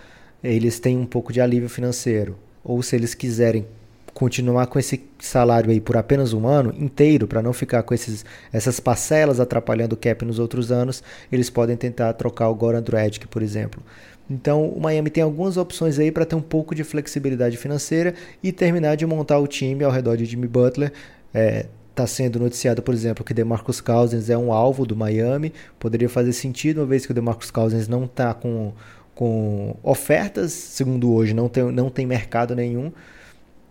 eles 0.43 0.79
têm 0.79 0.97
um 0.97 1.07
pouco 1.07 1.33
de 1.33 1.41
alívio 1.41 1.69
financeiro. 1.69 2.39
Ou 2.63 2.83
se 2.83 2.95
eles 2.95 3.15
quiserem 3.15 3.67
continuar 4.15 4.67
com 4.67 4.79
esse 4.79 5.03
salário 5.19 5.71
aí 5.71 5.81
por 5.81 5.97
apenas 5.97 6.33
um 6.33 6.47
ano 6.47 6.75
inteiro, 6.79 7.27
para 7.27 7.43
não 7.43 7.53
ficar 7.53 7.83
com 7.83 7.95
esses, 7.95 8.25
essas 8.53 8.79
parcelas 8.79 9.41
atrapalhando 9.41 9.95
o 9.95 9.97
cap 9.97 10.25
nos 10.25 10.39
outros 10.39 10.71
anos, 10.71 11.03
eles 11.31 11.49
podem 11.49 11.77
tentar 11.77 12.13
trocar 12.15 12.49
o 12.49 12.55
Goran 12.55 12.83
Dragic, 12.83 13.27
por 13.27 13.43
exemplo. 13.43 13.83
Então, 14.31 14.69
o 14.69 14.81
Miami 14.81 15.11
tem 15.11 15.23
algumas 15.23 15.57
opções 15.57 15.99
aí 15.99 16.11
para 16.11 16.25
ter 16.25 16.37
um 16.37 16.43
pouco 16.43 16.75
de 16.75 16.85
flexibilidade 16.85 17.57
financeira 17.57 18.15
e 18.43 18.53
terminar 18.53 18.97
de 18.97 19.05
montar 19.05 19.39
o 19.39 19.47
time 19.47 19.85
ao 19.85 19.91
redor 19.91 20.17
de 20.17 20.25
Jimmy 20.25 20.47
Butler. 20.47 20.93
É, 21.35 21.67
Está 21.93 22.07
sendo 22.07 22.39
noticiado, 22.39 22.81
por 22.81 22.95
exemplo, 22.95 23.23
que 23.23 23.35
DeMarcus 23.35 23.79
Cousins 23.79 24.31
é 24.31 24.39
um 24.39 24.51
alvo 24.51 24.87
do 24.87 24.97
Miami. 24.97 25.53
Poderia 25.79 26.09
fazer 26.09 26.33
sentido, 26.33 26.79
uma 26.79 26.87
vez 26.87 27.05
que 27.05 27.13
o 27.13 27.15
DeMarcus 27.15 27.51
Cousins 27.51 27.87
não 27.87 28.07
está 28.07 28.33
com, 28.33 28.73
com 29.15 29.77
ofertas, 29.83 30.53
segundo 30.53 31.13
hoje, 31.13 31.35
não 31.35 31.51
tem, 31.51 31.65
não 31.65 31.91
tem 31.91 32.07
mercado 32.07 32.57
nenhum. 32.57 32.91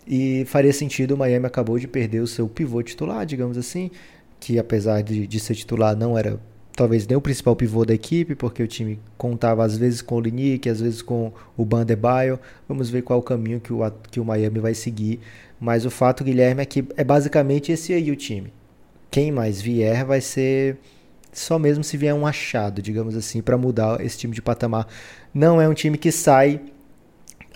E 0.08 0.44
faria 0.46 0.74
sentido 0.74 1.14
o 1.14 1.18
Miami 1.18 1.46
acabou 1.46 1.78
de 1.78 1.88
perder 1.88 2.22
o 2.22 2.28
seu 2.28 2.48
pivô 2.48 2.82
titular, 2.82 3.26
digamos 3.26 3.58
assim, 3.58 3.92
que 4.40 4.58
apesar 4.58 5.02
de, 5.02 5.28
de 5.28 5.40
ser 5.40 5.56
titular 5.56 5.96
não 5.96 6.18
era 6.18 6.40
talvez 6.76 7.06
nem 7.06 7.18
o 7.18 7.22
principal 7.22 7.56
pivô 7.56 7.86
da 7.86 7.94
equipe, 7.94 8.34
porque 8.34 8.64
o 8.64 8.68
time 8.68 9.00
contava 9.18 9.64
às 9.64 9.78
vezes 9.78 10.02
com 10.02 10.16
o 10.16 10.20
Linick, 10.20 10.70
às 10.70 10.82
vezes 10.82 11.02
com 11.02 11.32
o 11.56 11.66
Bandebaio. 11.66 12.40
Vamos 12.68 12.90
ver 12.90 13.04
qual 13.04 13.20
o 13.20 13.24
caminho 13.24 13.60
que 13.60 13.72
o, 13.72 13.92
que 14.10 14.20
o 14.20 14.26
Miami 14.26 14.60
vai 14.60 14.74
seguir. 14.74 15.20
Mas 15.60 15.86
o 15.86 15.92
fato, 15.92 16.24
Guilherme, 16.24 16.62
é 16.62 16.66
que 16.66 16.84
é 16.98 17.04
basicamente 17.04 17.72
esse 17.72 17.94
aí 17.94 18.10
o 18.10 18.16
time. 18.16 18.52
Quem 19.12 19.32
mais 19.32 19.62
vier 19.62 20.06
vai 20.06 20.22
ser 20.22 20.78
só 21.32 21.60
mesmo 21.60 21.84
se 21.84 21.98
vier 21.98 22.14
um 22.14 22.26
achado, 22.26 22.82
digamos 22.82 23.16
assim, 23.16 23.42
para 23.42 23.58
mudar 23.58 24.04
esse 24.04 24.18
time 24.18 24.34
de 24.34 24.42
patamar. 24.42 24.88
Não 25.34 25.62
é 25.62 25.68
um 25.68 25.74
time 25.74 25.98
que 25.98 26.12
sai 26.12 26.60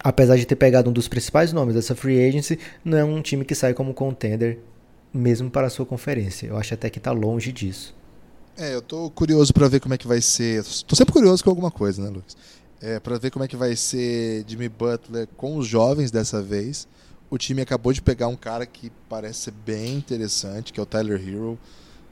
apesar 0.06 0.38
de 0.38 0.46
ter 0.46 0.56
pegado 0.56 0.88
um 0.88 0.94
dos 0.94 1.08
principais 1.08 1.52
nomes 1.52 1.74
dessa 1.74 1.96
free 1.96 2.24
agency, 2.24 2.60
não 2.84 2.96
é 2.96 3.04
um 3.04 3.24
time 3.24 3.44
que 3.44 3.56
sai 3.56 3.74
como 3.74 3.92
contender 3.92 4.60
mesmo 5.12 5.50
para 5.50 5.66
a 5.66 5.70
sua 5.70 5.84
conferência. 5.84 6.46
Eu 6.46 6.58
acho 6.58 6.76
até 6.76 6.92
que 6.92 7.00
está 7.00 7.12
longe 7.12 7.52
disso. 7.52 7.96
É, 8.56 8.76
eu 8.76 8.84
tô 8.84 9.10
curioso 9.10 9.52
para 9.52 9.68
ver 9.68 9.80
como 9.80 9.96
é 9.96 9.98
que 9.98 10.08
vai 10.08 10.22
ser. 10.22 10.64
Tô 10.86 10.96
sempre 10.96 11.12
curioso 11.12 11.44
com 11.44 11.50
alguma 11.50 11.72
coisa, 11.72 12.04
né, 12.04 12.10
Lucas? 12.10 12.38
É, 12.80 13.00
para 13.00 13.18
ver 13.18 13.32
como 13.32 13.46
é 13.46 13.48
que 13.48 13.56
vai 13.56 13.76
ser 13.76 14.46
Jimmy 14.48 14.70
Butler 14.70 15.28
com 15.36 15.58
os 15.58 15.66
jovens 15.66 16.12
dessa 16.12 16.40
vez. 16.40 16.88
O 17.28 17.38
time 17.40 17.64
acabou 17.64 17.92
de 17.92 18.00
pegar 18.00 18.28
um 18.28 18.36
cara 18.36 18.68
que 18.68 18.92
parece 19.10 19.40
ser 19.40 19.54
bem 19.66 19.96
interessante, 19.96 20.72
que 20.72 20.80
é 20.80 20.84
o 20.84 20.86
Tyler 20.86 21.20
Hero. 21.20 21.58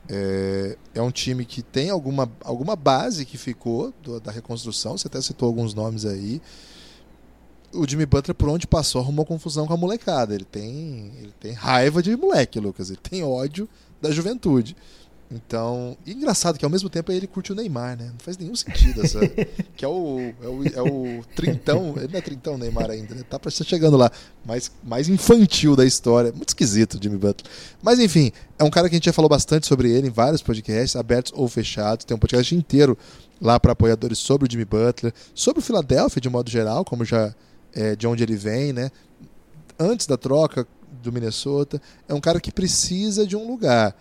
É, 0.10 0.78
é 0.96 1.02
um 1.02 1.12
time 1.12 1.46
que 1.46 1.62
tem 1.62 1.92
alguma, 1.92 2.30
alguma 2.44 2.76
base 2.76 3.24
que 3.24 3.38
ficou 3.38 3.94
do, 4.02 4.20
da 4.20 4.32
reconstrução. 4.32 4.98
Você 4.98 5.08
até 5.08 5.22
citou 5.22 5.48
alguns 5.48 5.76
nomes 5.76 6.06
aí 6.06 6.42
o 7.74 7.88
Jimmy 7.88 8.06
Butler, 8.06 8.36
por 8.36 8.50
onde 8.50 8.68
passou, 8.68 9.02
arrumou 9.02 9.26
confusão 9.26 9.66
com 9.66 9.74
a 9.74 9.78
molecada. 9.78 10.34
Ele 10.34 10.46
tem, 10.46 11.12
ele 11.20 11.34
tem 11.40 11.52
raiva 11.54 12.02
de 12.02 12.16
moleque, 12.16 12.60
Lucas. 12.60 12.90
Ele 12.90 13.00
tem 13.02 13.24
ódio 13.24 13.68
da 14.02 14.12
juventude. 14.12 14.76
Então, 15.32 15.98
e 16.06 16.12
engraçado 16.12 16.60
que 16.60 16.66
ao 16.66 16.70
mesmo 16.70 16.90
tempo 16.90 17.12
ele 17.12 17.26
curte 17.26 17.52
o 17.52 17.56
Neymar, 17.56 17.98
né? 17.98 18.10
Não 18.12 18.20
faz 18.20 18.38
nenhum 18.38 18.56
sentido 18.56 19.04
essa. 19.04 19.20
que 19.76 19.84
é 19.84 19.88
o, 19.88 20.20
é 20.42 20.48
o, 20.48 20.68
é 20.68 20.82
o 20.82 21.24
trintão, 21.36 21.96
ele 21.98 22.10
não 22.10 22.20
é 22.20 22.22
trintão 22.22 22.58
Neymar 22.58 22.92
ainda, 22.92 23.16
né? 23.16 23.24
Tá 23.28 23.40
pra 23.40 23.50
estar 23.50 23.64
chegando 23.64 23.98
lá. 23.98 24.12
Mais, 24.46 24.72
mais 24.84 25.10
infantil 25.10 25.76
da 25.76 25.86
história. 25.86 26.32
Muito 26.32 26.50
esquisito 26.50 26.96
o 26.96 27.00
Jimmy 27.02 27.18
Butler. 27.18 27.52
Mas 27.82 28.00
enfim, 28.00 28.32
é 28.60 28.64
um 28.64 28.70
cara 28.70 28.88
que 28.88 28.96
a 28.96 28.98
gente 28.98 29.06
já 29.06 29.14
falou 29.14 29.30
bastante 29.30 29.66
sobre 29.66 29.92
ele 29.92 30.08
em 30.08 30.12
vários 30.12 30.44
podcasts, 30.44 30.96
abertos 30.96 31.34
ou 31.36 31.48
fechados. 31.48 32.06
Tem 32.06 32.16
um 32.16 32.20
podcast 32.20 32.54
inteiro 32.54 32.96
lá 33.42 33.60
para 33.60 33.72
apoiadores 33.72 34.20
sobre 34.20 34.48
o 34.48 34.52
Jimmy 34.52 34.66
Butler, 34.66 35.12
sobre 35.34 35.62
o 35.62 35.64
Philadelphia 35.64 36.22
de 36.22 36.30
modo 36.30 36.52
geral, 36.52 36.86
como 36.86 37.04
já 37.04 37.34
é, 37.76 37.96
de 37.96 38.08
onde 38.08 38.24
ele 38.24 38.36
vem, 38.36 38.74
né? 38.74 38.90
Antes 39.80 40.06
da 40.08 40.18
troca 40.18 40.68
do 41.02 41.12
Minnesota, 41.12 41.82
é 42.08 42.14
um 42.14 42.22
cara 42.22 42.40
que 42.40 42.52
precisa 42.52 43.26
de 43.26 43.36
um 43.36 43.48
lugar. 43.48 43.96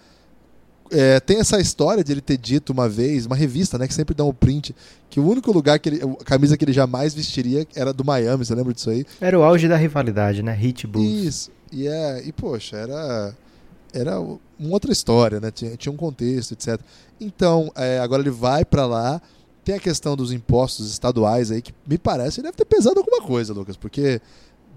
É, 0.91 1.19
tem 1.21 1.39
essa 1.39 1.59
história 1.59 2.05
de 2.05 2.13
ele 2.13 2.21
ter 2.21 2.37
dito 2.37 2.71
uma 2.71 2.87
vez, 2.89 3.25
uma 3.25 3.35
revista, 3.35 3.79
né, 3.79 3.89
que 3.89 3.95
sempre 3.95 4.15
dá 4.15 4.25
um 4.25 4.33
print, 4.33 4.77
que 5.09 5.19
o 5.19 5.27
único 5.27 5.51
lugar 5.51 5.79
que 5.79 5.89
ele, 5.89 6.01
a 6.21 6.25
camisa 6.25 6.55
que 6.55 6.65
ele 6.67 6.73
jamais 6.73 7.15
vestiria 7.15 7.67
era 7.75 7.95
do 7.95 8.05
Miami, 8.05 8.45
você 8.45 8.55
lembra 8.55 8.75
disso 8.75 8.91
aí? 8.91 9.07
Era 9.19 9.39
o 9.39 9.43
auge 9.43 9.67
da 9.69 9.77
rivalidade, 9.77 10.43
né? 10.43 10.53
Hit 10.53 10.87
Bulls. 10.87 11.25
Isso. 11.25 11.51
E 11.73 11.89
é, 11.89 12.23
e 12.23 12.33
poxa, 12.33 12.77
era 12.77 13.35
era 13.95 14.21
uma 14.21 14.41
outra 14.71 14.93
história, 14.93 15.41
né? 15.41 15.51
Tinha, 15.51 15.77
tinha 15.77 15.93
um 15.93 15.97
contexto, 15.97 16.53
etc. 16.53 16.81
Então, 17.21 17.71
é, 17.77 17.99
agora 17.99 18.23
ele 18.23 18.31
vai 18.31 18.65
para 18.65 18.87
lá 18.87 19.21
tem 19.65 19.75
a 19.75 19.81
questão 19.81 20.17
dos 20.17 20.33
impostos 20.33 20.91
estaduais 20.91 21.51
aí, 21.51 21.63
que 21.63 21.73
me 21.87 21.99
parece 21.99 22.43
deve 22.43 22.57
ter 22.57 22.65
pesado 22.65 22.99
alguma 22.99 23.23
coisa, 23.23 23.53
Lucas, 23.53 23.77
porque 23.77 24.21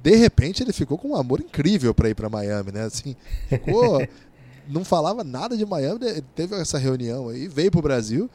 de 0.03 0.15
repente 0.15 0.61
ele 0.61 0.73
ficou 0.73 0.97
com 0.97 1.09
um 1.09 1.15
amor 1.15 1.39
incrível 1.39 1.93
para 1.93 2.09
ir 2.09 2.15
para 2.15 2.29
Miami, 2.29 2.71
né? 2.71 2.83
Assim, 2.83 3.15
ficou. 3.49 4.05
não 4.67 4.83
falava 4.83 5.23
nada 5.23 5.55
de 5.55 5.65
Miami, 5.65 5.99
teve 6.35 6.55
essa 6.55 6.77
reunião 6.77 7.29
aí, 7.29 7.47
veio 7.47 7.71
para 7.71 7.79
o 7.79 7.83
Brasil. 7.83 8.29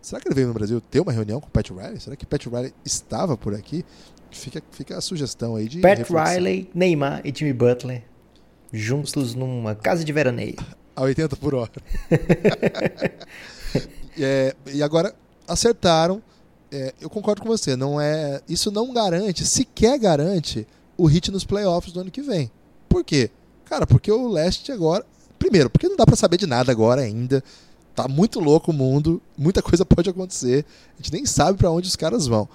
Será 0.00 0.20
que 0.20 0.28
ele 0.28 0.34
veio 0.34 0.48
no 0.48 0.54
Brasil 0.54 0.80
ter 0.80 1.00
uma 1.00 1.12
reunião 1.12 1.40
com 1.40 1.46
o 1.46 1.50
Pat 1.50 1.70
Riley? 1.70 2.00
Será 2.00 2.14
que 2.14 2.26
Pat 2.26 2.46
Riley 2.46 2.74
estava 2.84 3.36
por 3.36 3.54
aqui? 3.54 3.84
Fica, 4.30 4.62
fica 4.70 4.98
a 4.98 5.00
sugestão 5.00 5.56
aí 5.56 5.68
de. 5.68 5.80
Pat 5.80 5.98
reflexão. 5.98 6.34
Riley, 6.34 6.70
Neymar 6.74 7.22
e 7.24 7.32
Jimmy 7.34 7.52
Butler 7.52 8.02
juntos 8.74 9.34
numa 9.34 9.74
casa 9.74 10.04
de 10.04 10.12
veraneio. 10.12 10.56
A 10.96 11.02
80 11.02 11.34
por 11.36 11.56
hora. 11.56 11.72
é, 14.16 14.54
e 14.72 14.80
agora, 14.80 15.12
acertaram. 15.46 16.22
É, 16.70 16.92
eu 17.00 17.08
concordo 17.08 17.42
com 17.42 17.48
você. 17.48 17.76
Não 17.76 18.00
é, 18.00 18.40
isso 18.48 18.70
não 18.70 18.92
garante, 18.92 19.44
sequer 19.44 19.98
garante 19.98 20.66
o 20.96 21.06
hit 21.06 21.30
nos 21.30 21.44
playoffs 21.44 21.92
do 21.92 22.00
ano 22.00 22.10
que 22.10 22.22
vem. 22.22 22.50
Por 22.88 23.04
quê? 23.04 23.30
Cara, 23.64 23.86
porque 23.86 24.10
o 24.10 24.28
leste 24.28 24.72
agora. 24.72 25.04
Primeiro, 25.38 25.68
porque 25.68 25.88
não 25.88 25.96
dá 25.96 26.06
para 26.06 26.16
saber 26.16 26.36
de 26.36 26.46
nada 26.46 26.72
agora 26.72 27.02
ainda. 27.02 27.42
Tá 27.94 28.08
muito 28.08 28.40
louco 28.40 28.70
o 28.70 28.74
mundo, 28.74 29.22
muita 29.36 29.60
coisa 29.62 29.84
pode 29.84 30.08
acontecer. 30.08 30.64
A 30.94 30.96
gente 31.02 31.12
nem 31.12 31.26
sabe 31.26 31.58
para 31.58 31.70
onde 31.70 31.88
os 31.88 31.96
caras 31.96 32.26
vão. 32.26 32.48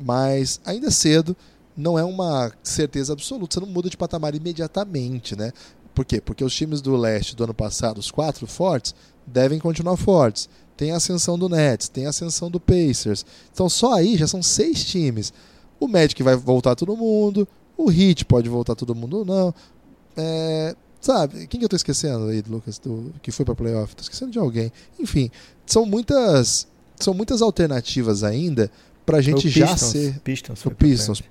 Mas 0.00 0.60
ainda 0.64 0.90
cedo, 0.90 1.36
não 1.76 1.98
é 1.98 2.04
uma 2.04 2.52
certeza 2.62 3.12
absoluta. 3.12 3.54
Você 3.54 3.60
não 3.60 3.68
muda 3.68 3.88
de 3.88 3.96
patamar 3.96 4.34
imediatamente, 4.34 5.36
né? 5.36 5.52
Por 5.94 6.04
quê? 6.04 6.20
Porque 6.20 6.44
os 6.44 6.54
times 6.54 6.80
do 6.80 6.96
leste 6.96 7.36
do 7.36 7.44
ano 7.44 7.54
passado, 7.54 7.98
os 7.98 8.10
quatro 8.10 8.46
fortes, 8.46 8.94
devem 9.26 9.58
continuar 9.58 9.96
fortes 9.96 10.48
tem 10.76 10.92
a 10.92 10.96
ascensão 10.96 11.38
do 11.38 11.48
Nets, 11.48 11.88
tem 11.88 12.06
a 12.06 12.10
ascensão 12.10 12.50
do 12.50 12.60
Pacers. 12.60 13.24
Então 13.52 13.68
só 13.68 13.94
aí 13.94 14.16
já 14.16 14.26
são 14.26 14.42
seis 14.42 14.84
times. 14.84 15.32
O 15.78 15.88
Magic 15.88 16.22
vai 16.22 16.36
voltar 16.36 16.74
todo 16.74 16.96
mundo, 16.96 17.46
o 17.76 17.90
Heat 17.90 18.24
pode 18.24 18.48
voltar 18.48 18.74
todo 18.74 18.94
mundo 18.94 19.18
ou 19.18 19.24
não. 19.24 19.54
É, 20.16 20.76
sabe, 21.00 21.46
quem 21.46 21.58
que 21.58 21.64
eu 21.64 21.68
tô 21.68 21.76
esquecendo 21.76 22.26
aí, 22.26 22.42
Lucas, 22.48 22.78
do, 22.78 23.12
que 23.22 23.30
foi 23.30 23.44
para 23.44 23.54
playoff? 23.54 23.96
Tô 23.96 24.02
esquecendo 24.02 24.30
de 24.30 24.38
alguém. 24.38 24.72
Enfim, 24.98 25.30
são 25.66 25.84
muitas 25.84 26.66
são 26.98 27.12
muitas 27.12 27.42
alternativas 27.42 28.22
ainda 28.22 28.70
pra 29.04 29.20
gente 29.20 29.48
já 29.48 29.76
ser 29.76 30.20
Pistons, 30.20 30.64
o 30.64 30.70
Pistons 30.70 31.22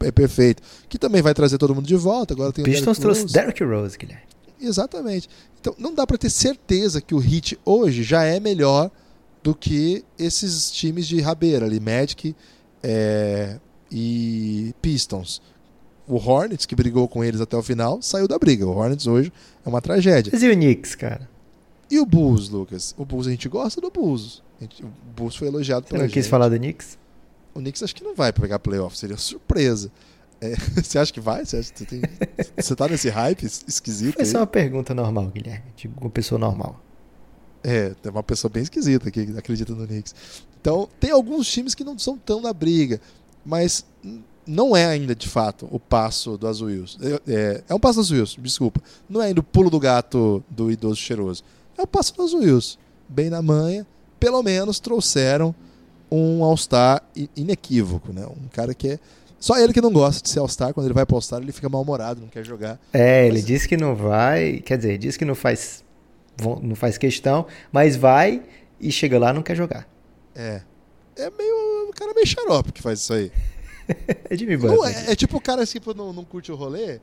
é 0.00 0.10
perfeito. 0.10 0.62
Que 0.88 0.98
também 0.98 1.22
vai 1.22 1.34
trazer 1.34 1.58
todo 1.58 1.74
mundo 1.74 1.86
de 1.86 1.96
volta. 1.96 2.34
Agora 2.34 2.52
tem 2.52 2.64
Pistons 2.64 2.98
o 2.98 3.00
trouxe 3.00 3.26
Derrick 3.26 3.62
Rose, 3.64 3.96
Guilherme. 3.96 4.24
Exatamente. 4.60 5.28
Então, 5.60 5.74
não 5.78 5.94
dá 5.94 6.06
para 6.06 6.18
ter 6.18 6.30
certeza 6.30 7.00
que 7.00 7.14
o 7.14 7.22
Heat 7.22 7.58
hoje 7.64 8.02
já 8.02 8.24
é 8.24 8.40
melhor 8.40 8.90
do 9.42 9.54
que 9.54 10.04
esses 10.18 10.70
times 10.70 11.06
de 11.06 11.20
rabeira 11.20 11.66
ali, 11.66 11.80
Magic 11.80 12.34
é, 12.82 13.58
e 13.90 14.74
Pistons. 14.80 15.40
O 16.06 16.16
Hornets, 16.16 16.66
que 16.66 16.74
brigou 16.74 17.06
com 17.08 17.22
eles 17.22 17.40
até 17.40 17.56
o 17.56 17.62
final, 17.62 18.02
saiu 18.02 18.26
da 18.26 18.38
briga. 18.38 18.66
O 18.66 18.76
Hornets 18.76 19.06
hoje 19.06 19.32
é 19.64 19.68
uma 19.68 19.80
tragédia. 19.80 20.30
Mas 20.32 20.42
e 20.42 20.48
o 20.48 20.54
Knicks, 20.54 20.94
cara? 20.94 21.28
E 21.90 21.98
o 21.98 22.06
Bulls, 22.06 22.48
Lucas? 22.48 22.94
O 22.96 23.04
Bulls, 23.04 23.26
a 23.26 23.30
gente 23.30 23.48
gosta 23.48 23.80
do 23.80 23.90
Bulls. 23.90 24.42
Gente, 24.60 24.84
o 24.84 24.90
Bulls 25.16 25.36
foi 25.36 25.48
elogiado 25.48 25.86
pela 25.86 25.98
Você 25.98 26.02
não 26.02 26.08
gente. 26.08 26.14
quis 26.14 26.26
falar 26.26 26.48
do 26.48 26.56
Knicks? 26.56 26.98
O 27.54 27.60
Knicks 27.60 27.82
acho 27.82 27.94
que 27.94 28.04
não 28.04 28.14
vai 28.14 28.32
pegar 28.32 28.58
playoff, 28.58 28.96
seria 28.96 29.16
surpresa. 29.16 29.90
É, 30.40 30.54
você 30.82 30.98
acha 30.98 31.12
que 31.12 31.20
vai? 31.20 31.44
Você, 31.44 31.58
acha 31.58 31.72
que 31.72 31.84
tem, 31.84 32.02
você 32.56 32.74
tá 32.74 32.88
nesse 32.88 33.08
hype 33.08 33.44
esquisito? 33.44 34.14
Foi 34.14 34.24
só 34.24 34.38
uma 34.38 34.46
pergunta 34.46 34.94
normal, 34.94 35.26
Guilherme. 35.26 35.64
De 35.76 35.90
uma 36.00 36.10
pessoa 36.10 36.38
normal. 36.38 36.80
É, 37.62 37.90
tem 37.90 38.10
uma 38.10 38.22
pessoa 38.22 38.50
bem 38.50 38.62
esquisita 38.62 39.08
aqui 39.08 39.26
que 39.26 39.38
acredita 39.38 39.74
no 39.74 39.86
Knicks. 39.86 40.14
Então, 40.60 40.88
tem 40.98 41.10
alguns 41.10 41.50
times 41.50 41.74
que 41.74 41.84
não 41.84 41.98
são 41.98 42.16
tão 42.16 42.40
na 42.40 42.52
briga, 42.52 43.00
mas 43.44 43.84
não 44.46 44.76
é 44.76 44.86
ainda 44.86 45.14
de 45.14 45.28
fato 45.28 45.68
o 45.70 45.78
passo 45.78 46.36
do 46.36 46.46
Azul 46.46 46.68
Wilson. 46.68 46.98
É, 47.02 47.32
é, 47.32 47.64
é 47.68 47.74
um 47.74 47.80
passo 47.80 47.98
do 47.98 48.00
Azul 48.00 48.18
Wilson, 48.18 48.40
desculpa. 48.40 48.80
Não 49.08 49.20
é 49.20 49.26
ainda 49.26 49.40
o 49.40 49.44
pulo 49.44 49.70
do 49.70 49.78
gato 49.78 50.42
do 50.48 50.70
idoso 50.70 50.96
cheiroso. 50.96 51.44
É 51.76 51.82
o 51.82 51.86
passo 51.86 52.14
do 52.14 52.22
Azul 52.22 52.40
Wilson. 52.40 52.78
Bem 53.08 53.28
na 53.28 53.42
manha, 53.42 53.86
pelo 54.18 54.42
menos 54.42 54.80
trouxeram 54.80 55.54
um 56.10 56.42
All-Star 56.42 57.02
inequívoco, 57.36 58.12
né? 58.12 58.26
Um 58.26 58.48
cara 58.48 58.74
que 58.74 58.88
é. 58.88 59.00
Só 59.40 59.58
ele 59.58 59.72
que 59.72 59.80
não 59.80 59.90
gosta 59.90 60.22
de 60.22 60.28
ser 60.28 60.38
All-Star. 60.38 60.74
Quando 60.74 60.86
ele 60.86 60.94
vai 60.94 61.06
para 61.06 61.16
All-Star, 61.16 61.40
ele 61.40 61.50
fica 61.50 61.68
mal-humorado, 61.68 62.20
não 62.20 62.28
quer 62.28 62.44
jogar. 62.44 62.78
É, 62.92 63.26
ele 63.26 63.40
disse 63.40 63.66
que 63.66 63.76
não 63.76 63.96
vai. 63.96 64.60
Quer 64.60 64.76
dizer, 64.76 64.98
disse 64.98 65.18
que 65.18 65.24
não 65.24 65.34
faz, 65.34 65.82
não 66.62 66.76
faz 66.76 66.98
questão, 66.98 67.46
mas 67.72 67.96
vai 67.96 68.42
e 68.78 68.92
chega 68.92 69.18
lá 69.18 69.32
não 69.32 69.42
quer 69.42 69.56
jogar. 69.56 69.88
É. 70.34 70.60
É 71.16 71.30
meio. 71.30 71.88
O 71.88 71.92
cara 71.92 72.10
é 72.12 72.14
meio 72.14 72.26
xarope 72.26 72.70
que 72.70 72.82
faz 72.82 73.00
isso 73.00 73.14
aí. 73.14 73.32
é 74.28 74.36
Jimmy 74.36 74.56
Butler. 74.56 75.08
É, 75.08 75.12
é, 75.12 75.16
tipo 75.16 75.38
o 75.38 75.40
cara 75.40 75.66
tipo, 75.66 75.94
não, 75.94 76.12
não 76.12 76.24
curte 76.24 76.52
o 76.52 76.54
rolê, 76.54 77.00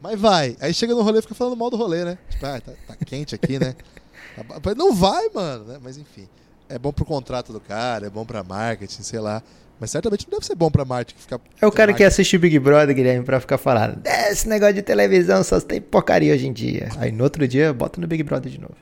mas 0.00 0.20
vai. 0.20 0.56
Aí 0.60 0.72
chega 0.74 0.94
no 0.94 1.02
rolê 1.02 1.18
e 1.18 1.22
fica 1.22 1.34
falando 1.34 1.56
mal 1.56 1.70
do 1.70 1.76
rolê, 1.76 2.04
né? 2.04 2.18
Tipo, 2.28 2.46
ah, 2.46 2.60
tá, 2.60 2.72
tá 2.86 2.96
quente 2.96 3.34
aqui, 3.34 3.58
né? 3.58 3.74
Não 4.76 4.94
vai, 4.94 5.28
mano, 5.30 5.64
né? 5.64 5.78
Mas 5.82 5.98
enfim. 5.98 6.28
É 6.68 6.78
bom 6.78 6.92
pro 6.92 7.04
contrato 7.04 7.52
do 7.52 7.60
cara, 7.60 8.06
é 8.06 8.10
bom 8.10 8.24
pra 8.24 8.44
marketing, 8.44 9.02
sei 9.02 9.18
lá. 9.18 9.42
Mas 9.80 9.90
certamente 9.90 10.26
não 10.26 10.38
deve 10.38 10.46
ser 10.46 10.54
bom 10.56 10.70
pra 10.70 10.84
marketing 10.84 11.20
ficar. 11.20 11.40
É 11.60 11.66
o 11.66 11.70
cara 11.70 11.92
que 11.92 12.02
assiste 12.02 12.36
Big 12.36 12.58
Brother, 12.58 12.94
Guilherme, 12.94 13.24
pra 13.24 13.38
ficar 13.38 13.58
falando. 13.58 14.00
Esse 14.04 14.48
negócio 14.48 14.74
de 14.74 14.82
televisão 14.82 15.42
só 15.44 15.60
tem 15.60 15.80
porcaria 15.80 16.34
hoje 16.34 16.48
em 16.48 16.52
dia. 16.52 16.88
Aí 16.96 17.12
no 17.12 17.22
outro 17.22 17.46
dia, 17.46 17.72
bota 17.72 18.00
no 18.00 18.06
Big 18.06 18.22
Brother 18.22 18.50
de 18.50 18.60
novo. 18.60 18.76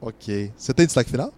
Ok. 0.00 0.50
Você 0.56 0.72
tem 0.72 0.86
destaque 0.86 1.10
final? 1.10 1.32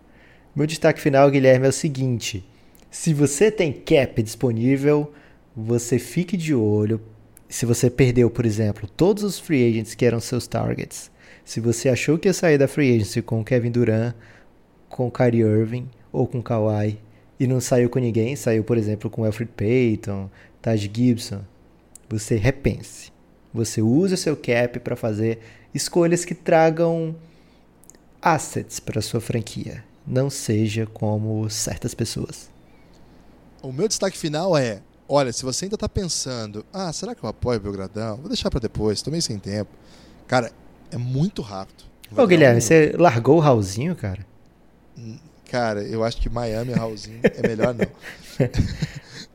Meu 0.55 0.67
destaque 0.67 1.01
final, 1.01 1.29
Guilherme, 1.31 1.67
é 1.67 1.71
o 1.71 1.73
seguinte: 1.73 2.45
se 2.91 3.13
você 3.13 3.51
tem 3.51 3.73
cap 3.73 4.23
disponível, 4.23 5.13
você 5.57 5.99
fique 5.99 6.37
de 6.37 6.55
olho. 6.55 7.01
Se 7.49 7.67
você 7.67 7.91
perdeu, 7.91 8.31
por 8.31 8.47
exemplo, 8.47 8.89
todos 8.97 9.25
os 9.25 9.39
free 9.39 9.69
agents 9.69 9.95
que 9.95 10.05
eram 10.05 10.21
seus 10.21 10.47
targets, 10.47 11.11
se 11.45 11.59
você 11.59 11.89
achou 11.89 12.17
que 12.17 12.29
ia 12.29 12.33
sair 12.33 12.57
da 12.57 12.69
free 12.69 12.95
agency 12.95 13.21
com 13.21 13.41
o 13.41 13.45
Kevin 13.45 13.73
Durant, 13.73 14.15
com 14.89 15.09
o 15.09 15.11
Kyrie 15.11 15.41
Irving 15.41 15.89
ou 16.13 16.29
com 16.29 16.39
o 16.39 16.43
Kawhi 16.43 16.99
e 17.41 17.47
não 17.47 17.59
saiu 17.59 17.89
com 17.89 17.99
ninguém, 17.99 18.37
saiu, 18.37 18.63
por 18.63 18.77
exemplo, 18.77 19.09
com 19.09 19.23
o 19.23 19.25
Alfred 19.25 19.51
Payton, 19.57 20.29
Taj 20.61 20.91
Gibson, 20.95 21.41
você 22.07 22.37
repense. 22.37 23.11
Você 23.53 23.81
usa 23.81 24.15
o 24.15 24.19
seu 24.19 24.37
cap 24.37 24.79
para 24.81 24.95
fazer 24.95 25.39
escolhas 25.73 26.23
que 26.23 26.35
tragam 26.35 27.17
assets 28.21 28.79
para 28.79 29.01
sua 29.01 29.23
franquia. 29.23 29.83
Não 30.07 30.29
seja 30.29 30.87
como 30.87 31.49
certas 31.49 31.95
pessoas. 31.95 32.51
O 33.63 33.73
meu 33.73 33.89
destaque 33.89 34.19
final 34.19 34.57
é: 34.57 34.83
olha, 35.09 35.33
se 35.33 35.43
você 35.43 35.65
ainda 35.65 35.77
está 35.77 35.89
pensando, 35.89 36.65
ah, 36.71 36.93
será 36.93 37.15
que 37.15 37.25
eu 37.25 37.29
apoio 37.29 37.59
o 37.59 37.63
Belgradão? 37.63 38.19
Vou 38.19 38.29
deixar 38.29 38.51
para 38.51 38.61
depois, 38.61 39.01
tomei 39.01 39.23
sem 39.23 39.39
tempo. 39.39 39.71
Cara, 40.29 40.53
é 40.91 40.99
muito 40.99 41.41
rápido. 41.41 41.85
Ô, 42.15 42.27
Guilherme, 42.27 42.59
um... 42.59 42.61
você 42.61 42.95
largou 42.99 43.39
o 43.39 43.41
Raulzinho, 43.41 43.97
cara? 43.97 44.27
Cara, 45.51 45.83
eu 45.83 46.05
acho 46.05 46.19
que 46.19 46.31
Miami 46.31 46.73
Raulzinho 46.73 47.19
é 47.25 47.49
melhor 47.49 47.75
não. 47.75 47.87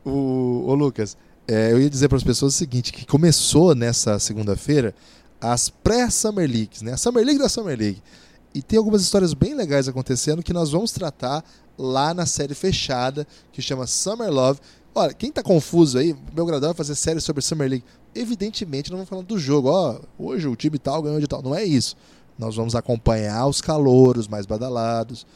o, 0.02 0.70
o 0.70 0.74
Lucas, 0.74 1.14
é, 1.46 1.72
eu 1.72 1.80
ia 1.80 1.90
dizer 1.90 2.08
para 2.08 2.16
as 2.16 2.24
pessoas 2.24 2.54
o 2.54 2.56
seguinte, 2.56 2.90
que 2.90 3.04
começou 3.04 3.74
nessa 3.74 4.18
segunda-feira 4.18 4.94
as 5.38 5.68
pré-Summer 5.68 6.50
Leagues, 6.50 6.80
né? 6.80 6.94
A 6.94 6.96
Summer 6.96 7.22
League 7.22 7.38
da 7.38 7.50
Summer 7.50 7.78
League. 7.78 8.02
E 8.54 8.62
tem 8.62 8.78
algumas 8.78 9.02
histórias 9.02 9.34
bem 9.34 9.54
legais 9.54 9.88
acontecendo 9.88 10.42
que 10.42 10.54
nós 10.54 10.70
vamos 10.70 10.90
tratar 10.90 11.44
lá 11.76 12.14
na 12.14 12.24
série 12.24 12.54
fechada, 12.54 13.26
que 13.52 13.60
chama 13.60 13.86
Summer 13.86 14.30
Love. 14.30 14.58
Olha, 14.94 15.12
quem 15.12 15.30
tá 15.30 15.42
confuso 15.42 15.98
aí, 15.98 16.16
meu 16.34 16.46
gradão 16.46 16.70
vai 16.70 16.76
fazer 16.76 16.94
série 16.94 17.20
sobre 17.20 17.42
Summer 17.42 17.68
League. 17.68 17.84
Evidentemente, 18.14 18.90
não 18.90 18.96
vamos 18.96 19.10
falando 19.10 19.26
do 19.26 19.38
jogo. 19.38 19.68
Ó, 19.68 20.00
hoje 20.18 20.48
o 20.48 20.56
time 20.56 20.78
tal 20.78 21.02
ganhou 21.02 21.20
de 21.20 21.26
tal. 21.26 21.42
Não 21.42 21.54
é 21.54 21.62
isso. 21.62 21.94
Nós 22.38 22.56
vamos 22.56 22.74
acompanhar 22.74 23.46
os 23.46 23.60
calouros 23.60 24.26
mais 24.26 24.46
badalados, 24.46 25.26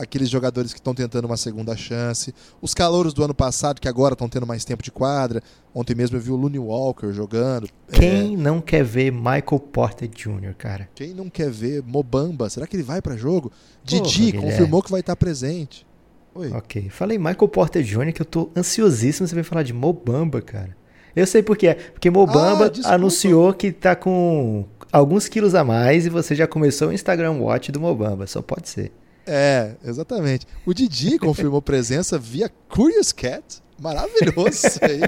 aqueles 0.00 0.28
jogadores 0.28 0.72
que 0.72 0.78
estão 0.78 0.94
tentando 0.94 1.26
uma 1.26 1.36
segunda 1.36 1.76
chance, 1.76 2.34
os 2.60 2.74
calouros 2.74 3.12
do 3.12 3.22
ano 3.22 3.34
passado 3.34 3.80
que 3.80 3.88
agora 3.88 4.14
estão 4.14 4.28
tendo 4.28 4.46
mais 4.46 4.64
tempo 4.64 4.82
de 4.82 4.90
quadra. 4.90 5.42
Ontem 5.74 5.94
mesmo 5.94 6.16
eu 6.16 6.20
vi 6.20 6.30
o 6.30 6.36
Looney 6.36 6.58
Walker 6.58 7.12
jogando. 7.12 7.68
Quem 7.92 8.34
é... 8.34 8.36
não 8.36 8.60
quer 8.60 8.82
ver 8.82 9.12
Michael 9.12 9.60
Porter 9.72 10.08
Jr., 10.08 10.54
cara? 10.56 10.88
Quem 10.94 11.14
não 11.14 11.28
quer 11.28 11.50
ver 11.50 11.82
Mobamba? 11.82 12.48
Será 12.48 12.66
que 12.66 12.76
ele 12.76 12.82
vai 12.82 13.02
para 13.02 13.16
jogo? 13.16 13.50
Porra, 13.50 14.02
Didi 14.02 14.32
confirmou 14.32 14.82
que 14.82 14.90
vai 14.90 15.00
estar 15.00 15.16
presente. 15.16 15.86
Oi. 16.34 16.50
Ok. 16.52 16.88
Falei 16.88 17.18
Michael 17.18 17.48
Porter 17.48 17.82
Jr., 17.82 18.12
que 18.12 18.22
eu 18.22 18.26
tô 18.26 18.50
ansiosíssimo 18.56 19.26
você 19.28 19.34
vai 19.34 19.44
falar 19.44 19.62
de 19.62 19.72
Mobamba, 19.72 20.40
cara. 20.40 20.76
Eu 21.14 21.26
sei 21.26 21.42
por 21.42 21.56
quê. 21.56 21.76
Porque 21.92 22.08
Mobamba 22.08 22.72
ah, 22.84 22.94
anunciou 22.94 23.52
que 23.52 23.72
tá 23.72 23.96
com 23.96 24.64
alguns 24.92 25.28
quilos 25.28 25.54
a 25.54 25.64
mais 25.64 26.06
e 26.06 26.08
você 26.08 26.34
já 26.34 26.46
começou 26.46 26.88
o 26.88 26.92
Instagram 26.92 27.32
Watch 27.32 27.70
do 27.72 27.80
Mobamba. 27.80 28.26
Só 28.26 28.40
pode 28.40 28.68
ser. 28.68 28.92
É, 29.26 29.72
exatamente. 29.84 30.46
O 30.66 30.74
Didi 30.74 31.18
confirmou 31.20 31.60
presença 31.62 32.18
via 32.18 32.50
Curious 32.68 33.12
Cat. 33.12 33.62
Maravilhoso 33.80 34.66
isso 34.66 34.78
aí. 34.82 35.00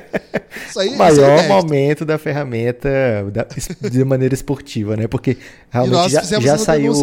Isso 0.67 0.81
aí 0.81 0.89
o 0.89 0.97
maior 0.97 1.41
é 1.41 1.47
momento 1.47 2.07
da 2.07 2.17
ferramenta 2.17 2.89
da, 3.31 3.47
de 3.91 4.03
maneira 4.03 4.33
esportiva, 4.33 4.97
né? 4.97 5.07
Porque 5.07 5.37
realmente 5.69 6.09
já, 6.09 6.23
já 6.23 6.57
saiu, 6.57 6.95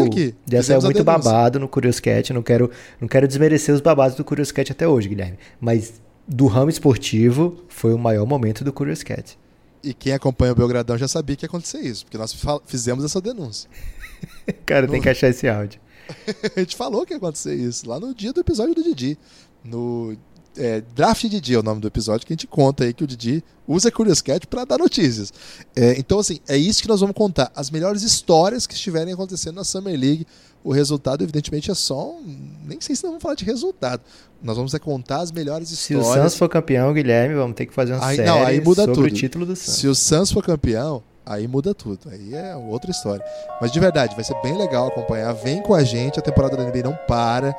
já 0.48 0.64
saiu 0.64 0.82
muito 0.82 1.04
babado 1.04 1.60
no 1.60 1.68
Curious 1.68 2.00
Cat. 2.00 2.34
Não 2.34 2.42
quero, 2.42 2.72
não 3.00 3.08
quero 3.08 3.28
desmerecer 3.28 3.76
os 3.76 3.82
babados 3.82 4.18
do 4.18 4.26
Curious 4.26 4.52
Cat 4.52 4.72
até 4.72 4.88
hoje, 4.88 5.10
Guilherme. 5.10 5.38
Mas 5.62 6.02
do 6.28 6.48
ramo 6.48 6.72
esportivo 6.72 7.64
foi 7.68 7.94
o 7.94 8.00
maior 8.00 8.26
momento 8.26 8.64
do 8.64 8.74
Curious 8.74 9.04
Cat. 9.04 9.38
E 9.84 9.94
quem 9.94 10.14
acompanha 10.14 10.52
o 10.52 10.56
Belgradão 10.56 10.98
já 10.98 11.08
sabia 11.08 11.36
que 11.36 11.46
ia 11.46 11.48
acontecer 11.48 11.80
isso, 11.80 12.06
porque 12.06 12.18
nós 12.18 12.36
fizemos 12.66 13.04
essa 13.06 13.22
denúncia. 13.22 13.70
Cara, 14.66 14.86
no... 14.86 14.92
tem 14.92 15.02
que 15.02 15.10
achar 15.10 15.30
esse 15.30 15.48
áudio. 15.48 15.80
a 16.56 16.60
gente 16.60 16.76
falou 16.76 17.06
que 17.06 17.14
ia 17.14 17.18
acontecer 17.18 17.56
isso 17.56 17.88
lá 17.88 18.00
no 18.00 18.14
dia 18.14 18.34
do 18.34 18.42
episódio 18.42 18.76
do 18.76 18.84
Didi. 18.84 19.18
No 19.64 20.16
é, 20.58 20.82
Draft 20.96 21.26
Didi 21.26 21.54
é 21.54 21.60
o 21.60 21.64
nome 21.64 21.80
do 21.80 21.88
episódio 21.88 22.26
que 22.26 22.34
a 22.34 22.36
gente 22.36 22.48
conta 22.48 22.84
aí 22.84 22.94
que 22.94 23.04
o 23.04 23.08
Didi 23.08 23.44
usa 23.68 23.92
Curious 23.92 24.22
Cat 24.22 24.46
para 24.48 24.66
dar 24.66 24.78
notícias. 24.78 25.32
É, 25.76 25.98
então, 25.98 26.20
assim, 26.20 26.40
é 26.48 26.58
isso 26.58 26.82
que 26.82 26.88
nós 26.88 27.00
vamos 27.00 27.16
contar. 27.16 27.52
As 27.56 27.70
melhores 27.70 28.04
histórias 28.04 28.66
que 28.68 28.74
estiverem 28.74 29.14
acontecendo 29.14 29.56
na 29.56 29.64
Summer 29.64 29.98
League. 29.98 30.26
O 30.62 30.74
resultado, 30.74 31.24
evidentemente, 31.24 31.72
é 31.72 31.74
só 31.74 32.12
um... 32.12 32.52
Nem 32.66 32.82
sei 32.82 32.94
se 32.94 33.04
nós 33.04 33.12
vamos 33.12 33.22
falar 33.22 33.36
de 33.36 33.46
resultado. 33.46 34.02
Nós 34.44 34.58
vamos 34.58 34.74
é 34.74 34.80
contar 34.80 35.22
as 35.22 35.32
melhores 35.32 35.72
histórias. 35.72 36.06
Se 36.06 36.12
o 36.12 36.14
Santos 36.14 36.36
for 36.36 36.50
campeão, 36.50 36.94
Guilherme, 36.94 37.36
vamos 37.36 37.56
ter 37.56 37.66
que 37.66 37.74
fazer 37.74 37.94
uma 37.94 38.06
aí, 38.06 38.18
série 38.18 38.28
não, 38.28 38.46
aí 38.46 38.60
muda 38.60 38.82
sobre 38.82 38.96
tudo. 38.96 39.06
o 39.06 39.12
título 39.12 39.46
do 39.46 39.56
Santos. 39.56 39.76
Se 39.76 39.88
o 39.88 39.96
Santos 39.96 40.32
for 40.34 40.44
campeão, 40.44 41.02
aí 41.30 41.48
muda 41.48 41.74
tudo. 41.74 42.10
Aí 42.10 42.34
é 42.34 42.56
outra 42.56 42.90
história. 42.90 43.24
Mas 43.62 43.72
de 43.72 43.80
verdade, 43.80 44.16
vai 44.16 44.24
ser 44.24 44.36
bem 44.42 44.58
legal 44.58 44.88
acompanhar. 44.88 45.32
Vem 45.34 45.62
com 45.62 45.76
a 45.76 45.84
gente, 45.84 46.20
a 46.20 46.24
temporada 46.24 46.58
da 46.58 46.64
NBA 46.64 46.84
não 46.84 46.98
para. 47.08 47.56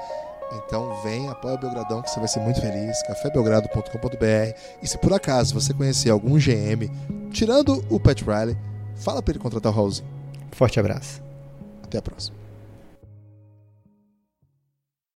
Então 0.53 1.01
vem, 1.03 1.29
apoia 1.29 1.55
o 1.55 1.59
Belgradão 1.59 2.03
que 2.03 2.11
você 2.11 2.18
vai 2.18 2.29
ser 2.29 2.41
muito 2.41 2.61
feliz. 2.61 3.01
cafébelgrado.com.br. 3.05 4.59
E 4.83 4.89
se 4.89 4.99
por 4.99 5.12
acaso 5.12 5.55
você 5.55 5.73
conhecer 5.73 6.11
algum 6.11 6.37
GM, 6.37 6.91
tirando 7.31 7.85
o 7.89 8.01
Pat 8.01 8.21
Riley, 8.23 8.59
fala 8.97 9.23
para 9.23 9.33
ele 9.33 9.39
contratar 9.39 9.71
o 9.73 9.75
Raulzinho. 9.75 10.09
Forte 10.51 10.81
abraço. 10.81 11.23
Até 11.85 11.99
a 11.99 12.03
próxima. 12.03 12.39